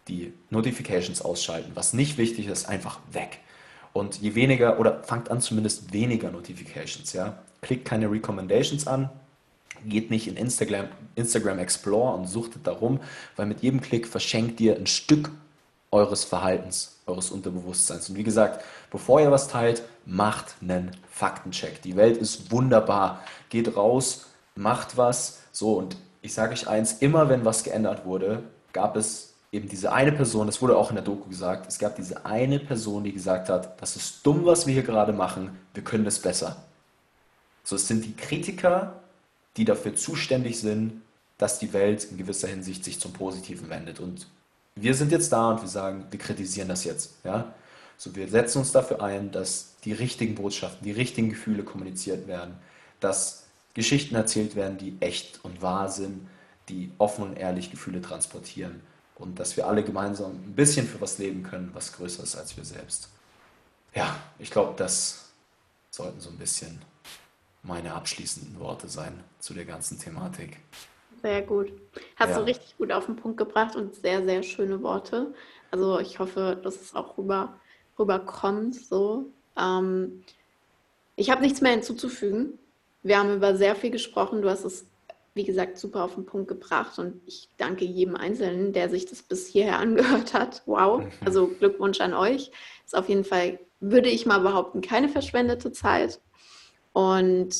Die 0.08 0.32
Notifications 0.50 1.22
ausschalten. 1.22 1.72
Was 1.74 1.92
nicht 1.92 2.18
wichtig 2.18 2.46
ist, 2.46 2.68
einfach 2.68 2.98
weg. 3.12 3.38
Und 3.92 4.20
je 4.20 4.34
weniger, 4.34 4.78
oder 4.80 5.02
fangt 5.02 5.30
an 5.30 5.40
zumindest 5.40 5.92
weniger 5.92 6.30
Notifications, 6.30 7.12
ja. 7.12 7.38
Klickt 7.60 7.84
keine 7.84 8.10
Recommendations 8.10 8.86
an, 8.86 9.10
geht 9.84 10.10
nicht 10.10 10.28
in 10.28 10.36
Instagram, 10.36 10.88
Instagram 11.16 11.58
Explore 11.58 12.14
und 12.14 12.26
suchtet 12.26 12.66
darum, 12.66 13.00
weil 13.36 13.46
mit 13.46 13.60
jedem 13.60 13.80
Klick 13.80 14.06
verschenkt 14.06 14.60
ihr 14.60 14.76
ein 14.76 14.86
Stück 14.86 15.30
eures 15.90 16.24
Verhaltens, 16.24 17.00
eures 17.06 17.30
Unterbewusstseins. 17.30 18.08
Und 18.08 18.16
wie 18.16 18.22
gesagt, 18.22 18.64
bevor 18.90 19.20
ihr 19.20 19.30
was 19.30 19.48
teilt, 19.48 19.82
macht 20.06 20.54
einen 20.62 20.92
Faktencheck. 21.10 21.82
Die 21.82 21.96
Welt 21.96 22.16
ist 22.16 22.52
wunderbar. 22.52 23.24
Geht 23.48 23.76
raus, 23.76 24.26
macht 24.60 24.96
was. 24.96 25.40
So, 25.52 25.74
und 25.74 25.96
ich 26.22 26.34
sage 26.34 26.52
euch 26.52 26.68
eins, 26.68 26.94
immer 27.00 27.28
wenn 27.28 27.44
was 27.44 27.64
geändert 27.64 28.04
wurde, 28.04 28.42
gab 28.72 28.96
es 28.96 29.34
eben 29.52 29.68
diese 29.68 29.92
eine 29.92 30.12
Person, 30.12 30.46
das 30.46 30.62
wurde 30.62 30.76
auch 30.76 30.90
in 30.90 30.96
der 30.96 31.04
Doku 31.04 31.28
gesagt, 31.28 31.66
es 31.66 31.78
gab 31.78 31.96
diese 31.96 32.24
eine 32.24 32.60
Person, 32.60 33.02
die 33.02 33.12
gesagt 33.12 33.48
hat, 33.48 33.80
das 33.82 33.96
ist 33.96 34.24
dumm, 34.24 34.44
was 34.44 34.66
wir 34.66 34.74
hier 34.74 34.84
gerade 34.84 35.12
machen, 35.12 35.58
wir 35.74 35.82
können 35.82 36.06
es 36.06 36.20
besser. 36.20 36.64
So, 37.64 37.76
es 37.76 37.88
sind 37.88 38.04
die 38.04 38.14
Kritiker, 38.14 39.00
die 39.56 39.64
dafür 39.64 39.96
zuständig 39.96 40.60
sind, 40.60 41.02
dass 41.36 41.58
die 41.58 41.72
Welt 41.72 42.04
in 42.04 42.18
gewisser 42.18 42.48
Hinsicht 42.48 42.84
sich 42.84 43.00
zum 43.00 43.12
Positiven 43.12 43.70
wendet. 43.70 43.98
Und 43.98 44.28
wir 44.76 44.94
sind 44.94 45.10
jetzt 45.10 45.32
da 45.32 45.50
und 45.50 45.62
wir 45.62 45.68
sagen, 45.68 46.06
wir 46.10 46.18
kritisieren 46.18 46.68
das 46.68 46.84
jetzt. 46.84 47.14
Ja? 47.24 47.52
So, 47.96 48.14
wir 48.14 48.28
setzen 48.28 48.58
uns 48.58 48.72
dafür 48.72 49.02
ein, 49.02 49.32
dass 49.32 49.74
die 49.84 49.92
richtigen 49.92 50.34
Botschaften, 50.36 50.84
die 50.84 50.92
richtigen 50.92 51.30
Gefühle 51.30 51.64
kommuniziert 51.64 52.28
werden, 52.28 52.54
dass 53.00 53.46
Geschichten 53.74 54.14
erzählt 54.14 54.56
werden, 54.56 54.78
die 54.78 54.96
echt 55.00 55.44
und 55.44 55.62
wahr 55.62 55.88
sind, 55.88 56.28
die 56.68 56.92
offen 56.98 57.24
und 57.24 57.36
ehrlich 57.36 57.70
Gefühle 57.70 58.00
transportieren 58.00 58.80
und 59.16 59.38
dass 59.38 59.56
wir 59.56 59.66
alle 59.66 59.84
gemeinsam 59.84 60.32
ein 60.32 60.54
bisschen 60.54 60.86
für 60.86 61.00
was 61.00 61.18
leben 61.18 61.42
können, 61.42 61.70
was 61.74 61.92
größer 61.92 62.22
ist 62.22 62.36
als 62.36 62.56
wir 62.56 62.64
selbst. 62.64 63.08
Ja, 63.94 64.16
ich 64.38 64.50
glaube, 64.50 64.74
das 64.76 65.30
sollten 65.90 66.20
so 66.20 66.30
ein 66.30 66.38
bisschen 66.38 66.80
meine 67.62 67.92
abschließenden 67.94 68.58
Worte 68.58 68.88
sein 68.88 69.22
zu 69.38 69.52
der 69.52 69.64
ganzen 69.64 69.98
Thematik. 69.98 70.58
Sehr 71.22 71.42
gut. 71.42 71.70
Hast 72.16 72.30
ja. 72.30 72.38
du 72.38 72.46
richtig 72.46 72.76
gut 72.78 72.92
auf 72.92 73.06
den 73.06 73.16
Punkt 73.16 73.36
gebracht 73.36 73.76
und 73.76 73.94
sehr, 73.94 74.24
sehr 74.24 74.42
schöne 74.42 74.82
Worte. 74.82 75.34
Also 75.70 75.98
ich 75.98 76.18
hoffe, 76.18 76.58
das 76.62 76.76
ist 76.76 76.96
auch 76.96 77.18
rüber 77.18 77.54
rüberkommt. 77.98 78.74
So. 78.74 79.26
Ähm, 79.58 80.24
ich 81.16 81.30
habe 81.30 81.42
nichts 81.42 81.60
mehr 81.60 81.72
hinzuzufügen. 81.72 82.58
Wir 83.02 83.18
haben 83.18 83.34
über 83.34 83.56
sehr 83.56 83.74
viel 83.74 83.90
gesprochen. 83.90 84.42
Du 84.42 84.50
hast 84.50 84.64
es, 84.64 84.86
wie 85.34 85.44
gesagt, 85.44 85.78
super 85.78 86.04
auf 86.04 86.14
den 86.14 86.26
Punkt 86.26 86.48
gebracht 86.48 86.98
und 86.98 87.20
ich 87.26 87.48
danke 87.56 87.84
jedem 87.84 88.16
Einzelnen, 88.16 88.72
der 88.72 88.88
sich 88.88 89.06
das 89.06 89.22
bis 89.22 89.46
hierher 89.46 89.78
angehört 89.80 90.34
hat. 90.34 90.62
Wow. 90.66 91.04
Also 91.24 91.48
Glückwunsch 91.48 92.00
an 92.00 92.14
euch. 92.14 92.50
Ist 92.84 92.96
auf 92.96 93.08
jeden 93.08 93.24
Fall, 93.24 93.58
würde 93.80 94.08
ich 94.08 94.26
mal 94.26 94.40
behaupten, 94.40 94.80
keine 94.80 95.08
verschwendete 95.08 95.72
Zeit. 95.72 96.20
Und 96.92 97.54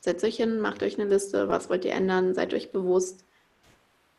setzt 0.00 0.24
euch 0.24 0.36
hin, 0.36 0.60
macht 0.60 0.82
euch 0.82 0.98
eine 0.98 1.08
Liste, 1.08 1.48
was 1.48 1.68
wollt 1.68 1.84
ihr 1.84 1.92
ändern, 1.92 2.34
seid 2.34 2.54
euch 2.54 2.70
bewusst, 2.70 3.24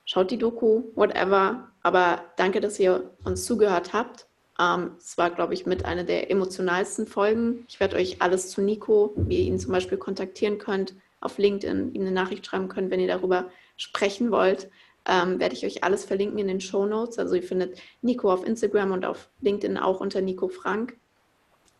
schaut 0.05 0.32
die 0.32 0.38
Doku, 0.38 0.84
whatever. 0.95 1.72
Aber 1.82 2.26
danke, 2.36 2.59
dass 2.59 2.80
ihr 2.80 3.11
uns 3.24 3.45
zugehört 3.45 3.93
habt. 3.93 4.28
Ähm, 4.60 4.91
es 4.97 5.18
war, 5.18 5.30
glaube 5.30 5.53
ich, 5.53 5.66
mit 5.66 5.86
einer 5.86 6.03
der 6.03 6.30
emotionalsten 6.30 7.07
Folgen. 7.07 7.66
Ich 7.70 7.80
werde 7.80 7.95
euch 7.95 8.22
alles 8.22 8.49
zu 8.49 8.62
Nico, 8.62 9.14
wie 9.16 9.39
ihr 9.39 9.45
ihn 9.45 9.60
zum 9.60 9.72
Beispiel 9.72 9.97
kontaktieren 9.97 10.57
könnt, 10.57 10.93
auf 11.22 11.38
LinkedIn 11.38 11.93
ihm 11.93 12.01
eine 12.01 12.12
Nachricht 12.12 12.45
schreiben 12.45 12.68
könnt, 12.68 12.91
wenn 12.91 12.99
ihr 12.99 13.07
darüber 13.07 13.49
sprechen 13.78 14.32
wollt. 14.32 14.70
Ähm, 15.05 15.39
werde 15.39 15.55
ich 15.55 15.66
euch 15.66 15.84
alles 15.84 16.03
verlinken 16.03 16.39
in 16.39 16.47
den 16.47 16.62
Show 16.62 16.86
Notes. 16.86 17.18
Also 17.18 17.36
ihr 17.36 17.43
findet 17.43 17.80
Nico 18.01 18.32
auf 18.32 18.45
Instagram 18.45 18.91
und 18.91 19.05
auf 19.05 19.30
LinkedIn 19.41 19.78
auch 19.78 20.01
unter 20.01 20.22
Nico 20.22 20.49
Frank. 20.49 20.97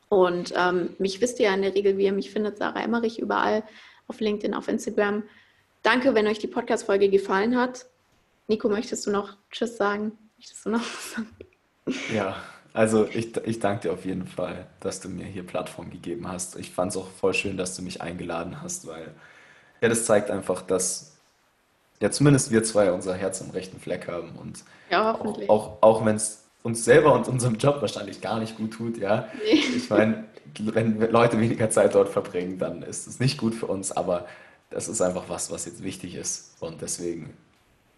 Und 0.08 0.54
ähm, 0.56 0.96
mich 0.98 1.22
wisst 1.22 1.40
ihr 1.40 1.48
ja 1.48 1.54
in 1.54 1.62
der 1.62 1.76
Regel, 1.76 1.98
wie 1.98 2.06
ihr 2.06 2.14
mich 2.14 2.32
findet, 2.32 2.58
Sarah 2.58 2.82
Emmerich 2.82 3.20
überall 3.20 3.64
auf 4.08 4.20
LinkedIn, 4.22 4.56
auf 4.56 4.68
Instagram. 4.68 5.24
Danke, 5.84 6.16
wenn 6.16 6.28
euch 6.28 6.40
die 6.40 6.48
Podcast-Folge 6.48 7.10
gefallen 7.10 7.58
hat. 7.58 7.86
Nico, 8.48 8.70
möchtest 8.70 9.06
du 9.06 9.12
noch 9.12 9.38
Tschüss 9.52 9.78
sagen? 9.78 10.18
Möchtest 10.38 10.66
du 10.66 10.70
noch 10.70 10.82
was 10.82 11.12
sagen? 11.12 11.30
Ja, 12.14 12.36
also 12.74 13.08
ich, 13.08 13.36
ich 13.38 13.60
danke 13.60 13.88
dir 13.88 13.94
auf 13.94 14.06
jeden 14.06 14.28
Fall, 14.28 14.68
dass 14.80 15.00
du 15.00 15.10
mir 15.10 15.26
hier 15.26 15.46
Plattform 15.46 15.90
gegeben 15.90 16.28
hast. 16.28 16.58
Ich 16.58 16.72
fand 16.72 16.92
es 16.92 16.98
auch 16.98 17.10
voll 17.10 17.34
schön, 17.34 17.58
dass 17.58 17.76
du 17.76 17.82
mich 17.82 18.02
eingeladen 18.02 18.62
hast, 18.62 18.88
weil 18.88 19.14
ja, 19.82 19.90
das 19.90 20.06
zeigt 20.06 20.30
einfach, 20.30 20.62
dass 20.62 21.18
ja 22.02 22.12
zumindest 22.12 22.52
wir 22.52 22.64
zwei 22.64 22.92
unser 22.92 23.16
Herz 23.16 23.42
am 23.42 23.50
rechten 23.50 23.80
Fleck 23.80 24.08
haben 24.08 24.32
und 24.36 24.64
ja, 24.90 25.16
auch, 25.16 25.50
auch, 25.50 25.78
auch 25.82 26.06
wenn 26.06 26.16
es 26.16 26.46
uns 26.64 26.84
selber 26.84 27.14
und 27.14 27.28
unserem 27.28 27.56
Job 27.58 27.82
wahrscheinlich 27.82 28.22
gar 28.22 28.40
nicht 28.40 28.58
gut 28.58 28.72
tut, 28.72 28.98
ja. 28.98 29.30
Nee. 29.44 29.64
Ich 29.76 29.90
meine, 29.90 30.26
wenn 30.60 31.00
Leute 31.12 31.40
weniger 31.40 31.70
Zeit 31.70 31.96
dort 31.96 32.10
verbringen, 32.10 32.58
dann 32.58 32.82
ist 32.82 33.08
es 33.08 33.20
nicht 33.20 33.38
gut 33.38 33.56
für 33.56 33.68
uns, 33.68 33.92
aber 33.92 34.26
das 34.70 34.88
ist 34.88 35.02
einfach 35.02 35.26
was, 35.30 35.52
was 35.52 35.66
jetzt 35.66 35.84
wichtig 35.84 36.16
ist. 36.16 36.56
Und 36.60 36.82
deswegen, 36.82 37.34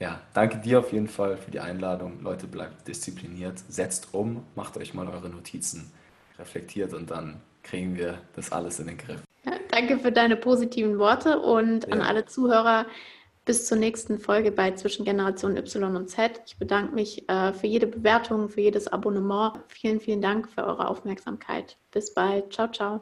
ja, 0.01 0.19
danke 0.33 0.57
dir 0.57 0.79
auf 0.79 0.91
jeden 0.91 1.07
Fall 1.07 1.37
für 1.37 1.51
die 1.51 1.59
Einladung. 1.59 2.23
Leute, 2.23 2.47
bleibt 2.47 2.87
diszipliniert, 2.87 3.59
setzt 3.69 4.15
um, 4.15 4.43
macht 4.55 4.75
euch 4.77 4.95
mal 4.95 5.07
eure 5.07 5.29
Notizen, 5.29 5.91
reflektiert 6.39 6.95
und 6.95 7.11
dann 7.11 7.39
kriegen 7.61 7.95
wir 7.95 8.17
das 8.35 8.51
alles 8.51 8.79
in 8.79 8.87
den 8.87 8.97
Griff. 8.97 9.21
Ja, 9.45 9.51
danke 9.69 9.99
für 9.99 10.11
deine 10.11 10.37
positiven 10.37 10.97
Worte 10.97 11.39
und 11.39 11.85
ja. 11.85 11.93
an 11.93 12.01
alle 12.01 12.25
Zuhörer 12.25 12.87
bis 13.45 13.67
zur 13.67 13.77
nächsten 13.77 14.17
Folge 14.17 14.51
bei 14.51 14.71
Zwischen 14.71 15.05
Generation 15.05 15.55
Y 15.55 15.95
und 15.95 16.09
Z. 16.09 16.41
Ich 16.47 16.57
bedanke 16.57 16.95
mich 16.95 17.29
äh, 17.29 17.53
für 17.53 17.67
jede 17.67 17.85
Bewertung, 17.85 18.49
für 18.49 18.61
jedes 18.61 18.87
Abonnement. 18.87 19.53
Vielen, 19.67 19.99
vielen 19.99 20.21
Dank 20.21 20.49
für 20.49 20.65
eure 20.65 20.87
Aufmerksamkeit. 20.87 21.77
Bis 21.91 22.11
bald. 22.11 22.51
Ciao, 22.51 22.71
ciao. 22.71 23.01